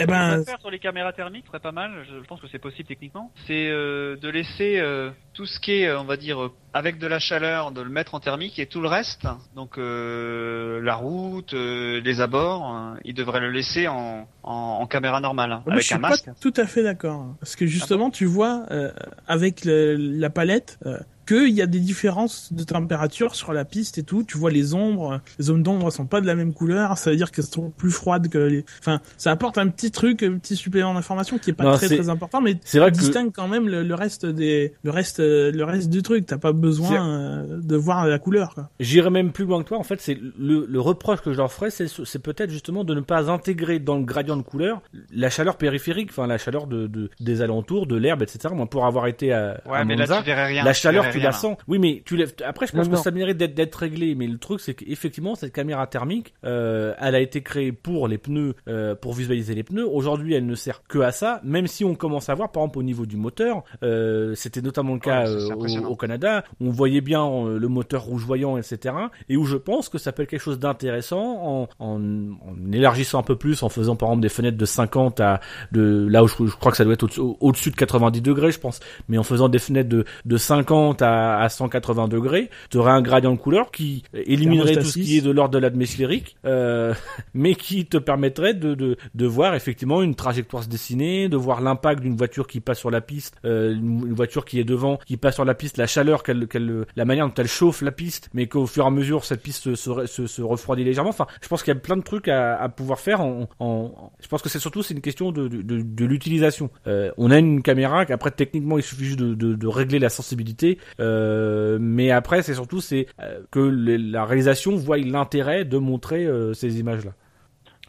[0.00, 1.90] Eh ben, faire sur les caméras thermiques serait pas mal.
[2.08, 3.32] Je pense que c'est possible techniquement.
[3.46, 6.98] C'est euh, de laisser euh, tout ce qui est, euh, on va dire, euh, avec
[6.98, 9.26] de la chaleur, de le mettre en thermique et tout le reste,
[9.56, 14.86] donc euh, la route, euh, les abords, euh, ils devraient le laisser en, en, en
[14.86, 16.26] caméra normale, hein, Moi, avec je suis un masque.
[16.26, 17.20] pas tout à fait d'accord.
[17.20, 17.36] hein.
[17.40, 18.92] Parce que justement, tu vois, euh,
[19.26, 23.98] avec le- la palette, euh, qu'il y a des différences de température sur la piste
[23.98, 24.24] et tout.
[24.24, 26.96] Tu vois les ombres, les zones d'ombre sont pas de la même couleur.
[26.98, 28.64] Ça veut dire qu'elles sont plus froides que les.
[28.80, 31.88] Enfin, ça apporte un petit truc, un petit supplément d'information qui est pas Non, très
[31.88, 34.90] très important, mais C'est vrai qui que distingue quand même le, le reste des, le
[34.90, 36.26] reste, le reste du truc.
[36.26, 38.54] T'as pas besoin euh, de voir la couleur.
[38.54, 38.70] Quoi.
[38.80, 39.78] J'irais même plus loin que toi.
[39.78, 42.94] En fait, c'est le, le reproche que je leur ferais, c'est c'est peut-être justement de
[42.94, 44.80] ne pas intégrer dans le gradient de couleur
[45.12, 48.54] la chaleur périphérique, enfin la chaleur de, de- des alentours, de l'herbe, etc.
[48.54, 50.64] Moi, pour avoir été à, Ouais, à mais là Monza, tu verrais rien.
[50.64, 51.36] la chaleur, tu rien, la là.
[51.36, 51.56] sens.
[51.68, 52.32] Oui, mais tu lèves.
[52.44, 53.02] Après, je pense Non, que non.
[53.02, 54.14] ça mérite d'être d'être réglé.
[54.14, 58.18] Mais le truc, c'est qu'effectivement, cette caméra thermique, euh, elle a été créée pour les
[58.18, 59.86] pneus, euh, pour visualiser les pneus.
[59.88, 61.40] Aujourd'hui, elle ne sert que à ça.
[61.44, 64.94] Même si on commence à voir, par exemple, au niveau du moteur, euh, c'était notamment
[64.94, 65.88] le cas Ouais, euh, impressionnant.
[65.88, 66.44] au, au Canada.
[66.60, 68.94] On voyait bien euh, le moteur rougeoyant, etc.
[69.28, 73.18] Et où je pense que ça peut être quelque chose d'intéressant en, en, en élargissant
[73.18, 75.40] un peu plus, en faisant par exemple des fenêtres de 50 à
[75.72, 78.50] de là où je, je crois que ça doit être au- au-dessus de 90 degrés,
[78.52, 78.80] je pense.
[79.08, 83.02] Mais en faisant des fenêtres de, de 50 à, à 180 degrés, tu aurais un
[83.02, 86.94] gradient de couleur qui éliminerait tout ce qui est de l'ordre de l'atmosphérique, euh,
[87.34, 91.60] mais qui te permettrait de, de, de voir effectivement une trajectoire se dessiner, de voir
[91.60, 95.16] l'impact d'une voiture qui passe sur la piste, euh, une voiture qui est devant, qui
[95.16, 98.30] passe sur la piste, la chaleur, qu'elle, qu'elle, la manière dont elle chauffe la piste,
[98.34, 101.10] mais qu'au fur et à mesure cette piste se, se, se, se refroidit légèrement.
[101.10, 103.20] Enfin, je pense qu'il y a plein de trucs à, à pouvoir faire.
[103.20, 106.70] En, en, je pense que c'est surtout c'est une question de, de, de, de l'utilisation.
[106.86, 110.08] Euh, on a une caméra qu'après techniquement il suffit juste de, de, de régler la
[110.08, 115.78] sensibilité, euh, mais après c'est surtout c'est euh, que le- la réalisation voit l'intérêt de
[115.78, 117.12] montrer euh, ces images là.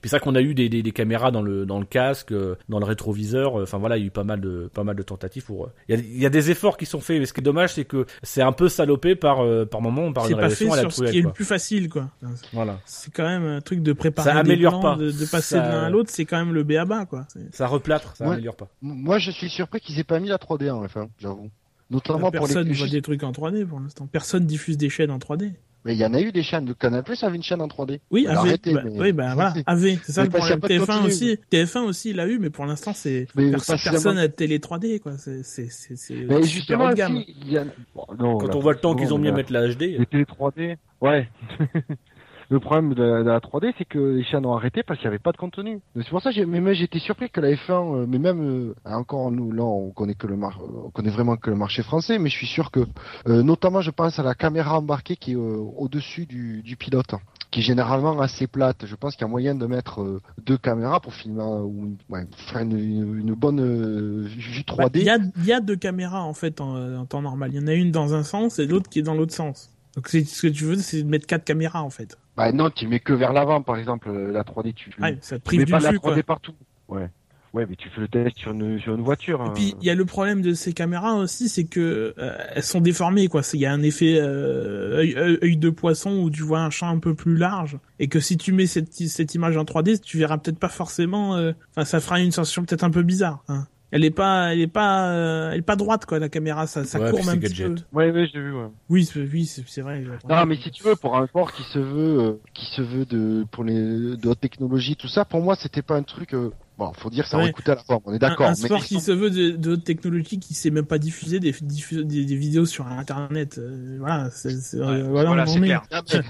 [0.01, 2.55] Puis ça qu'on a eu des, des, des caméras dans le dans le casque, euh,
[2.69, 3.59] dans le rétroviseur.
[3.59, 5.65] euh, Enfin voilà, il y a eu pas mal de pas mal de tentatives pour.
[5.65, 7.19] euh, Il y a, il y a des efforts qui sont faits.
[7.19, 10.13] Mais ce qui est dommage, c'est que c'est un peu salopé par euh, par moment
[10.13, 12.07] par C'est une pas fait à la sur ce qui est le plus facile, quoi.
[12.53, 12.79] Voilà.
[12.85, 14.95] C'est quand même un truc de préparer Ça des améliore plans, pas.
[14.95, 17.25] de, de passer Ça- de l'un à l'autre, c'est quand même le béaba, quoi.
[17.33, 18.35] C'est- Ça replâtre, ça Ouais.
[18.35, 18.69] améliore pas.
[18.81, 21.49] Moi, je suis surpris qu'ils aient pas mis la 3D en F1, j'avoue.
[21.89, 22.73] Notamment pour Personne les.
[22.73, 24.07] voit des trucs en 3D pour l'instant.
[24.11, 25.53] Personne diffuse des chaînes en 3D.
[25.85, 26.65] Mais il y en a eu des chaînes.
[26.67, 28.01] Le Canal Plus avait une chaîne en 3D.
[28.11, 28.49] Oui, Alors, AV.
[28.49, 29.97] arrêtez, bah, mais- Oui, bah voilà, AV.
[30.03, 30.59] C'est ça le problème.
[30.59, 31.07] pas de TF1 continu.
[31.07, 35.17] aussi, TF1 aussi l'a eu, mais pour l'instant, c'est personne à télé 3D, quoi.
[35.17, 37.23] C'est c'est c'est c'est Mais super justement, haut de gamme.
[37.25, 37.63] il y a...
[37.95, 39.81] bon, non, Quand là, on voit le temps qu'ils ont mis à mettre la HD.
[39.99, 41.29] Les télé 3D, ouais.
[42.49, 45.07] le problème de la, de la 3D, c'est que les chaînes ont arrêté parce qu'il
[45.07, 45.81] n'y avait pas de contenu.
[45.95, 48.41] C'est pour ça que j'ai, mais moi, j'étais surpris que la F1, euh, mais même
[48.41, 50.59] euh, encore nous, là, on connaît que le mar...
[50.85, 52.81] on connaît vraiment que le marché français, mais je suis sûr que,
[53.27, 57.13] euh, notamment, je pense à la caméra embarquée qui est euh, au-dessus du, du pilote,
[57.51, 58.85] qui est généralement assez plate.
[58.85, 61.97] Je pense qu'il y a moyen de mettre euh, deux caméras pour filmer ou une-
[62.09, 64.99] ouais, faire une, une, une bonne euh, vue Bah, 3D.
[64.99, 67.51] Il y, a, il y a deux caméras en fait en, en temps normal.
[67.53, 69.69] Il y en a une dans un sens et l'autre qui est dans l'autre sens.
[69.99, 72.17] Donc ce que tu veux, c'est de mettre quatre caméras en fait.
[72.37, 75.35] Bah non, tu mets que vers l'avant, par exemple, euh, la 3D, tu, Ouais, ça
[75.37, 76.15] te tu prive mets du pas la flux quoi.
[76.15, 76.53] 3D partout.
[76.87, 77.09] Ouais.
[77.51, 79.41] Ouais, mais tu fais le test sur une, sur une voiture.
[79.41, 79.51] Et hein.
[79.55, 82.79] puis il y a le problème de ces caméras aussi, c'est que euh, elles sont
[82.79, 83.41] déformées quoi.
[83.53, 86.99] Il y a un effet euh, œil, de poisson où tu vois un champ un
[86.99, 90.37] peu plus large et que si tu mets cette, cette image en 3D, tu verras
[90.37, 91.35] peut-être pas forcément.
[91.37, 93.43] euh, Enfin, ça fera une sensation peut-être un peu bizarre.
[93.47, 93.65] hein.
[93.91, 96.67] Elle est pas, elle est pas, euh, elle est pas droite quoi la caméra.
[96.67, 97.67] Ça, ça Ouais, courbe puis un petit gadget.
[97.89, 97.97] peu.
[97.97, 98.67] Ouais, ouais, j'ai vu, ouais.
[98.89, 100.03] Oui, c'est- oui, c'est c'est vrai.
[100.29, 103.05] Non, mais si tu veux, pour un sport qui se veut, euh, qui se veut
[103.05, 103.73] de, pour les,
[104.15, 107.27] de haute technologie, tout ça, pour moi, c'était pas un truc, euh, bon, faut dire,
[107.27, 107.43] ça Ouais.
[107.43, 108.47] aurait coûté à la forme, on est Un, d'accord.
[108.47, 111.39] un mais sport qui se veut de, de haute technologie, qui sait même pas diffuser
[111.39, 113.57] des, diffuser des, des vidéos sur Internet.
[113.59, 115.83] euh, voilà, c'est, c'est- Ouais, euh, voilà, voilà, clair.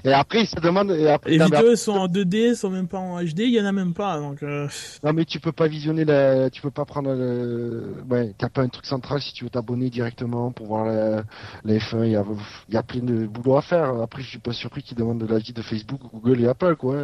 [0.03, 2.87] Et après, ils se demandent, et après, Les non, vidéos sont en 2D, sont même
[2.87, 4.17] pas en HD, il y en a même pas.
[4.19, 4.67] Donc, euh,
[5.03, 8.63] Non mais tu peux pas visionner la, tu peux pas prendre le, ouais, t'as pas
[8.63, 11.23] un truc central si tu veux t'abonner directement pour voir la,
[11.63, 12.05] la F1.
[12.05, 12.25] Il y a,
[12.69, 14.01] il y a plein de boulot à faire.
[14.01, 16.95] Après, je suis pas surpris qu'ils demandent de l'avis de Facebook, Google et Apple, quoi.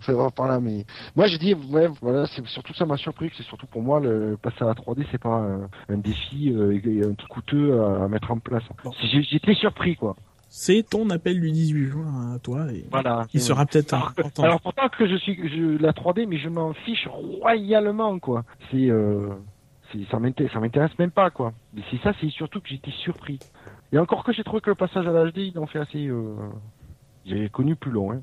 [0.00, 0.84] Faut voir par là, mais
[1.16, 3.30] moi je dis, ouais, voilà, c'est surtout ça m'a surpris.
[3.30, 6.52] que C'est surtout pour moi le passer à la 3D, c'est pas un, un défi
[6.52, 6.76] euh,
[7.10, 8.62] un truc coûteux à, à mettre en place.
[9.02, 10.16] J'ai- J'étais surpris, quoi.
[10.48, 13.26] c'est ton appel du 18 juin à toi et Voilà.
[13.34, 14.42] il sera peut-être Alors, important.
[14.42, 18.44] Alors pourtant que je suis je, la 3D, mais je m'en fiche royalement quoi.
[18.70, 19.28] C'est euh,
[20.10, 20.18] ça
[20.52, 21.52] ça m'intéresse même pas quoi.
[21.74, 23.38] Mais c'est ça, c'est surtout que j'étais surpris.
[23.92, 26.06] Et encore que j'ai trouvé que le passage à l'HD, ils l'ont fait assez.
[26.08, 26.34] Euh...
[27.26, 28.12] J'ai connu plus long.
[28.12, 28.22] Hein.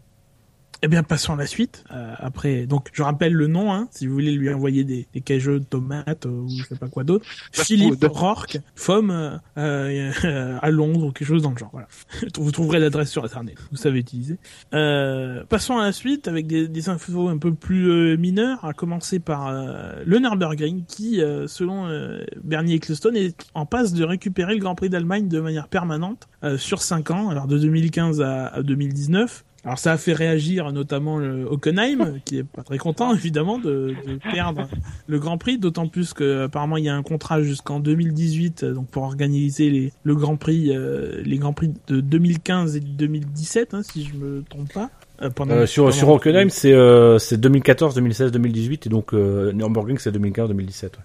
[0.84, 1.84] Eh bien, passons à la suite.
[1.92, 5.22] Euh, après, donc, je rappelle le nom, hein, si vous voulez lui envoyer des, des
[5.22, 7.24] cageux de tomates euh, ou je sais pas quoi d'autre.
[7.52, 11.70] Philippe de- Rourke, FOM, euh, euh, à Londres ou quelque chose dans le genre.
[11.72, 11.88] Voilà.
[12.40, 13.58] Vous trouverez l'adresse sur Internet.
[13.70, 14.40] Vous savez utiliser.
[14.74, 18.74] Euh, passons à la suite avec des, des infos un peu plus euh, mineures, à
[18.74, 24.04] commencer par euh, le Nürburgring qui, euh, selon euh, Bernie Ecclestone, est en passe de
[24.04, 28.20] récupérer le Grand Prix d'Allemagne de manière permanente euh, sur 5 ans, alors de 2015
[28.22, 29.44] à, à 2019.
[29.64, 33.94] Alors ça a fait réagir notamment le Hockenheim, qui est pas très content évidemment de,
[34.08, 34.68] de perdre
[35.08, 38.74] le Grand Prix, d'autant plus que apparemment il y a un contrat jusqu'en 2018, euh,
[38.74, 42.88] donc pour organiser les, le Grand Prix, euh, les Grands Prix de 2015 et de
[42.88, 44.90] 2017, hein, si je me trompe pas.
[45.22, 49.14] Euh, pendant- Euh, sur pendant- sur Hockenheim, c'est euh, c'est 2014, 2016, 2018 et donc
[49.14, 50.98] euh, Nürburgring c'est 2015, 2017.
[50.98, 51.04] Ouais.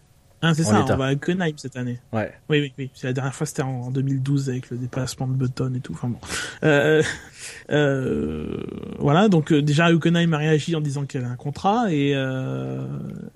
[0.51, 1.99] Ah, c'est ça, on va à Hockenheim cette année.
[2.13, 2.33] Ouais.
[2.49, 2.91] Oui, oui, oui.
[2.95, 5.93] C'est la dernière fois, c'était en, en 2012 avec le déplacement de Button et tout.
[5.93, 6.19] Enfin bon.
[6.65, 7.03] Euh,
[7.71, 8.57] euh,
[8.99, 12.13] voilà, donc euh, déjà Hockenheim a réagi en disant qu'il y avait un contrat et
[12.15, 12.85] euh,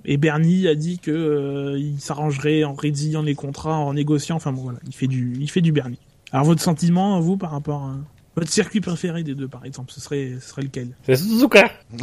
[0.04, 4.36] et Bernie a dit que euh, il s'arrangerait en résiliant les contrats, en négociant.
[4.36, 5.98] Enfin bon, voilà, il fait du, il fait du Bernie.
[6.32, 7.96] Alors votre sentiment, vous, par rapport à
[8.36, 10.88] votre circuit préféré des deux, par exemple, ce serait, ce serait lequel?
[11.04, 11.70] C'est Suzuka.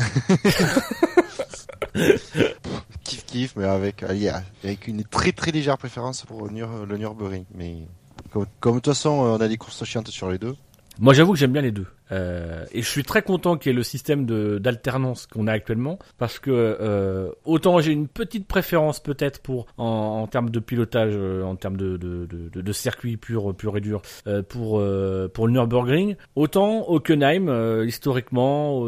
[3.04, 4.30] Kiff kiff, mais avec, allez,
[4.64, 7.46] avec une très très légère préférence pour le Nürburgring.
[7.56, 7.78] Mais
[8.32, 10.56] comme, comme de toute façon, on a des courses chiantes sur les deux.
[11.00, 11.88] Moi, j'avoue que j'aime bien les deux.
[12.12, 14.26] Euh, et je suis très content qu'il y ait le système
[14.60, 19.86] d'alternance qu'on a actuellement, parce que euh, autant j'ai une petite préférence peut-être pour en,
[20.22, 23.82] en termes de pilotage, euh, en termes de de, de, de, circuit pur pur et
[23.82, 28.82] dur euh, pour euh, pour le Nürburgring, autant Hockenheim euh, historiquement,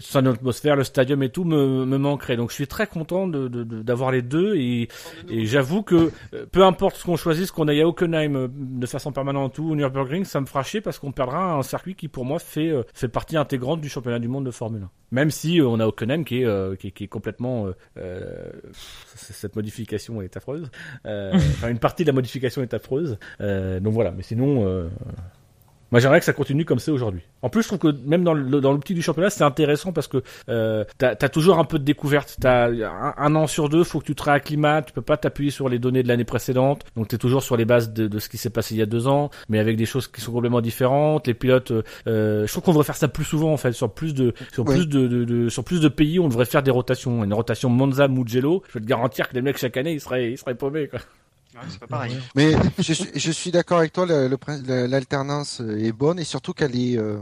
[0.00, 2.36] son atmosphère, le stadium et tout me, me manquerait.
[2.36, 4.88] Donc je suis très content d'avoir les deux et
[5.28, 6.10] et j'avoue que
[6.52, 10.24] peu importe ce qu'on choisisse, qu'on aille à Hockenheim de façon permanente ou au Nürburgring,
[10.24, 13.08] ça me fera chier parce qu'on perdra un circuit qui pour moi fait euh, fait
[13.08, 14.90] partie intégrante du championnat du monde de Formule 1.
[15.10, 15.86] Même si euh, on a
[16.40, 17.66] est euh, qui, est- qui est complètement
[19.14, 20.70] cette modification est affreuse.
[21.04, 23.18] Enfin une partie de la modification est affreuse.
[23.40, 24.88] Donc voilà, mais sinon
[25.90, 27.22] Moi, j'aimerais que ça continue comme c'est aujourd'hui.
[27.40, 30.06] En plus, je trouve que même dans le, dans l'optique du championnat, c'est intéressant parce
[30.06, 32.36] que euh, t'as as toujours un peu de découverte.
[32.40, 34.86] T'as un, un an sur deux, faut que tu te réacclimates.
[34.88, 36.84] Tu peux pas t'appuyer sur les données de l'année précédente.
[36.94, 38.86] Donc, t'es toujours sur les bases de, de ce qui s'est passé il y a
[38.86, 41.26] deux ans, mais avec des choses qui sont complètement différentes.
[41.26, 41.72] Les pilotes,
[42.06, 44.64] euh, je trouve qu'on devrait faire ça plus souvent en fait, sur plus de, sur
[44.64, 47.24] plus de, de, de- sur plus de pays, on devrait faire des rotations.
[47.24, 48.62] Une rotation Monza, Mugello.
[48.68, 50.88] Je peux te garantir que les mecs chaque année, ils seraient, ils seraient paumés.
[50.88, 51.00] Quoi.
[51.60, 52.16] Ouais, c'est pas pareil.
[52.34, 56.76] Mais je suis, je suis d'accord avec toi, l'alternance euh, est bonne et surtout qu'elle
[56.76, 57.18] est, euh,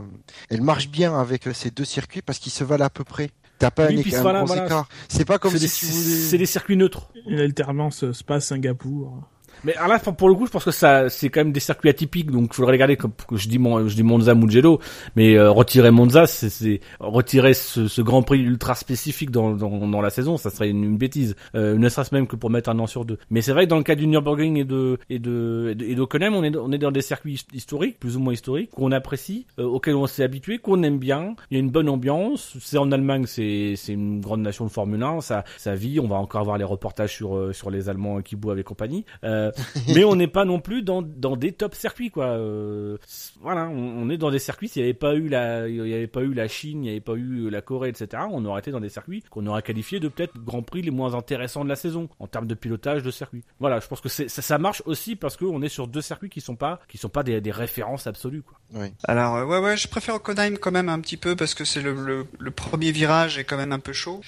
[0.49, 3.29] elle marche bien avec euh, ces deux circuits parce qu'ils se valent à peu près.
[3.59, 4.65] T'as pas Oui, un, voilà, gros voilà.
[4.65, 4.87] écart.
[5.09, 6.15] C'est pas comme C'est si des, tu voulais.
[6.29, 7.09] c'est des circuits neutres.
[7.27, 9.23] Une alternance euh, Spa-Singapour.
[9.63, 11.89] Mais alors là, pour- le coup, je pense que ça, c'est quand même des circuits
[11.89, 14.79] atypiques, donc il faudrait regarder comme je dis mon, je dis Monza, Mugello,
[15.15, 20.01] mais euh, retirer Monza, c'est, retirer ce, ce Grand Prix ultra spécifique dans, dans, dans
[20.01, 21.35] la saison, ça serait une, bêtise.
[21.55, 23.17] Euh, ne serait-ce même que pour mettre un an sur deux.
[23.29, 26.33] Mais c'est vrai que dans le cas du Nürburgring et de et de et d'Hockenheim,
[26.33, 29.45] on est on est dans des circuits his- historiques, plus ou moins historiques, qu'on apprécie,
[29.59, 31.35] euh, auxquels on s'est habitué, qu'on aime bien.
[31.51, 32.57] Il y a une bonne ambiance.
[32.61, 35.99] C'est en Allemagne, c'est c'est une grande nation de Formule 1, ça ça vit.
[35.99, 39.05] On va encore avoir les reportages sur euh, sur les Allemands qui boivent et compagnie.
[39.23, 39.46] Euh,
[39.93, 42.25] mais on n'est pas non plus dans, dans des top circuits quoi.
[42.27, 42.97] Euh,
[43.41, 44.67] voilà, on, on est dans des circuits.
[44.67, 46.89] S'il n'y avait pas eu la, il y avait pas eu la Chine, il n'y
[46.89, 48.23] avait pas eu la Corée, etc.
[48.31, 51.13] On aurait été dans des circuits qu'on aurait qualifiés de peut-être Grand Prix les moins
[51.13, 53.43] intéressants de la saison en termes de pilotage de circuit.
[53.59, 56.41] Voilà, je pense que ça, ça marche aussi parce qu'on est sur deux circuits qui
[56.41, 58.57] sont pas, qui sont pas des, des références absolues quoi.
[59.05, 61.81] Alors euh, ouais ouais, je préfère Hockenheim quand même un petit peu parce que c'est
[61.81, 64.21] le, le, le premier virage est quand même un peu chaud.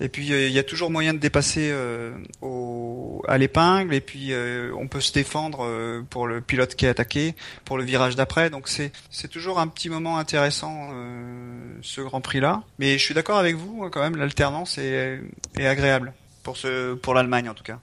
[0.00, 2.12] Et puis euh, il y a toujours moyen de dépasser euh,
[3.28, 7.34] à l'épingle et puis euh, on peut se défendre pour le pilote qui est attaqué
[7.64, 8.50] pour le virage d'après.
[8.50, 10.90] Donc c'est c'est toujours un petit moment intéressant
[11.82, 12.62] ce Grand Prix là.
[12.78, 15.20] Mais je suis d'accord avec vous quand même l'alternance est
[15.58, 16.12] agréable
[16.42, 17.78] pour ce pour l'Allemagne en tout cas.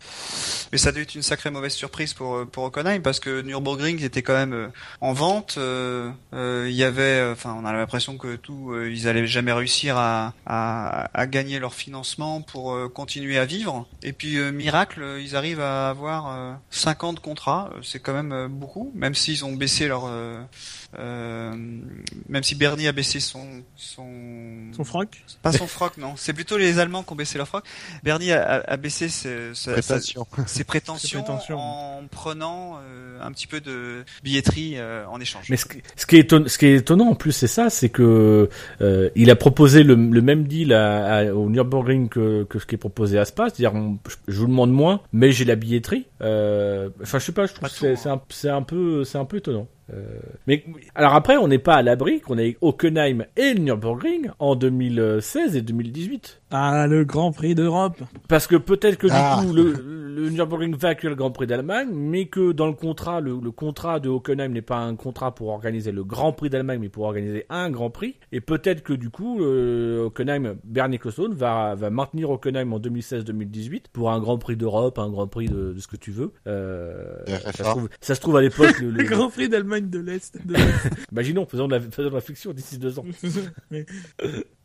[0.72, 4.22] Mais ça doit être une sacrée mauvaise surprise pour pour Hockenheim parce que Nürburgring était
[4.22, 4.68] quand même euh,
[5.02, 5.56] en vente.
[5.58, 9.26] euh, euh, Il y avait, euh, enfin, on a l'impression que tout, euh, ils allaient
[9.28, 13.88] jamais réussir à, à, à gagner leur financement pour euh, continuer à vivre.
[14.04, 17.70] Et puis euh, miracle, euh, ils arrivent à avoir euh, 50 contrats.
[17.76, 20.06] Euh, C'est quand même euh, beaucoup, même s'ils ont baissé leur,
[20.98, 21.54] euh,
[22.30, 23.46] même si Bernie a baissé son
[23.76, 24.08] son
[24.76, 27.64] Son froc pas son froc non, c'est plutôt les Allemands qui ont baissé leur froc.
[28.04, 31.26] Bernie a, a, a baissé ses, sa- ses prétentions, Ses prétentions.
[31.60, 35.46] en prenant euh, un petit peu de billetterie euh, en échange.
[35.50, 37.70] Mais ce, qui- ce qui est étonnant, ce qui est étonnant en plus, c'est ça,
[37.70, 38.50] c'est que
[38.82, 42.66] euh, il a proposé le, le même deal à, à- au Nürburgring que, que ce
[42.66, 43.98] qui est proposé à Spa, c'est-à-dire on-
[44.28, 46.08] je, vous demande moins, mais j'ai la billetterie.
[46.22, 47.96] Euh, Enfin, je sais pas, je trouve Pas que tout, c'est hein.
[47.98, 49.68] c'est un, c'est un peu, c'est un peu étonnant.
[49.94, 50.64] Euh, mais
[50.96, 55.62] alors après, on n'est pas à l'abri qu'on ait Hockenheim et Nürburgring en 2016 et
[55.62, 56.39] 2018.
[56.52, 59.42] Ah, le Grand Prix d'Europe Parce que peut-être que du Ah.
[59.44, 63.22] coup le, le Nürburgring va accueillir le Grand Prix d'Allemagne, mais que dans le contrat,
[63.22, 66.80] le, le contrat de Hockenheim n'est pas un contrat pour organiser le Grand Prix d'Allemagne,
[66.82, 68.16] mais pour organiser un Grand Prix.
[68.32, 73.84] Et peut-être que du coup, euh, Hockenheim, Bernie Ecclestone va, va maintenir Hockenheim en 2016-2018
[73.94, 76.34] pour un Grand Prix d'Europe, un Grand Prix de, de ce que tu veux.
[76.48, 78.80] Euh, ça, se trouve, ça se trouve à l'époque.
[78.82, 80.38] le, Le Grand Prix d'Allemagne de l'Est.
[81.12, 83.06] Imaginons, faisons de la, faisons de la fiction d'ici deux ans.
[83.72, 83.86] Mais-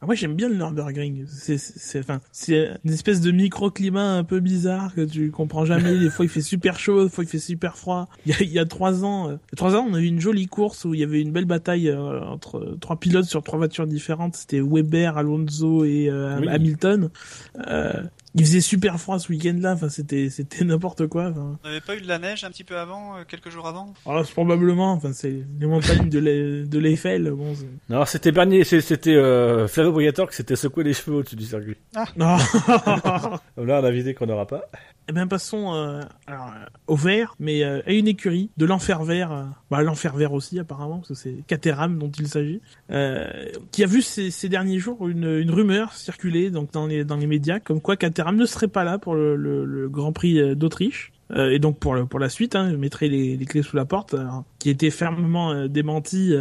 [0.01, 1.25] Ah, Moi j'aime bien le Nürburgring.
[1.29, 5.99] C'est c'est enfin c'est une espèce de microclimat un peu bizarre que tu comprends jamais.
[5.99, 8.09] Des fois il fait super chaud, des fois il fait super froid.
[8.27, 10.21] Il y a, il y a trois ans, euh, trois ans on a eu une
[10.21, 13.59] jolie course où il y avait une belle bataille euh, entre trois pilotes sur trois
[13.59, 14.37] voitures différentes.
[14.37, 16.49] C'était Weber, Alonso et euh, Oui.
[16.49, 17.11] Hamilton.
[18.37, 19.75] Il faisait super froid ce week-end-là.
[19.75, 21.29] Enfin c'était c'était n'importe quoi.
[21.31, 23.67] Enfin, On n'avait pas eu de la neige un petit peu avant, euh, quelques jours
[23.69, 23.95] avant?
[24.07, 24.93] Alors, c'est probablement.
[24.93, 27.31] Enfin c'est les montagnes de l'E- de l'Eiffel.
[27.31, 31.19] Bon, c'est- Non, c'était Bernie, c'est- c'était euh, Flavio Briatore qui s'était secoué les cheveux
[31.19, 31.77] au-dessus du circuit.
[32.17, 32.37] non.
[32.37, 34.63] Là, on a vidé qu'on n'aura pas.
[35.07, 39.05] Eh bien, passons euh, alors, euh, au vert, mais euh, à une écurie de l'enfer
[39.05, 43.29] vert, euh, bah, l'enfer vert aussi apparemment, parce que c'est Caterham dont il s'agit, euh,
[43.71, 47.17] qui a vu ces, ces derniers jours une, une rumeur circuler donc dans les dans
[47.17, 50.57] les médias comme quoi Caterham ne serait pas là pour le, le, le Grand Prix
[50.57, 51.13] d'Autriche.
[51.35, 53.87] Et donc pour le, pour la suite, hein, je mettrai les, les clés sous la
[53.87, 56.35] porte, alors, qui était fermement démenti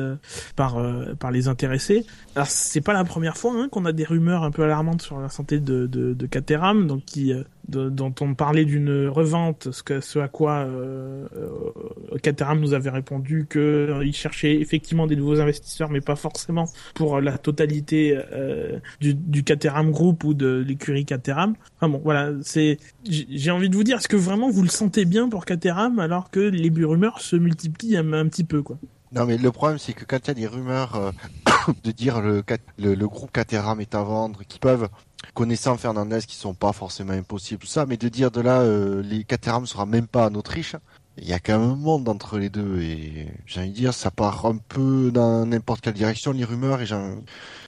[0.57, 0.77] par
[1.17, 2.05] par les intéressés.
[2.35, 5.19] Alors c'est pas la première fois hein, qu'on a des rumeurs un peu alarmantes sur
[5.19, 7.33] la santé de de, de Caterham, donc qui
[7.67, 13.59] dont on parlait d'une revente, ce, à quoi euh, euh, Caterham nous avait répondu que
[13.59, 19.43] euh, cherchait effectivement des nouveaux investisseurs, mais pas forcément pour la totalité euh, du, du
[19.43, 21.55] Caterham Group ou de l'écurie Caterham.
[21.77, 22.77] Enfin bon, voilà, c'est
[23.09, 25.99] j'ai j'ai envie de vous dire, est-ce que vraiment vous le sentez bien pour Caterham
[25.99, 28.77] alors que les rumeurs se multiplient un, un petit peu quoi?
[29.13, 31.11] Non, mais le problème, c'est que quand il y a des rumeurs euh,
[31.83, 32.43] de dire le,
[32.77, 34.89] le, le groupe Caterham est à vendre, qui peuvent,
[35.35, 39.03] connaissant Fernandez, qui sont pas forcément impossibles, tout ça, mais de dire de là, euh,
[39.03, 40.75] les Caterham sera même pas en Autriche,
[41.17, 43.93] il y a quand même un monde entre les deux et j'ai envie de dire
[43.93, 47.17] ça part un peu dans n'importe quelle direction les rumeurs et j'en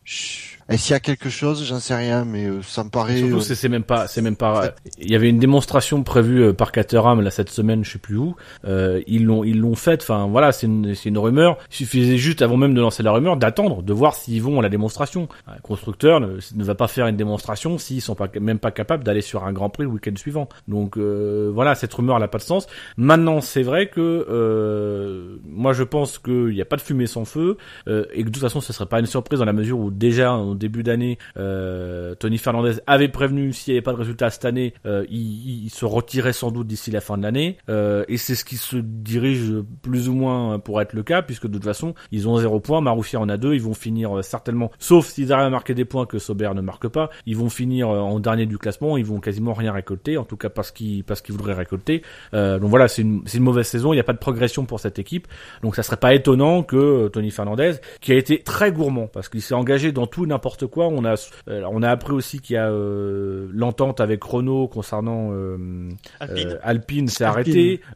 [0.04, 1.66] je- est-ce qu'il y a quelque chose?
[1.66, 4.36] J'en sais rien mais euh, ça me paraît Surtout, euh, c'est même pas, c'est même
[4.36, 4.72] pas.
[5.00, 8.18] Il y avait une démonstration prévue euh, par Caterham là cette semaine, je sais plus
[8.18, 8.36] où.
[8.66, 10.02] Euh, ils l'ont, ils l'ont faite.
[10.02, 11.58] Enfin voilà, c'est une, c'est une rumeur.
[11.72, 14.64] Il suffisait juste avant même de lancer la rumeur d'attendre, de voir s'ils vont à
[14.64, 15.28] la démonstration.
[15.48, 19.04] Un constructeur ne, ne va pas faire une démonstration s'ils sont pas, même pas capables
[19.04, 20.50] d'aller sur un Grand Prix le week-end suivant.
[20.68, 22.68] Donc euh, voilà, cette rumeur n'a pas de sens.
[22.98, 27.26] Maintenant, c'est vrai que euh, moi je pense qu'il n'y a pas de fumée sans
[27.26, 29.80] feu euh, et que de toute façon ce serait pas une surprise dans la mesure
[29.80, 34.30] où déjà début d'année euh, Tony Fernandez avait prévenu s'il n'y avait pas de résultat
[34.30, 37.58] cette année euh, il, se retirait sans doute d'ici la fin de l'année.
[37.70, 39.52] Euh, et c'est ce qui se dirige
[39.82, 42.82] plus ou moins pour être le cas puisque de toute façon ils ont zéro point
[42.82, 46.06] Maroufier en a deux ils vont finir certainement sauf s'ils arrivent à marquer des points
[46.06, 49.54] que Sauber ne marque pas ils vont finir en dernier du classement ils vont quasiment
[49.54, 52.04] rien récolter en tout cas parce qu'ils parce qu'ils voudraient récolter.
[52.34, 55.00] Donc voilà c'est une, une mauvaise saison il n'y a pas de progression pour cette
[55.00, 55.28] équipe.
[55.62, 59.42] Donc ça serait pas étonnant que Tony Fernandez, qui a été très gourmand, parce qu'il
[59.42, 60.88] s'est engagé dans tout et n'importe quoi.
[60.90, 61.16] On a,
[61.50, 65.90] euh, on a appris aussi qu'il y a euh, l'entente avec Renault concernant euh,
[66.20, 66.50] Alpine.
[66.50, 67.26] euh, Alpine s'est.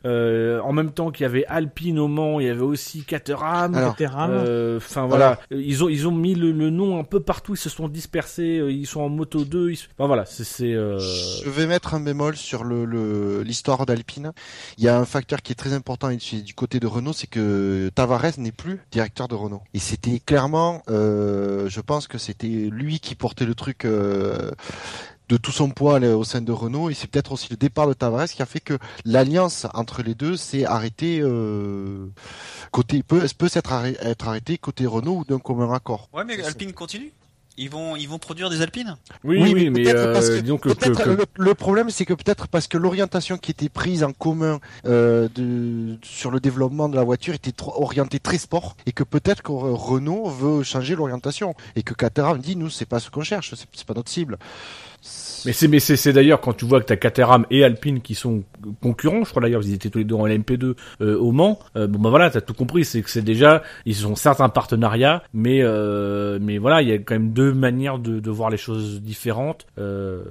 [0.05, 3.76] Euh, en même temps qu'il y avait Alpine au Mans, il y avait aussi Caterham.
[3.76, 7.57] Euh, Enfin voilà, ils ont ils ont mis le, le nom un peu partout, ils
[7.57, 9.73] se sont dispersés, ils sont en moto 2, ils...
[9.97, 10.97] enfin voilà, c'est c'est euh...
[10.99, 14.31] Je vais mettre un bémol sur le le- l'histoire d'Alpine.
[14.77, 17.89] Il y a un facteur qui est très important du côté de Renault, c'est que
[17.93, 19.61] Tavares n'est plus directeur de Renault.
[19.73, 23.86] Et c'était clairement, euh, je pense que c'était lui qui portait le truc.
[23.86, 24.52] euh,
[25.30, 27.94] de tout son poids au sein de Renault et c'est peut-être aussi le départ de
[27.94, 32.07] Tavares qui a fait que l'alliance entre les deux s'est arrêtée euh,
[32.72, 36.10] côté peut peut être arrêtée côté Renault ou d'un commun accord.
[36.14, 37.14] Ouais, mais Alpine continue.
[37.61, 38.95] Ils vont, ils vont produire des Alpines.
[39.26, 41.90] oui oui, mais, peut-être euh, parce que- disons que, que- Peut-être que- le, le problème,
[41.90, 46.40] c'est que peut-être parce que l'orientation qui était prise en commun euh, de, sur le
[46.40, 50.64] développement de la voiture était trop orientée très sport et que peut-être que Renault veut
[50.64, 53.94] changer l'orientation et que Caterham dit nous c'est pas ce qu'on cherche, c'est c'est pas
[53.94, 54.38] notre cible.
[55.45, 58.43] Mais c'est mais c'est d'ailleurs quand tu vois que t'as Caterham et Alpine qui sont
[58.81, 61.59] concurrents, je crois d'ailleurs ils étaient tous les deux en LMP2 euh, au Mans.
[61.77, 64.49] Euh, bon bah voilà, t'as tout compris, c'est que c'est déjà ils sont certes un
[64.49, 68.49] partenariat, mais euh, mais voilà, il y a quand même deux manières de, de voir
[68.49, 69.65] les choses différentes.
[69.77, 70.23] Euh,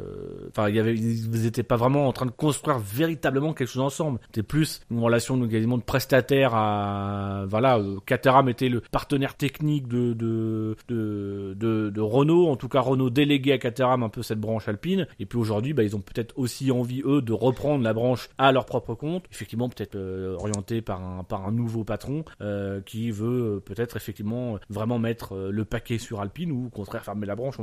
[0.50, 3.82] Enfin, il y avait ils étaient pas vraiment en train de construire véritablement quelque chose
[3.82, 4.18] ensemble.
[4.26, 7.78] C'était plus une relation de, quasiment de prestataire à voilà.
[7.78, 12.80] euh, Caterham était le partenaire technique de de, de de de Renault, en tout cas
[12.80, 15.06] Renault délégué à Caterham un peu cette branche alpine.
[15.18, 18.52] Et puis aujourd'hui, bah, ils ont peut-être aussi envie eux de reprendre la branche à
[18.52, 19.24] leur propre compte.
[19.32, 23.96] Effectivement, peut-être euh, orienté par un par un nouveau patron euh, qui veut euh, peut-être
[23.96, 27.56] effectivement vraiment mettre le paquet sur Alpine ou au contraire fermer la branche.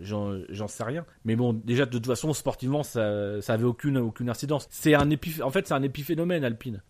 [0.00, 1.04] J'en sais rien.
[1.24, 4.66] Mais bon, déjà de toute façon sportivement, ça ça avait aucune aucune incidence.
[4.70, 5.08] C'est un
[5.42, 6.82] en fait c'est un épiphénomène Alpine.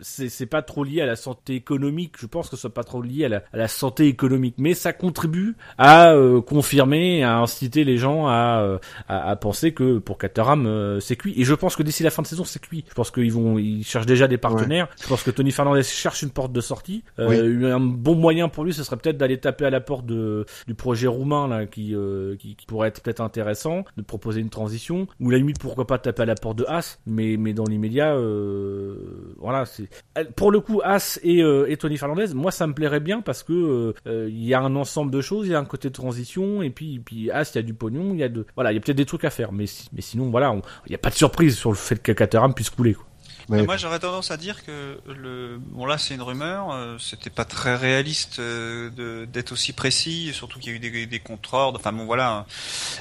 [0.00, 2.14] C'est pas trop lié à la santé économique.
[2.18, 5.56] Je pense que ce soit pas trop lié à la, santé économique, mais ça contribue
[5.78, 6.14] à
[6.46, 8.78] confirmer, à inciter les gens à, euh,
[9.08, 11.34] à, à penser que pour Caterham euh, c'est cuit.
[11.36, 12.84] Et je pense que d'ici la fin de saison c'est cuit.
[12.88, 14.88] Je pense qu'ils vont, ils cherchent déjà des partenaires.
[15.02, 17.04] Je pense que Tony Fernandez cherche une porte de sortie.
[17.18, 20.44] Euh, Un bon moyen pour lui, ce serait peut-être d'aller taper à la porte de,
[20.66, 21.94] du projet roumain là, qui,
[22.38, 25.06] qui, qui pourrait être peut-être intéressant, de proposer une transition.
[25.20, 26.98] Ou la limite, pourquoi pas taper à la porte de Haas.
[27.06, 29.88] Mais, mais dans l'immédiat, euh, voilà, c'est
[30.36, 32.34] pour le coup Haas et, euh, et Tony Fernandez.
[32.34, 35.46] Moi, ça me plairait bien parce que euh, il y a un ensemble de choses,
[35.46, 37.74] il y a un côté de transition et puis puis Haas, il y a du
[37.74, 39.52] pognon, il y a de voilà, il y a peut-être des trucs à faire.
[39.52, 40.54] Mais si- mais sinon, voilà,
[40.86, 42.94] il n'y a pas de surprise sur le fait que Caterham puisse couler.
[42.94, 43.04] Quoi.
[43.50, 46.72] Mais- Mais moi, j'aurais tendance à dire que le, bon là, c'est une rumeur.
[46.72, 50.78] euh, C'était pas très réaliste euh, de- d'être aussi précis, surtout qu'il y a eu
[50.80, 51.78] des, des contre-ordres.
[51.78, 52.46] Enfin bon, voilà.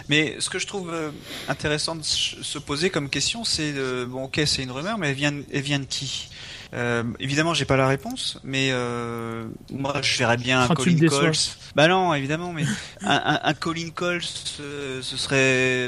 [0.09, 1.11] Mais ce que je trouve euh,
[1.47, 3.71] intéressant de se poser comme question, c'est
[4.05, 6.27] bon, ok, c'est une rumeur, mais elle vient, elle vient de qui?
[6.73, 10.97] Euh, évidemment, j'ai pas la réponse, mais euh, moi, je verrais bien un Colin.
[11.07, 11.31] Coles.
[11.75, 12.63] Bah non, évidemment, mais
[13.03, 14.21] un, un, un Colin Coles,
[14.59, 15.37] euh, ce serait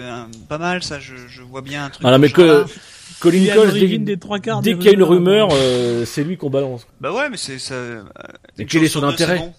[0.01, 0.99] euh, pas mal, ça.
[0.99, 2.05] Je, je vois bien un truc.
[2.07, 2.65] Ah non, mais que
[3.19, 5.59] Colin Coles, dès, des trois quarts dès qu'il y a une rumeur, rumeurs.
[5.61, 6.85] euh, c'est lui qu'on balance.
[7.01, 7.73] Bah ouais, mais c'est ça.
[7.73, 8.03] euh,
[8.57, 9.51] Mais quel est son intérêt.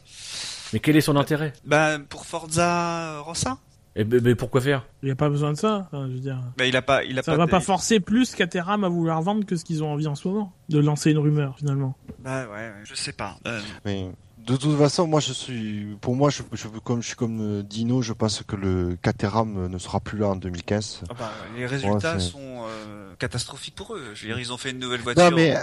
[0.73, 3.59] Mais quel est son intérêt Bah pour Forza Rossa.
[3.99, 4.85] Et ben, ben, pourquoi faire?
[5.03, 5.89] Il n'y a pas besoin de ça.
[5.91, 6.39] Je veux dire.
[6.59, 7.39] Bah il a pas, il a Ça pas.
[7.39, 10.29] va pas forcer plus Caterham à vouloir vendre que ce qu'ils ont envie en ce
[10.29, 10.53] moment.
[10.69, 11.97] De lancer une rumeur, finalement.
[12.19, 13.37] Bah ouais, ouais, je sais pas.
[13.47, 14.11] Euh, Mais
[14.47, 17.63] de toute façon, moi je suis, pour moi, je, je comme je suis comme euh,
[17.63, 21.01] Dino, je pense que le Caterham euh, ne sera plus là en 2015.
[21.11, 22.39] ah bah, les résultats sont.
[22.41, 24.03] euh, catastrophique pour eux.
[24.15, 25.31] Je veux dire, ils ont fait une nouvelle voiture.
[25.31, 25.55] Non, mais,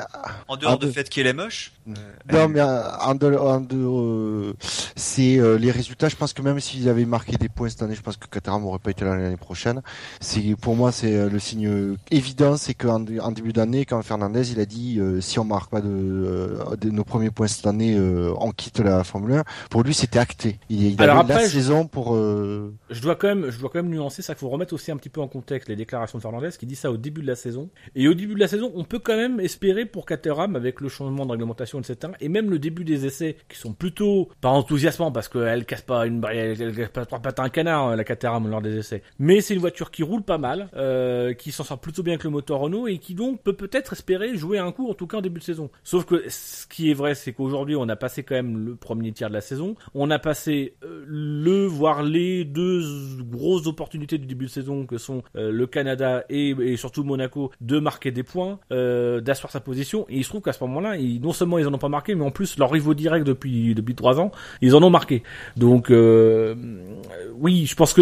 [0.47, 1.71] en dehors en du deux- fait qu'elle est moche.
[1.87, 1.91] euh,
[2.31, 4.53] non, mais en de, en de, euh,
[4.95, 6.09] c'est euh, les résultats.
[6.09, 8.65] Je pense que même s'ils avaient marqué des points cette année, je pense que Caterham
[8.65, 9.81] aurait pas été là l'année prochaine.
[10.19, 14.51] C'est pour moi, c'est le signe évident, c'est qu'en dé- en début d'année, quand Fernandez,
[14.51, 17.67] il a dit euh, si on marque pas de, euh, de nos premiers points cette
[17.67, 19.43] année, euh, on quitte la Formule 1.
[19.69, 20.59] Pour lui, c'était acté.
[20.69, 22.15] Il, il Alors avait après, la je- saison pour.
[22.15, 24.33] euh, Je dois quand même, je dois quand même nuancer ça.
[24.33, 26.75] qu'il faut remettre aussi un petit peu en contexte les déclarations de Fernandez qui dit
[26.75, 27.69] ça au début de la saison.
[27.95, 30.89] Et au début de la saison, on peut quand même espérer pour Caterham avec le
[30.89, 32.13] changement de réglementation, etc.
[32.21, 36.05] Et même le début des essais qui sont plutôt pas enthousiasmants parce qu'elle casse pas
[36.07, 38.77] une, elle, elle casse pas trois pattes à un canard euh, la Caterham lors des
[38.77, 39.03] essais.
[39.19, 42.23] Mais c'est une voiture qui roule pas mal, euh, qui s'en sort plutôt bien avec
[42.23, 45.17] le moteur Renault et qui donc peut peut-être espérer jouer un coup en tout cas
[45.17, 45.69] en début de saison.
[45.83, 49.11] Sauf que ce qui est vrai, c'est qu'aujourd'hui on a passé quand même le premier
[49.11, 49.75] tiers de la saison.
[49.93, 52.81] On a passé euh, le voire les deux
[53.19, 57.51] grosses opportunités du début de saison que sont euh, le Canada et, et surtout Monaco
[57.61, 60.05] de marquer des points, euh, d'asseoir sa position.
[60.09, 62.25] Et il se trouve qu'à ce moment-là, non seulement ils en ont pas marqué, mais
[62.25, 64.31] en plus leurs rivaux directs depuis depuis trois ans,
[64.61, 65.23] ils en ont marqué.
[65.57, 68.01] Donc oui, je pense que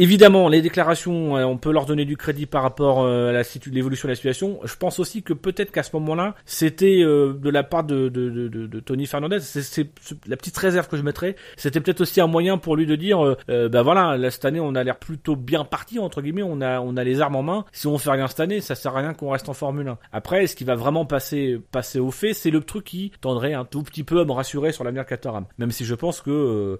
[0.00, 4.08] évidemment les déclarations, euh, on peut leur donner du crédit par rapport euh, à l'évolution
[4.08, 4.58] de la situation.
[4.64, 8.08] Je pense aussi que peut-être qu'à ce moment-là, c'était euh, de la part de,
[8.84, 9.90] Tony Fernandez, c'est
[10.26, 11.36] la petite réserve que je mettrais.
[11.56, 14.74] C'était peut-être aussi un moyen pour lui de dire, ben voilà, là, cette année on
[14.74, 17.64] a l'air plutôt bien parti entre guillemets, on a on a les armes en main.
[17.72, 19.98] Si on fait rien cette année, ça sert à rien qu'on reste en Formule 1.
[20.12, 23.64] Après, ce qui va vraiment passer passer au fait, c'est le truc qui tendrait un
[23.64, 25.44] tout petit peu à me rassurer sur l'avenir Caterham.
[25.58, 26.78] Même si je pense que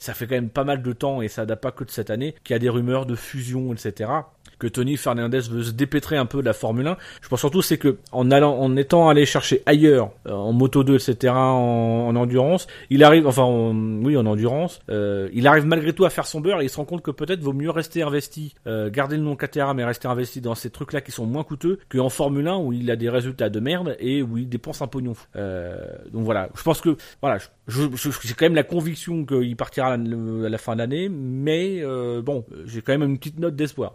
[0.00, 2.10] ça fait quand même pas mal de temps et ça date pas que de cette
[2.10, 4.10] année qu'il y a des rumeurs de fusion, etc
[4.58, 6.96] que Tony Fernandez veut se dépêtrer un peu de la Formule 1.
[7.22, 10.84] Je pense surtout c'est que en allant, en étant allé chercher ailleurs, euh, en moto
[10.84, 15.66] 2, etc., en, en endurance, il arrive, enfin, en- oui, en endurance, euh, il arrive
[15.66, 17.70] malgré tout à faire son beurre et il se rend compte que peut-être vaut mieux
[17.70, 21.26] rester investi, euh, garder le nom Caterham mais rester investi dans ces trucs-là qui sont
[21.26, 24.48] moins coûteux qu'en Formule 1 où il a des résultats de merde et où il
[24.48, 25.14] dépense un pognon.
[25.36, 25.76] Euh,
[26.12, 30.46] donc voilà, je pense que voilà, j'ai quand même la conviction qu'il partira à la,
[30.46, 33.94] à la fin de l'année, mais euh, bon, j'ai quand même une petite note d'espoir.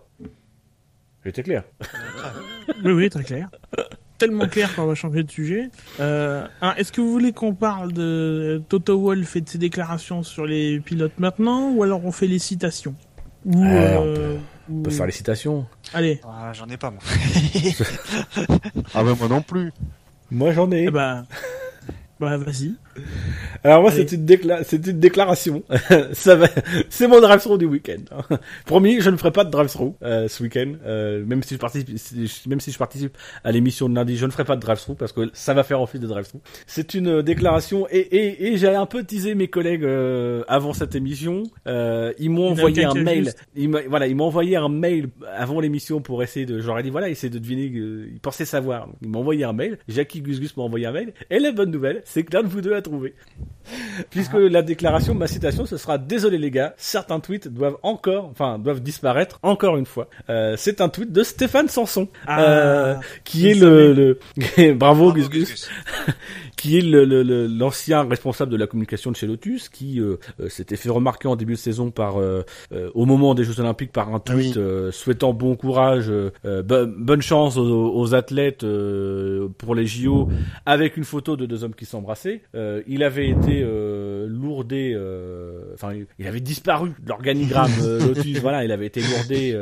[1.25, 1.63] J'étais clair.
[2.83, 3.49] Oui, oui, très clair.
[4.17, 5.69] Tellement clair qu'on va changer de sujet.
[5.99, 10.23] Euh, alors, est-ce que vous voulez qu'on parle de Toto Wolff et de ses déclarations
[10.23, 12.95] sur les pilotes maintenant, ou alors on fait les citations
[13.45, 14.37] ou, on euh,
[14.69, 15.65] On ou- peut faire les citations.
[15.93, 17.01] Allez, Ah, J'en ai pas moi.
[18.93, 19.71] Ah ben moi non plus.
[20.31, 20.83] Moi j'en ai.
[20.85, 21.25] eh ben,
[22.19, 22.75] bah vas-y.
[23.63, 25.63] Alors moi c'est une, décla- une déclaration.
[26.13, 26.47] Ça va,
[26.89, 28.01] c'est mon drive-through du week-end.
[28.11, 28.37] hein.
[28.65, 30.73] Promis, je ne ferai pas de drive-through euh, ce week-end.
[30.85, 31.89] Euh, même si je participe,
[32.47, 35.11] même si je participe à l'émission de lundi, je ne ferai pas de drive-through parce
[35.11, 36.41] que ça va faire office de drive-through.
[36.67, 40.73] C'est une euh, déclaration et, et, et j'ai un peu teasé mes collègues euh, avant
[40.73, 41.43] cette émission.
[41.67, 43.33] Euh, ils m'ont envoyé un mail.
[43.55, 46.59] Ils voilà, ils m'ont envoyé un mail avant l'émission pour essayer de.
[46.59, 47.69] J'aurais dit voilà, essayer de deviner.
[47.77, 48.87] Euh, ils pensaient savoir.
[49.01, 49.77] Ils m'ont envoyé un mail.
[49.87, 51.13] Jackie Gus Gus m'a envoyé un mail.
[51.29, 53.13] Et la bonne nouvelle, c'est que l'un de vous deux a trouvé.
[54.09, 58.57] Puisque la déclaration, ma citation, ce sera désolé les gars, certains tweets doivent encore, enfin
[58.57, 60.09] doivent disparaître encore une fois.
[60.29, 63.93] Euh, c'est un tweet de Stéphane Sanson, Ah, euh, qui est le
[64.57, 65.69] le, bravo, Gus Gus.
[66.59, 70.17] qui est le- le- le- l'ancien responsable de la communication de chez Lotus, qui euh,
[70.39, 73.59] euh, s'était fait remarquer en début de saison par, euh, euh, au moment des Jeux
[73.59, 74.61] Olympiques, par un tweet Oui.
[74.61, 76.31] euh, souhaitant bon courage, euh,
[76.63, 80.29] bo- bonne chance aux, aux athlètes euh, pour les JO,
[80.65, 82.41] avec une photo de deux hommes qui s'embrassaient.
[82.55, 84.95] Euh, il avait été euh, lourdé,
[85.73, 87.71] enfin, il- avait disparu de l'organigramme
[88.07, 88.39] Lotus.
[88.39, 89.57] voilà, il avait été lourdé.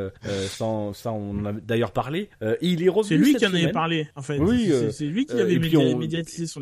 [0.50, 2.30] sans, ça, on en avait d'ailleurs parlé.
[2.42, 3.08] Euh, il est revenu.
[3.10, 4.38] C'est lui cette qui en avait parlé, en fait.
[4.40, 6.60] Oui, C'est- euh, lui qui avait et puis média- on- médiatisé son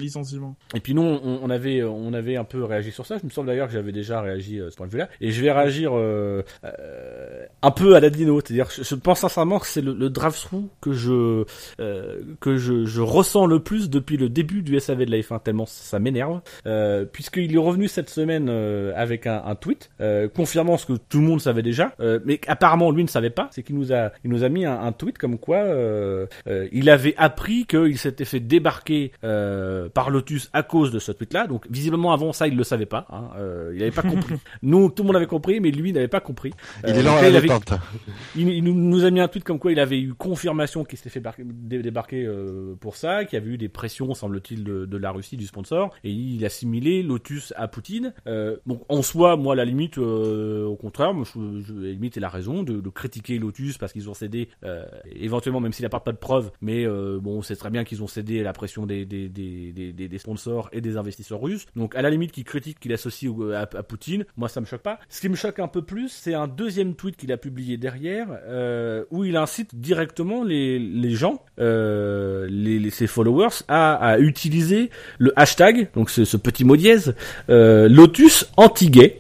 [0.74, 3.18] Et puis nous, on, avait, on avait un peu réagi sur ça.
[3.18, 5.10] Je me semble d'ailleurs que j'avais déjà réagi euh, à ce point de vue-là.
[5.22, 9.60] Et je vais réagir euh, euh, un peu à la dino, c'est-à-dire, je, pense sincèrement
[9.60, 11.46] que c'est le, le drive-through que je,
[11.80, 15.42] euh, que je, je ressens le plus depuis le début du SAV de la F1
[15.42, 20.28] tellement ça m'énerve, euh, puisqu'il est revenu cette semaine euh, avec un, un tweet euh,
[20.28, 23.50] confirmant ce que tout le monde savait déjà, euh, mais apparemment lui ne savait pas.
[23.52, 26.68] C'est qu'il nous a, il nous a mis un, un tweet comme quoi euh, euh,
[26.72, 31.48] il avait appris qu'il s'était fait débarquer euh, par Lotus à cause de ce tweet-là.
[31.48, 34.36] Donc visiblement avant ça il le savait pas, hein, euh, il avait pas compris.
[34.62, 36.52] Nous tout le monde avait compris, mais lui n'avait pas compris.
[36.88, 37.48] Il Euh, est là donc à là, il avait-
[38.36, 41.10] il, il nous, a mis un tweet comme quoi il avait eu confirmation qu'il s'était
[41.10, 44.86] fait barquer- dé- débarquer euh, pour ça, qu'il y avait eu des pressions, semble-t-il, de,
[44.86, 48.14] de la Russie, du sponsor, et il assimilait Lotus à Poutine.
[48.28, 52.16] Euh, donc en soi, moi, à la limite, euh, au contraire, moi, je, la limite,
[52.16, 54.86] il a raison de, de critiquer Lotus parce qu'ils ont cédé, euh,
[55.16, 58.08] éventuellement, même s'il n'apporte pas de preuves, mais euh, bon, c'est très bien qu'ils ont
[58.08, 61.66] cédé à la pression des, des, des, des, des sponsors et des investisseurs russes.
[61.76, 64.82] Donc à la limite, qu'il critique, qu'il associe à, à Poutine, moi ça me choque
[64.82, 65.00] pas.
[65.10, 68.28] Ce qui me choque un peu plus, c'est un deuxième tweet qu'il a publié derrière,
[68.48, 74.20] euh, où il incite directement les, les gens, euh, les, les- ses followers, à, à
[74.20, 77.16] utiliser le hashtag, donc ce, ce petit mot dièse,
[77.50, 79.20] euh, Lotus anti-gay.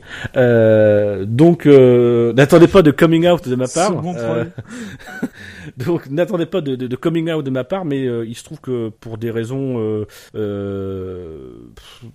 [1.26, 3.91] Donc n'attendez pas de coming out de ma part.
[4.02, 4.52] Troll.
[5.78, 8.44] donc n'attendez pas de, de, de coming out de ma part, mais euh, il se
[8.44, 10.06] trouve que pour des raisons, euh,
[10.36, 11.58] euh,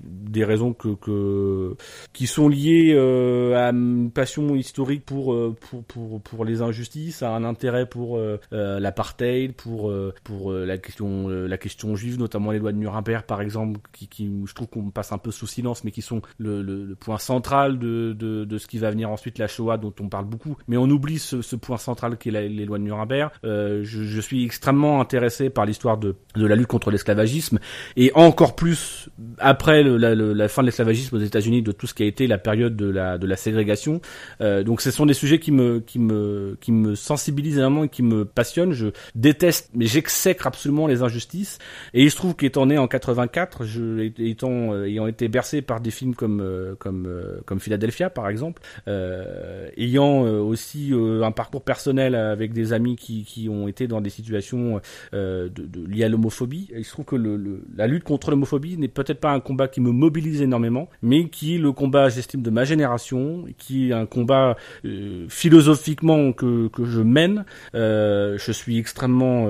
[0.03, 1.77] des raisons que, que
[2.13, 7.23] qui sont liées euh, à une passion historique pour euh, pour pour pour les injustices,
[7.23, 9.93] à un intérêt pour euh, l'apartheid, pour
[10.25, 14.31] pour la question la question juive, notamment les lois de Nuremberg par exemple, qui qui
[14.47, 17.19] je trouve qu'on passe un peu sous silence, mais qui sont le, le, le point
[17.19, 20.57] central de, de de ce qui va venir ensuite la Shoah dont on parle beaucoup,
[20.69, 23.31] mais on oublie ce, ce point central qui est les lois de Nuremberg.
[23.45, 27.59] Euh, je, je suis extrêmement intéressé par l'histoire de de la lutte contre l'esclavagisme
[27.97, 29.09] et encore plus
[29.39, 32.07] après le- la, le- la fin de l'esclavagisme aux États-Unis, de tout ce qui a
[32.07, 34.01] été la période de la de la ségrégation.
[34.43, 37.89] Euh, donc ce sont des sujets qui me qui me qui me sensibilisent énormément et
[37.89, 38.73] qui me passionnent.
[38.73, 41.59] Je déteste, mais j'exècre absolument les injustices.
[41.95, 45.81] Et il se trouve qu'étant né en 84, je étant euh, ayant été bercé par
[45.81, 46.45] des films comme
[46.79, 47.09] comme
[47.47, 53.49] comme Philadelphia par exemple, euh, ayant aussi un parcours personnel avec des amis qui qui
[53.49, 54.81] ont été dans des situations
[55.15, 56.65] euh, de, de, liées à l'homophobie.
[56.77, 59.69] Il se trouve que le, le- la lutte contre l'homophobie n'est peut-être pas un combat
[59.69, 63.93] qui me mobilise énormément, mais qui est le combat, j'estime, de ma génération, qui est
[63.93, 67.45] un combat euh, philosophiquement que, que je mène.
[67.75, 69.47] Euh, je suis extrêmement,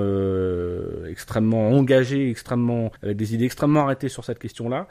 [1.09, 4.87] extrêmement engagé, extrêmement avec des idées extrêmement arrêtées sur cette question-là,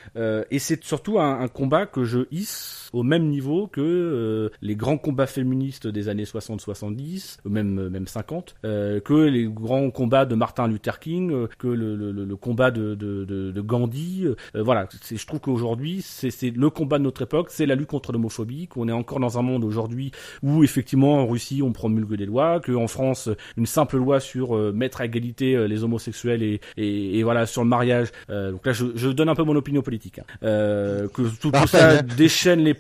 [0.51, 4.77] et c'est surtout un, un combat que je hisse au même niveau que euh, les
[4.77, 10.25] grands combats féministes des années 60-70, ou même même 50, euh, que les grands combats
[10.27, 14.25] de Martin Luther King, euh, que le, le, le- combat de, de, de, de Gandhi.
[14.27, 17.75] euh, voilà, c'est, je trouve qu'aujourd'hui c'est, c'est le combat de notre époque, c'est la
[17.75, 20.11] lutte contre l'homophobie, qu'on est encore dans un monde aujourd'hui
[20.43, 24.57] où effectivement en Russie on promulgue des lois, que en France une simple loi sur
[24.57, 28.09] euh, mettre à égalité euh, les homosexuels et, et, et voilà sur le mariage.
[28.31, 30.25] euh, donc là je, je donne un peu mon opinion politique, hein.
[30.43, 32.75] Euh, que tout, tout ça déchaîne les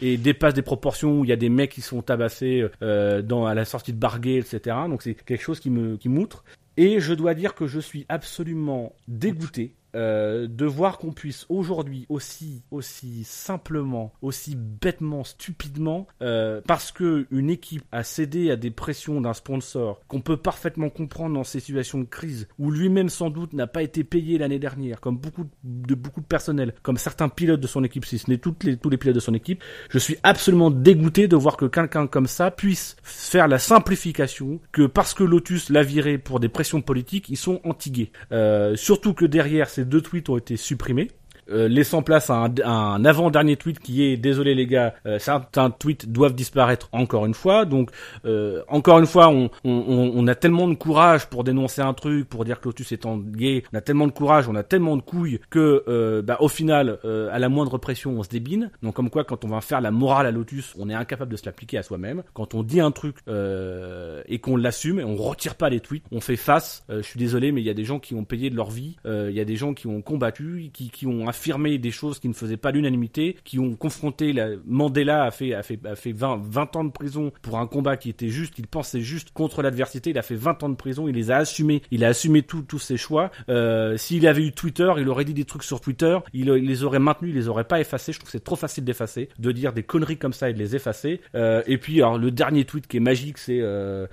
[0.00, 3.46] et dépasse des proportions où il y a des mecs qui sont tabassés euh, dans
[3.46, 4.76] à la sortie de Barguet, etc.
[4.88, 6.44] Donc c'est quelque chose qui me qui m'outre.
[6.76, 12.06] Et je dois dire que je suis absolument dégoûté euh, de voir qu'on puisse aujourd'hui
[12.08, 18.70] aussi aussi simplement, aussi bêtement, stupidement, euh, parce que une équipe a cédé à des
[18.70, 23.30] pressions d'un sponsor qu'on peut parfaitement comprendre dans ces situations de crise, où lui-même sans
[23.30, 27.28] doute n'a pas été payé l'année dernière, comme beaucoup de beaucoup de personnel, comme certains
[27.28, 29.62] pilotes de son équipe, si ce n'est toutes les, tous les pilotes de son équipe,
[29.88, 34.86] je suis absolument dégoûté de voir que quelqu'un comme ça puisse faire la simplification que
[34.86, 38.12] parce que Lotus l'a viré pour des pressions politiques, ils sont antigués.
[38.32, 41.10] Euh, surtout que derrière ces deux tweets ont été supprimés.
[41.50, 45.70] Euh, laissant place à un, un avant-dernier tweet qui est désolé les gars, euh, certains
[45.70, 47.64] tweets doivent disparaître encore une fois.
[47.64, 47.90] Donc
[48.24, 52.28] euh, encore une fois, on, on, on- a tellement de courage pour dénoncer un truc,
[52.28, 53.64] pour dire que Lotus est en gay.
[53.72, 56.98] On a tellement de courage, on a tellement de couilles que euh, bah, au final,
[57.04, 58.70] euh, à la moindre pression, on se débine.
[58.82, 61.36] Donc comme quoi, quand on va faire la morale à Lotus, on est incapable de
[61.36, 62.22] se l'appliquer à soi-même.
[62.32, 66.20] Quand on dit un truc et qu'on l'assume et on retire pas les tweets, on
[66.20, 66.84] fait face.
[66.88, 68.96] Je suis désolé, mais il y a des gens qui ont payé de leur vie.
[69.04, 72.28] Il y a des gens qui ont combattu, qui, qui ont affirmé des choses qui
[72.28, 76.12] ne faisaient pas l'unanimité, qui ont confronté la Mandela a fait a fait a fait
[76.12, 79.62] 20 20 ans de prison pour un combat qui était juste, il pensait juste contre
[79.62, 82.42] l'adversité, il a fait 20 ans de prison, il les a assumés, il a assumé
[82.42, 83.30] tous ses choix.
[83.48, 86.98] Euh, s'il avait eu Twitter, il aurait dit des trucs sur Twitter, il, les aurait
[86.98, 88.12] maintenus, il les aurait pas effacés.
[88.12, 90.58] Je trouve que c'est trop facile d'effacer, de dire des conneries comme ça et de
[90.58, 91.22] les effacer.
[91.34, 94.06] Euh, et puis alors le dernier tweet qui est magique, c'est euh,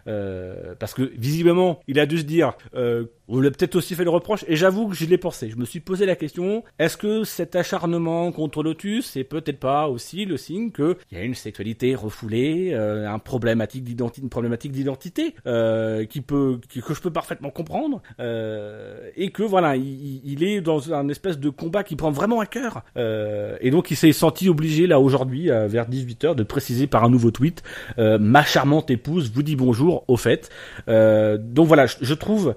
[0.80, 2.54] parce que visiblement il a dû se dire
[3.28, 5.49] on lui peut-être aussi fait le reproche, et j'avoue que je l'ai pensé.
[5.49, 9.88] Je me suis posé la question, est-ce que cet acharnement contre Lotus, c'est peut-être pas
[9.88, 14.72] aussi le signe qu'il y a une sexualité refoulée, euh, un problématique d'identité, une problématique
[14.72, 20.62] d'identité, euh, qui peut, que je peux parfaitement comprendre, euh, et que voilà, il, est
[20.62, 24.12] dans un espèce de combat qui prend vraiment à cœur, euh, et donc il s'est
[24.12, 27.64] senti obligé là aujourd'hui, vers 18h, de préciser par un nouveau tweet,
[27.99, 30.49] euh, ma charmante épouse vous dit bonjour, au fait.
[30.88, 32.56] Euh, donc voilà, je, je trouve,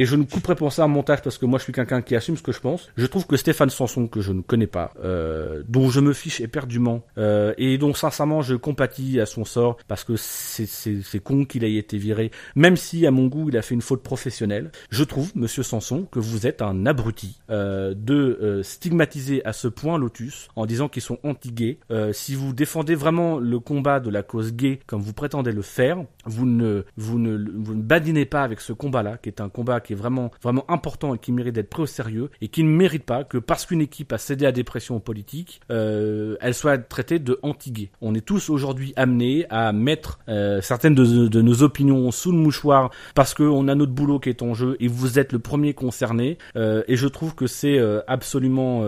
[0.00, 2.16] et je ne couperai pour ça un montage parce que moi je suis quelqu'un qui
[2.16, 2.88] assume ce que je pense.
[2.96, 6.40] Je trouve que Stéphane Sanson, que je ne connais pas, euh, dont je me fiche
[6.40, 11.64] éperdument, euh, et dont sincèrement je compatis à son sort parce que c'est con qu'il
[11.64, 14.70] ait été viré, même si à mon goût il a fait une faute professionnelle.
[14.88, 19.98] Je trouve, Monsieur Sanson, que vous êtes un abruti euh, de stigmatiser à ce point
[19.98, 21.78] Lotus en disant qu'ils sont anti-gays.
[22.12, 25.98] Si vous défendez vraiment le combat de la cause gay comme vous prétendez le faire,
[26.24, 29.80] vous ne vous ne vous ne badinez pas avec ce combat-là, qui est un combat
[29.80, 32.62] qui qui est vraiment, vraiment important et qui mérite d'être pris au sérieux et qui
[32.62, 36.54] ne mérite pas que parce qu'une équipe a cédé à des pressions politiques, euh, elle
[36.54, 37.90] soit traitée de anti-gay.
[38.00, 42.90] On est tous aujourd'hui amenés à mettre euh, certaines de, nos opinions sous le mouchoir
[43.16, 46.38] parce qu'on a notre boulot qui est en jeu et vous êtes le premier concerné.
[46.54, 48.84] Euh, et je trouve que c'est absolument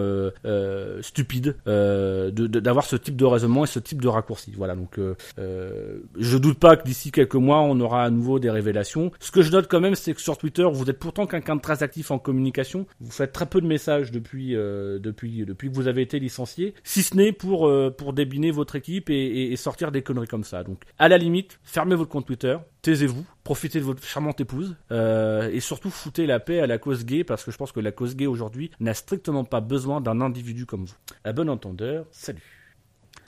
[1.01, 4.53] stupide de- de- d'avoir ce type de raisonnement et ce type de raccourci.
[4.57, 5.01] Voilà, donc
[5.39, 9.11] je doute pas que d'ici quelques mois on aura à nouveau des révélations.
[9.19, 11.61] Ce que je note quand même, c'est que sur Twitter, vous êtes pourtant quelqu'un de
[11.61, 12.87] très actif en communication.
[13.01, 16.75] Vous faites très peu de messages depuis euh, depuis depuis que vous avez été licencié,
[16.85, 20.29] si ce n'est pour euh, pour débiner votre équipe et, et- et sortir des conneries
[20.29, 20.63] comme ça.
[20.65, 25.51] Donc à la limite, fermez votre compte Twitter, taisez-vous, profitez de votre charmante épouse euh,
[25.53, 27.93] et surtout foutez la paix à la cause gay parce que je pense que la
[27.93, 30.95] cause gay aujourd'hui n'a strictement pas besoin d'un individu comme vous.
[31.25, 32.41] À bon entendeur, salut.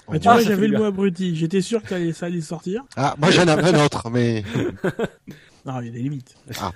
[0.07, 1.35] Bah, tu Ah, vois, j'avais le mot abruti.
[1.35, 2.83] J'étais sûr que ça allait, ça allait sortir.
[2.97, 4.45] Ah, moi j'en avais un autre, mais
[5.67, 6.37] Non, il y a des limites.
[6.61, 6.73] ah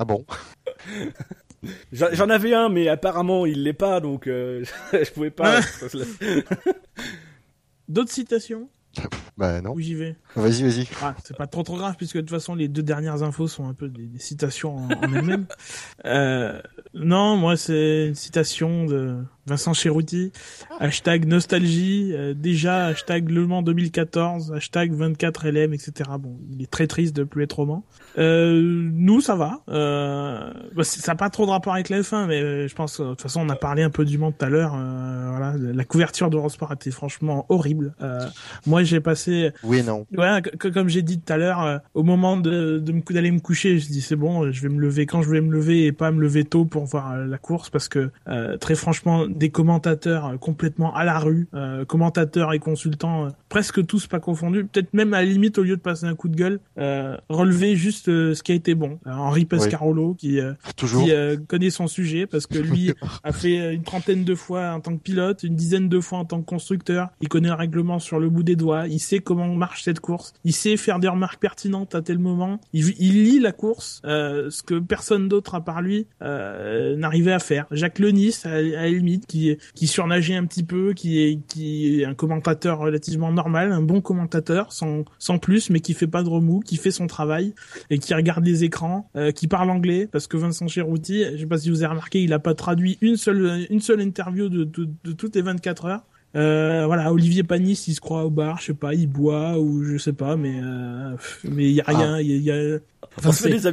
[0.00, 0.24] bon.
[1.92, 5.60] J'en avais un, mais apparemment il l'est pas, donc euh, je pouvais pas.
[7.88, 8.68] D'autres citations
[9.36, 9.72] Bah non.
[9.72, 10.88] Où j'y vais Vas-y, vas-y.
[11.02, 13.68] Ah, c'est pas trop trop grave puisque de toute façon les deux dernières infos sont
[13.68, 15.46] un peu des, des citations en, en elles-mêmes.
[16.04, 16.60] Euh,
[16.94, 20.32] non, moi c'est une citation de Vincent Cheruti.
[20.80, 22.12] Hashtag nostalgie.
[22.14, 24.52] euh, déjà hashtag Le Mans 2014.
[24.54, 26.10] Hashtag 24LM, etc.
[26.18, 27.84] Bon, il est très triste de plus être roman.
[28.18, 29.60] Euh, nous ça va.
[29.68, 33.00] Euh, bah, ça n'a pas trop de rapport avec la F1, mais euh, je pense
[33.00, 34.74] de toute façon on a parlé un peu du Mans tout à l'heure.
[34.76, 37.94] euh, voilà, la couverture d'Eurosport était franchement horrible.
[38.02, 38.26] Euh,
[38.66, 40.06] moi j'ai passé Oui non.
[40.72, 43.40] Comme j'ai dit tout à l'heure, euh, au moment de, de me cou- d'aller me
[43.40, 45.92] coucher, je dis c'est bon, je vais me lever quand je vais me lever et
[45.92, 50.26] pas me lever tôt pour voir la course parce que euh, très franchement, des commentateurs
[50.26, 54.92] euh, complètement à la rue, euh, commentateurs et consultants, euh, presque tous pas confondus, peut-être
[54.94, 58.08] même à la limite au lieu de passer un coup de gueule, euh, relever juste
[58.08, 58.98] euh, ce qui a été bon.
[59.06, 61.04] Henri Pescarolo qui euh, Toujours.
[61.04, 62.92] qui euh, connaît son sujet parce que lui
[63.24, 66.24] a fait une trentaine de fois en tant que pilote, une dizaine de fois en
[66.24, 67.08] tant que constructeur.
[67.20, 68.86] Il connaît le règlement sur le bout des doigts.
[68.88, 70.32] Il sait comment marche cette course.
[70.44, 72.60] Il sait faire des remarques pertinentes à tel moment.
[72.72, 77.32] Il, il lit la course, euh, ce que personne d'autre à part lui euh, n'arrivait
[77.32, 77.66] à faire.
[77.70, 78.88] Jacques Lenis, à, à la
[79.26, 83.82] qui, qui surnageait un petit peu, qui est, qui est un commentateur relativement normal, un
[83.82, 87.54] bon commentateur, sans, sans plus, mais qui fait pas de remous, qui fait son travail
[87.90, 91.46] et qui regarde les écrans, euh, qui parle anglais, parce que Vincent Cherouti, je sais
[91.46, 94.64] pas si vous avez remarqué, il a pas traduit une seule une seule interview de,
[94.64, 96.02] de, de toutes les 24 heures.
[96.34, 99.84] Euh, voilà, Olivier Panis, il se croit au bar, je sais pas, il boit ou
[99.84, 102.78] je sais pas, mais euh, mais il y a rien, il y a, y a-
[103.18, 103.68] enfin, On se fait des.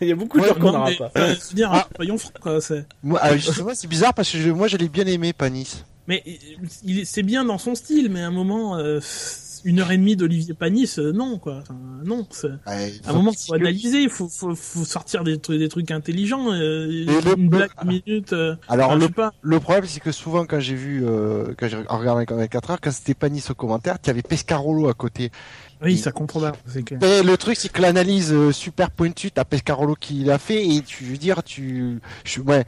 [0.00, 1.10] Il y a beaucoup de gens qu'on n'aura pas.
[1.16, 4.68] euh, dire, soyons francs, quoi, c'est- Moi, ah, justement, c'est bizarre parce que je- moi,
[4.68, 5.84] je l'ai bien aimé, Panis.
[6.06, 6.22] Mais
[6.84, 8.98] il, c'est bien dans son style, mais à un moment, euh,
[9.64, 11.58] une heure et demie d'Olivier Panis, euh, non, quoi.
[11.62, 12.46] Enfin, non, c'est...
[12.46, 15.58] Ouais, il À un moment, qu'il faut analyser, il faut, faut, faut sortir des trucs,
[15.58, 16.50] des trucs intelligents.
[16.52, 18.32] Euh, le- une blague minute.
[18.32, 19.32] Euh, Alors, enfin, le, pas.
[19.42, 22.80] le problème, c'est que souvent, quand j'ai vu, euh, quand j'ai regardé les 24 heures,
[22.80, 25.30] quand c'était Panis au commentaire, tu avais Pescarolo à côté.
[25.82, 26.12] Oui, ça.
[26.66, 27.02] C'est clair.
[27.02, 30.82] Et le truc, c'est que l'analyse euh, super pointue, t'as Pescarolo qui l'a fait, et
[30.82, 32.64] tu veux dire, tu, je, ouais,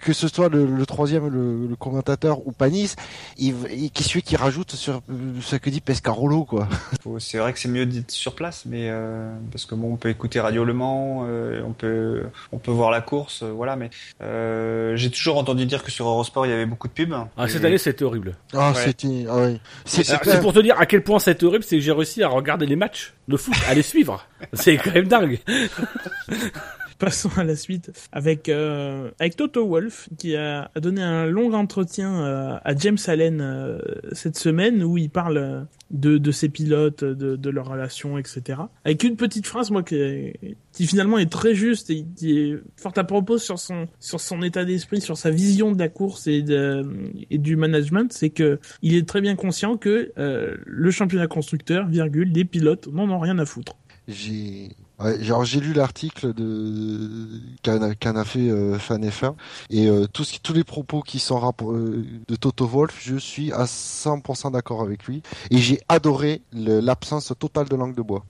[0.00, 2.94] que ce soit le, le troisième, le, le commentateur ou Panis,
[3.38, 6.68] il, il, qui celui qui rajoute sur euh, ce que dit Pescarolo, quoi.
[7.18, 10.08] C'est vrai que c'est mieux d'être sur place, mais euh, parce que bon, on peut
[10.10, 12.22] écouter Radio Le Mans, euh, on peut,
[12.52, 13.76] on peut voir la course, euh, voilà.
[13.76, 13.90] Mais
[14.22, 17.14] euh, j'ai toujours entendu dire que sur Eurosport il y avait beaucoup de pubs.
[17.36, 18.36] Ah, cette Et- année, c'était horrible.
[18.54, 18.76] Ah, Ouais.
[18.84, 19.48] c'était, ah.
[19.84, 22.22] C'est, c'est C'est pour te dire à quel point c'était horrible, c'est que j'ai réussi
[22.22, 24.26] à regarder les matchs de foot, à les suivre.
[24.52, 25.38] C'est quand même dingue.
[27.00, 31.54] Passons à la suite avec euh, avec Toto Wolf qui a, a donné un long
[31.54, 33.78] entretien euh, à James Allen euh,
[34.12, 35.60] cette semaine où il parle euh,
[35.90, 38.60] de, de ses pilotes, de, de leur relation, etc.
[38.84, 40.34] Avec une petite phrase moi qui,
[40.72, 44.42] qui finalement est très juste et qui est fort à propos sur son sur son
[44.42, 46.84] état d'esprit, sur sa vision de la course et de
[47.30, 51.88] et du management, c'est que il est très bien conscient que euh, le championnat constructeur,
[51.88, 53.76] virgule, les pilotes n'en ont rien à foutre.
[54.06, 54.68] J'ai
[55.02, 59.34] ouais, genre j'ai lu l'article de qu'en a, qu'en a fait euh, Fan F1
[59.70, 62.98] et euh, tout ce qui- tous les propos qui sont rapport, euh, de Toto Wolf,
[63.02, 68.02] je suis à 100% d'accord avec lui et j'ai adoré l'absence totale de langue de
[68.02, 68.24] bois.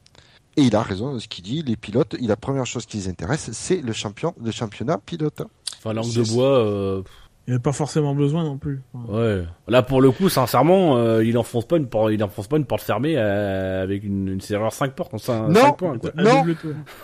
[0.56, 3.08] Et il a raison, ce qu'il dit, les pilotes, il la première chose qui les
[3.08, 5.42] intéresse, c'est le champion, le championnat pilote.
[5.78, 7.02] Enfin, langue de bois, euh,
[7.50, 8.80] Il n'y avait pas forcément besoin non plus.
[9.08, 9.42] Ouais.
[9.66, 12.64] Là, pour le coup, sincèrement, euh, il enfonce pas une porte, il enfonce pas une
[12.64, 15.18] porte fermée euh, avec une, une serrure 5 portes, Non.
[15.18, 16.10] 5 points, quoi.
[16.16, 16.44] à Non.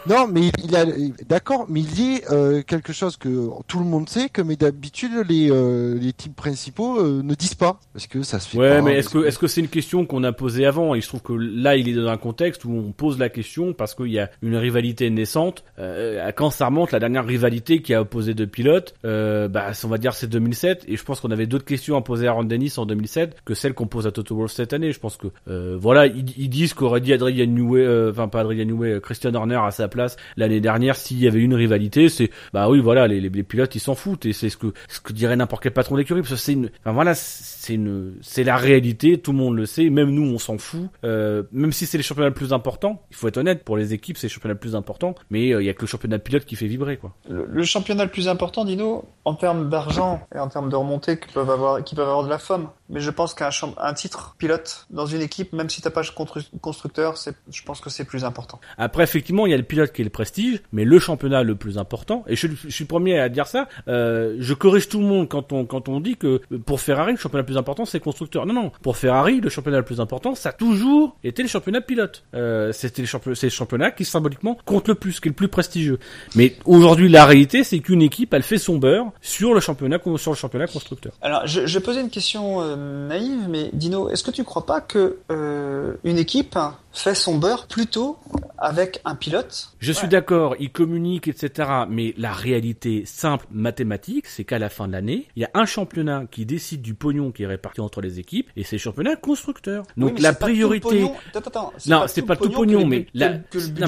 [0.09, 0.85] Non, mais il, il a,
[1.28, 5.10] d'accord, mais il dit euh, quelque chose que tout le monde sait, que mais d'habitude
[5.28, 8.77] les euh, les types principaux euh, ne disent pas, parce que ça se fait Ouais,
[8.77, 8.82] pas.
[8.82, 10.94] mais est-ce que est-ce que c'est une question qu'on a posée avant?
[10.94, 13.73] Et je trouve que là, il est dans un contexte où on pose la question
[13.73, 15.64] parce qu'il y a une rivalité naissante.
[15.81, 19.89] Euh, quand ça remonte, la dernière rivalité qui a opposé deux pilotes, euh, bah, on
[19.89, 20.85] va dire c'est 2007.
[20.89, 23.55] Et je pense qu'on avait d'autres questions à poser à Ron Dennis en 2007 que
[23.55, 24.93] celles qu'on pose à Toto Wolff cette année.
[24.93, 28.41] Je pense que euh, voilà, ils, ils disent qu'aurait dit Adrian Newey, euh, enfin pas
[28.41, 32.09] Adrian Newey, euh, Christian Horner à sa place l'année dernière s'il y avait une rivalité,
[32.09, 34.73] c'est bah oui voilà, les, les, les pilotes ils s'en foutent et c'est ce que
[34.89, 38.15] ce que dirait n'importe quel patron d'écurie parce que c'est une, enfin voilà, c'est une,
[38.21, 41.73] c'est la réalité, tout le monde le sait, même nous on s'en fout, euh, même
[41.73, 44.27] si c'est les championnats le plus importants, il faut être honnête, pour les équipes c'est
[44.27, 46.45] les championnats le plus important, mais euh, il y a que le championnat de pilote
[46.45, 47.15] qui fait vibrer quoi.
[47.29, 51.32] Le, le championnat le plus important, Dino, en termes d'argent en termes de remontée qui
[51.32, 52.69] peuvent avoir, qui peuvent avoir de la femme.
[52.89, 53.51] Mais je pense qu'un
[53.94, 57.16] titre pilote dans une équipe, même si t'as pas de constru- constructeur,
[57.51, 58.61] je pense que c'est plus important.
[58.78, 61.57] Après, effectivement, il y a le pilote qui est le prestige, mais le championnat le
[61.57, 65.07] plus important, et je, suis le premier à dire ça, euh, je corrige tout le
[65.07, 68.47] monde quand on, dit que pour Ferrari, le championnat le plus important, c'est constructeur.
[68.47, 71.81] Non, non, pour Ferrari, le championnat le plus important, ça a toujours été le championnat
[71.81, 72.24] pilote.
[72.35, 75.48] Euh, c'était le c'est le championnat qui symboliquement compte le plus, qui est le plus
[75.48, 75.98] prestigieux.
[76.35, 80.31] Mais aujourd'hui, la réalité, c'est qu'une équipe, elle fait son beurre sur le championnat, sur
[80.31, 81.12] le championnat constructeur.
[81.23, 84.81] Alors, je, je poser une question euh, naïve, mais Dino, est-ce que tu crois pas
[84.81, 86.57] que euh, une équipe
[86.98, 88.18] fait son beurre plutôt
[88.59, 91.68] avec un pilote Je suis d'accord, ils communiquent, etc.
[91.89, 95.66] Mais la réalité simple mathématique, c'est qu'à la fin de l'année, il y a un
[95.66, 99.16] championnat qui décide du pognon qui est réparti entre les équipes, et c'est le championnat
[99.16, 99.85] constructeur.
[99.97, 100.89] Donc Oui, la priorité.
[100.89, 103.31] pognon- Attends, attends, Non, c'est pas tout pognon, mais la...
[103.35, 103.40] non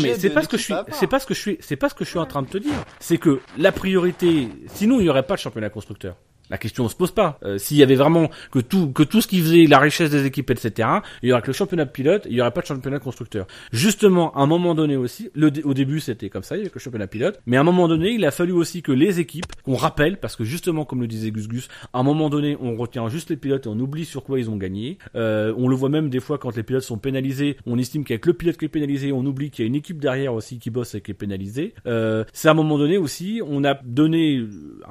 [0.02, 1.76] mais c'est pas ce que je l'équipe suis, c'est pas ce que je suis, c'est
[1.76, 2.72] pas ce que je suis en train de te dire.
[3.00, 6.16] C'est que la priorité, sinon il y aurait pas de championnat constructeur.
[6.50, 7.38] La question ne se pose pas.
[7.44, 10.24] Euh, S'il y avait vraiment que tout que tout ce qui faisait la richesse des
[10.26, 10.88] équipes, etc.,
[11.22, 13.46] il y aurait que le championnat pilote, il y aurait pas de championnat constructeur.
[13.72, 16.70] Justement, à un moment donné aussi, le, au début c'était comme ça, il y avait
[16.70, 19.20] que le championnat pilote, mais à un moment donné, il a fallu aussi que les
[19.20, 22.56] équipes, qu'on rappelle, parce que justement, comme le disait Gus Gus, à un moment donné,
[22.60, 24.98] on retient juste les pilotes et on oublie sur quoi ils ont gagné.
[25.14, 28.26] Euh, on le voit même des fois quand les pilotes sont pénalisés, on estime qu'avec
[28.26, 30.70] le pilote qui est pénalisé, on oublie qu'il y a une équipe derrière aussi qui
[30.70, 31.74] bosse et qui est pénalisée.
[31.86, 34.42] Euh, c'est à un moment donné aussi, on a donné,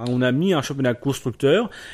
[0.08, 1.47] on a mis un championnat constructeur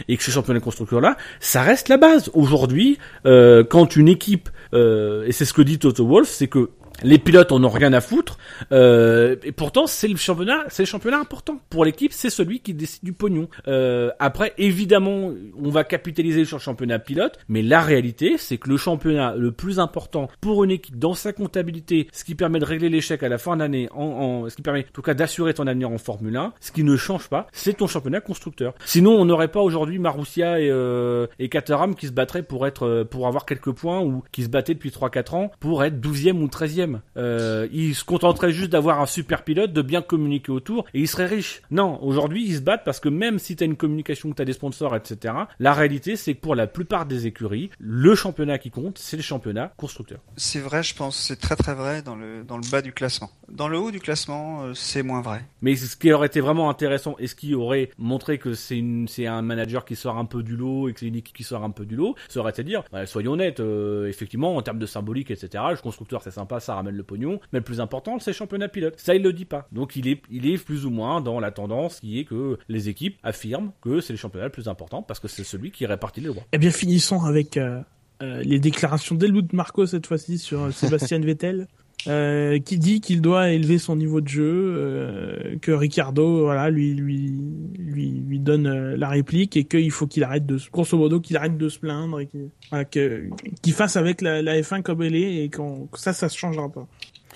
[0.08, 2.30] et que ce championnat constructeur là, ça reste la base.
[2.34, 6.70] Aujourd'hui, euh, quand une équipe, euh, et c'est ce que dit Toto Wolff, c'est que
[7.02, 8.38] les pilotes en ont rien à foutre,
[8.72, 12.74] euh, et pourtant c'est le championnat, c'est le championnat important pour l'équipe, c'est celui qui
[12.74, 13.48] décide du pognon.
[13.68, 18.70] Euh, après, évidemment, on va capitaliser sur le championnat pilote, mais la réalité, c'est que
[18.70, 22.66] le championnat le plus important pour une équipe dans sa comptabilité, ce qui permet de
[22.66, 25.54] régler l'échec à la fin d'année, en, en, ce qui permet en tout cas d'assurer
[25.54, 28.74] ton avenir en Formule 1, ce qui ne change pas, c'est ton championnat constructeur.
[28.86, 32.86] Sinon, on n'aurait pas aujourd'hui Marussia et, euh, et Caterham qui se battraient pour être,
[32.86, 36.42] euh, pour avoir quelques points ou qui se battaient depuis 3-4 ans pour être 12e
[36.42, 36.93] ou 13e.
[37.18, 41.08] Euh, ils se contenteraient juste d'avoir un super pilote, de bien communiquer autour et ils
[41.08, 41.62] seraient riches.
[41.72, 44.42] Non, aujourd'hui ils se battent parce que même si tu as une communication, que tu
[44.42, 48.58] as des sponsors, etc., la réalité c'est que pour la plupart des écuries, le championnat
[48.58, 50.20] qui compte, c'est le championnat constructeur.
[50.38, 53.30] C'est vrai, je pense, c'est très très vrai dans le dans le bas du classement.
[53.50, 55.46] Dans le haut du classement, euh, c'est moins vrai.
[55.62, 59.08] Mais ce qui aurait été vraiment intéressant et ce qui aurait montré que c'est une,
[59.08, 61.44] c'est un manager qui sort un peu du lot et que c'est une équipe qui
[61.44, 64.56] sort un peu du lot, ça aurait été de dire, bah, soyons honnêtes, euh, effectivement,
[64.56, 67.66] en termes de symbolique, etc., le constructeur c'est sympa, ça ramène le pognon, mais le
[67.66, 68.96] plus important c'est le championnat pilote.
[68.98, 69.68] Ça il le dit pas.
[69.72, 72.90] Donc il est, il est plus ou moins dans la tendance qui est que les
[72.90, 76.22] équipes affirment que c'est le championnat le plus important parce que c'est celui qui répartit
[76.22, 76.44] les droits.
[76.52, 77.82] Eh bien, finissons avec euh,
[78.22, 81.68] euh, les déclarations d'Helmut Marco cette fois-ci sur euh, Sébastien Vettel.
[82.08, 84.44] Euh, qui dit qu'il doit élever son niveau de jeu,
[84.78, 87.34] euh, que Ricardo, voilà, lui, lui,
[87.80, 91.20] lui, lui donne euh, la réplique et qu'il faut qu'il arrête de, se- grosso modo,
[91.20, 93.30] qu'il arrête de se plaindre et qu'il, voilà, que-
[93.62, 96.38] qu'il fasse avec la, la F1 comme elle est et qu'on, que ça, ça se
[96.38, 96.88] changera pas.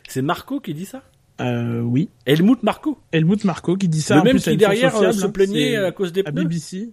[0.08, 1.02] C'est Marco qui dit ça?
[1.40, 2.10] Euh, oui.
[2.26, 4.16] Helmut Marco Helmut Marco qui dit ça.
[4.16, 6.32] Le en même plus, qui derrière euh, se hein, plaignait c'est à cause des à
[6.32, 6.90] pneus BBC.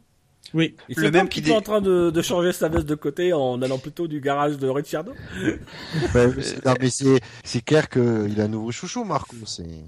[0.54, 0.76] Oui.
[0.88, 3.60] Il Le même qui est en train de, de changer sa veste de côté en
[3.60, 5.12] allant plutôt du garage de Ricciardo.
[5.42, 5.58] Ouais,
[6.36, 9.34] mais c'est- non, mais c'est c'est clair qu'il a un nouveau chouchou, Marco.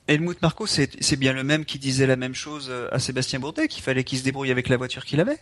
[0.09, 3.69] Helmut Marko, c'est c'est bien le même qui disait la même chose à Sébastien Bourdet,
[3.69, 5.39] qu'il fallait qu'il se débrouille avec la voiture qu'il avait.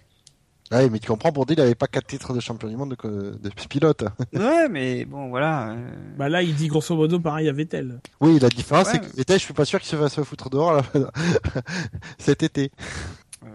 [0.73, 3.51] ouais, mais tu comprends, Bourdais, il avait pas quatre titres de champion du monde de
[3.69, 4.05] pilote.
[4.35, 5.71] Ouais, mais bon, voilà.
[5.71, 5.77] euh,
[6.19, 8.01] Bah là, il dit grosso modo pareil à Vettel.
[8.21, 8.93] Oui, la différence, Ouais.
[8.95, 10.83] c'est que Vettel, je suis pas sûr qu'il se va se foutre dehors là,
[12.19, 12.71] cet été.
[13.45, 13.47] euh,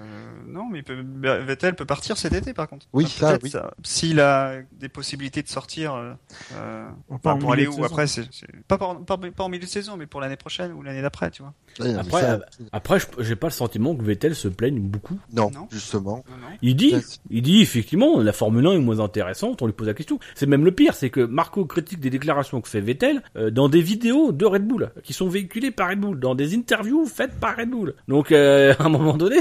[0.51, 1.03] non, mais il peut,
[1.45, 2.85] Vettel peut partir cet été par contre.
[2.93, 3.49] Oui, Enfin, ça, peut-être oui.
[3.51, 3.73] ça.
[3.83, 6.13] S'il a des possibilités de sortir, euh,
[6.51, 7.83] Pas enfin, en pour aller où saison.
[7.83, 8.27] après, c'est
[8.67, 11.31] pas, par- pas, pas en milieu de saison, mais pour l'année prochaine ou l'année d'après,
[11.31, 11.53] tu vois.
[11.79, 12.39] Ouais, Après, ça-
[12.71, 15.17] Après, je- j'ai pas le sentiment que Vettel se plaigne beaucoup.
[15.33, 15.67] non, non.
[15.71, 16.23] justement.
[16.29, 16.47] Non, non.
[16.61, 16.95] Il dit,
[17.29, 19.61] il dit effectivement, la Formule 1 est moins intéressante.
[19.61, 20.19] On lui pose la question.
[20.35, 23.69] C'est même le pire, c'est que Marco critique des déclarations que fait Vettel euh, dans
[23.69, 27.39] des vidéos de Red Bull qui sont véhiculées par Red Bull, dans des interviews faites
[27.39, 27.93] par Red Bull.
[28.07, 29.37] Donc, euh, à un moment donné,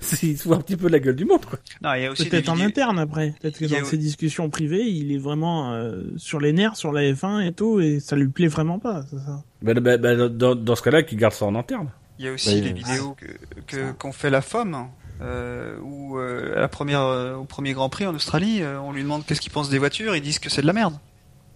[0.00, 1.58] c'est- il se fout un petit peu de la gueule du monde, quoi.
[1.82, 3.34] Non, il y a aussi des Peut-être en vidéos- interne après.
[3.40, 6.76] Peut-être que y a- dans ses discussions privées, il est vraiment euh, sur les nerfs,
[6.76, 9.02] sur la F1 et tout, et ça lui plaît vraiment pas.
[9.10, 9.42] c'est ça.
[9.62, 11.88] Bah, bah, bah, dans, dans ce cas-là, qu'il garde ça en interne.
[12.18, 13.16] Il y a aussi Bah, les vidéos
[13.66, 14.86] que qu'ont fait la FOM,
[15.20, 18.92] euh, où euh, à la première, euh, au premier Grand Prix en Australie, euh, on
[18.92, 20.94] lui demande qu'est-ce qu'il pense des voitures, ils disent que c'est de la merde.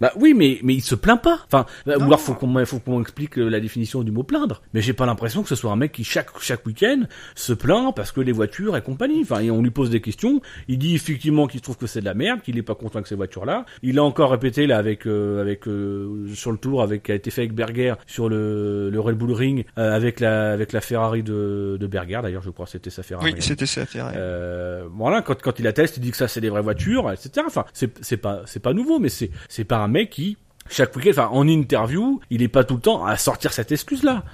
[0.00, 1.40] Bah oui, mais mais il se plaint pas.
[1.46, 2.06] Enfin, ou Non.
[2.06, 4.62] alors faut qu'on faut qu'on explique euh, la définition du mot plaindre.
[4.74, 7.02] Mais j'ai pas l'impression que ce soit un mec qui chaque chaque week-end
[7.34, 9.20] se plaint parce que les voitures et compagnie.
[9.22, 10.40] Enfin, et on lui pose des questions.
[10.68, 13.06] Il dit effectivement qu'il trouve que c'est de la merde, qu'il est pas content avec
[13.06, 13.64] ces voitures-là.
[13.82, 17.14] Il a encore répété là avec euh, avec euh, sur le tour avec qui a
[17.14, 20.80] été fait avec Berger sur le le Red Bull Ring euh, avec la avec la
[20.80, 22.20] Ferrari de de Berger.
[22.22, 23.32] D'ailleurs, je crois c'était sa Ferrari.
[23.34, 23.86] Oui, c'était ça.
[23.86, 24.14] Ferrari.
[24.18, 27.44] Euh, voilà, quand, quand il atteste, il dit que ça c'est des vraies voitures, etc.
[27.46, 30.36] Enfin, c'est c'est pas c'est pas nouveau, mais c'est c'est pas un mec qui
[30.68, 34.02] chaque week-end, enfin en interview, il est pas tout le temps à sortir cette excuse
[34.02, 34.24] là.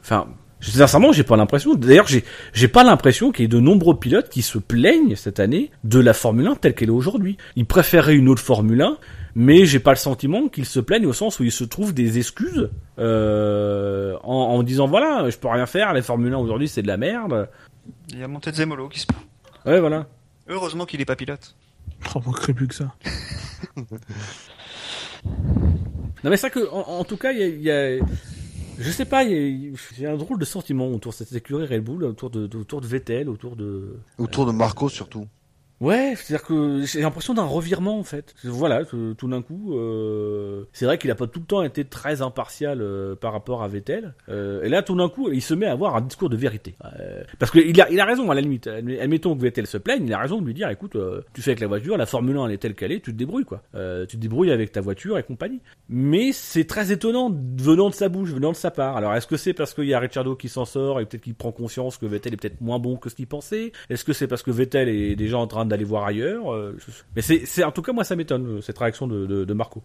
[0.00, 0.26] Enfin.
[0.62, 1.74] Sincèrement, j'ai pas l'impression.
[1.74, 5.40] D'ailleurs, j'ai j'ai pas l'impression qu'il y ait de nombreux pilotes qui se plaignent cette
[5.40, 7.36] année de la Formule 1 telle qu'elle est aujourd'hui.
[7.56, 8.96] Ils préféreraient une autre Formule 1,
[9.34, 12.18] mais j'ai pas le sentiment qu'ils se plaignent au sens où ils se trouvent des
[12.18, 16.82] excuses euh, en, en disant voilà, je peux rien faire, la Formule 1 aujourd'hui c'est
[16.82, 17.48] de la merde.
[18.10, 19.22] Il y a Montezemolo qui se plaint.
[19.66, 20.06] Ouais, voilà.
[20.48, 21.56] Heureusement qu'il est pas pilote.
[22.14, 22.94] Oh, manquerait plus que ça.
[26.24, 27.98] Non mais c'est vrai que en, tout cas il y a,
[28.78, 29.24] je sais pas
[30.06, 32.80] a un drôle de sentiment autour de cette écurie Red Bull autour de, de- autour
[32.80, 35.26] de Vettel autour de Autour de Marco surtout.
[35.82, 38.34] Ouais c'est à dire que j'ai l'impression d'un revirement en fait.
[38.44, 42.22] Voilà tout d'un coup euh, c'est vrai qu'il a pas tout le temps été très
[42.22, 44.14] impartial euh, par rapport à Vettel.
[44.28, 46.74] Euh, et là tout d'un coup il se met à avoir un discours de vérité.
[47.38, 48.68] Parce que il a il a raison à la limite.
[48.68, 50.96] Admettons que Vettel se plaigne il a raison de lui dire écoute
[51.34, 53.18] tu fais avec la voiture la Formule 1 elle est telle qu'elle est tu te
[53.18, 53.62] débrouilles quoi.
[53.72, 55.60] Tu te débrouilles avec ta voiture et compagnie.
[55.88, 58.96] Mais c'est très étonnant venant de sa bouche, venant de sa part.
[58.96, 61.34] Alors est-ce que c'est parce qu'il y a Ricciardo qui s'en sort et peut-être qu'il
[61.34, 63.72] prend conscience que Vettel est peut-être moins bon que ce qu'il pensait?
[63.90, 66.76] Est-ce que c'est parce que Vettel est déjà en train d'aller voir ailleurs Euh,
[67.16, 69.82] Mais c'est, en tout cas moi ça m'étonne euh, cette réaction de, de, de Marco.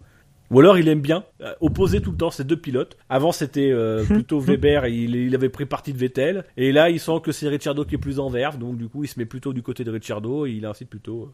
[0.49, 2.95] Ou alors il aime bien euh, opposer tout le temps ces deux pilotes.
[3.09, 6.45] Avant c'était euh, plutôt Weber et il, il avait pris parti de Vettel.
[6.55, 9.03] Et là il sent que c'est Ricciardo qui est plus en verve, donc du coup
[9.03, 11.31] il se met plutôt du côté de Ricciardo et il incite plutôt.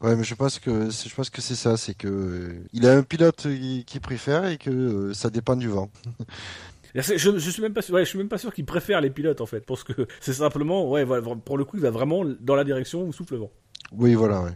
[0.00, 2.88] Ouais, mais je pense que c'est- je pense que c'est ça, c'est que euh, il
[2.88, 5.88] a un pilote qui, qui préfère et que euh, ça dépend du vent.
[6.96, 9.00] Je, je, je suis même pas sûr, ouais, je suis même pas sûr qu'il préfère
[9.00, 11.90] les pilotes en fait, parce que c'est simplement, ouais, voilà, pour le coup, il va
[11.90, 13.50] vraiment dans la direction où souffle le vent.
[13.92, 14.42] Oui, voilà.
[14.42, 14.50] Ouais.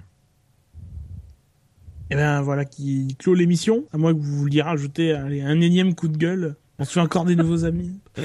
[2.10, 3.84] Et ben voilà qui clôt l'émission.
[3.92, 6.56] À moins que vous vouliez rajouter allez, un énième coup de gueule.
[6.80, 8.00] On se fait encore des nouveaux amis.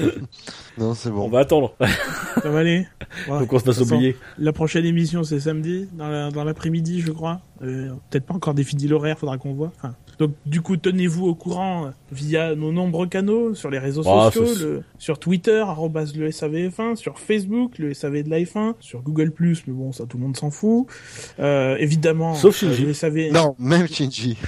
[0.78, 1.28] Non, c'est On bon.
[1.30, 1.74] va attendre,
[2.42, 2.86] Ça va aller.
[3.26, 3.42] Voilà.
[3.42, 4.14] donc on se façon, oublier.
[4.38, 7.40] La prochaine émission, c'est samedi, dans la- dans l'après-midi, je crois.
[7.62, 9.72] Euh, Peut-être pas encore défini l'horaire, faudra qu'on voit.
[9.76, 14.02] Enfin, donc, du coup, tenez-vous au courant euh, via nos nombreux canaux sur les réseaux
[14.06, 18.74] Ah, sociaux, le- sur Twitter, arrobas le SAVF1, sur Facebook, le SAV de la F1,
[18.80, 20.86] sur Google+, mais bon, ça, tout le monde s'en fout.
[21.38, 22.84] Euh, évidemment, Sauf euh, Shinji.
[22.86, 23.30] le SAV...
[23.32, 24.38] Non, même Shinji.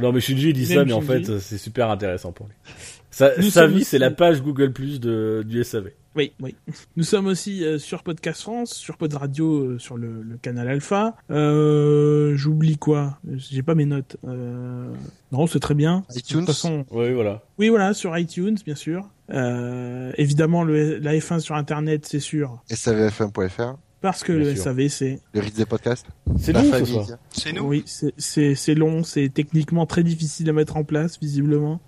[0.00, 2.54] Non mais Shinji dit ça, mais en fait c'est super intéressant pour lui.
[3.16, 5.90] Sa, sa sommes vie aussi- c'est la page Google Plus de du SAV.
[6.16, 6.54] Oui, oui.
[6.96, 10.68] Nous sommes aussi euh, sur Podcast France, sur Pod Radio, euh, sur le, le canal
[10.68, 11.14] Alpha.
[11.30, 13.18] Euh, J'oublie quoi?
[13.34, 14.16] J'ai pas mes notes.
[14.26, 14.92] Euh...
[15.32, 16.04] Non, c'est très bien.
[16.12, 16.38] De iTunes.
[16.40, 17.42] toute façon, Oui voilà.
[17.58, 19.08] oui, voilà, sur iTunes, bien sûr.
[19.30, 22.62] Euh, évidemment, le, la F1 sur Internet, c'est sûr.
[22.70, 24.64] SAVF1.fr, Parce que Bien le sûr.
[24.64, 25.20] SAV, c'est...
[25.34, 26.06] le rythme des podcasts.
[26.38, 26.62] C'est long.
[27.30, 27.62] C'est nous.
[27.64, 31.80] Oui, c'est- c'est c'est long, c'est techniquement très difficile à mettre en place, visiblement.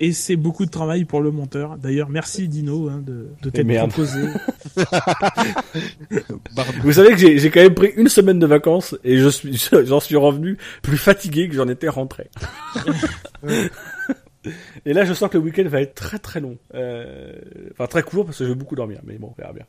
[0.00, 1.76] Et c'est beaucoup de travail pour le monteur.
[1.76, 4.28] D'ailleurs, merci Dino hein, de, de t'être proposé.
[6.82, 9.56] Vous savez que j'ai j'ai quand même pris une semaine de vacances et je suis
[9.86, 12.28] j'en suis revenu plus fatigué que j'en étais rentré.
[14.86, 16.58] et là je sens que le week-end va être très très long.
[16.74, 17.32] Euh,
[17.72, 19.64] Enfin très court parce que je vais beaucoup dormir, mais bon on verra bien.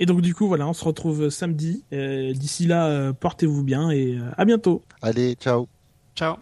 [0.00, 1.84] Et donc du coup, voilà, on se retrouve samedi.
[1.92, 4.82] Euh, D'ici là, euh, portez-vous bien et euh, à bientôt.
[5.00, 5.68] Allez, ciao.
[6.16, 6.36] Ciao.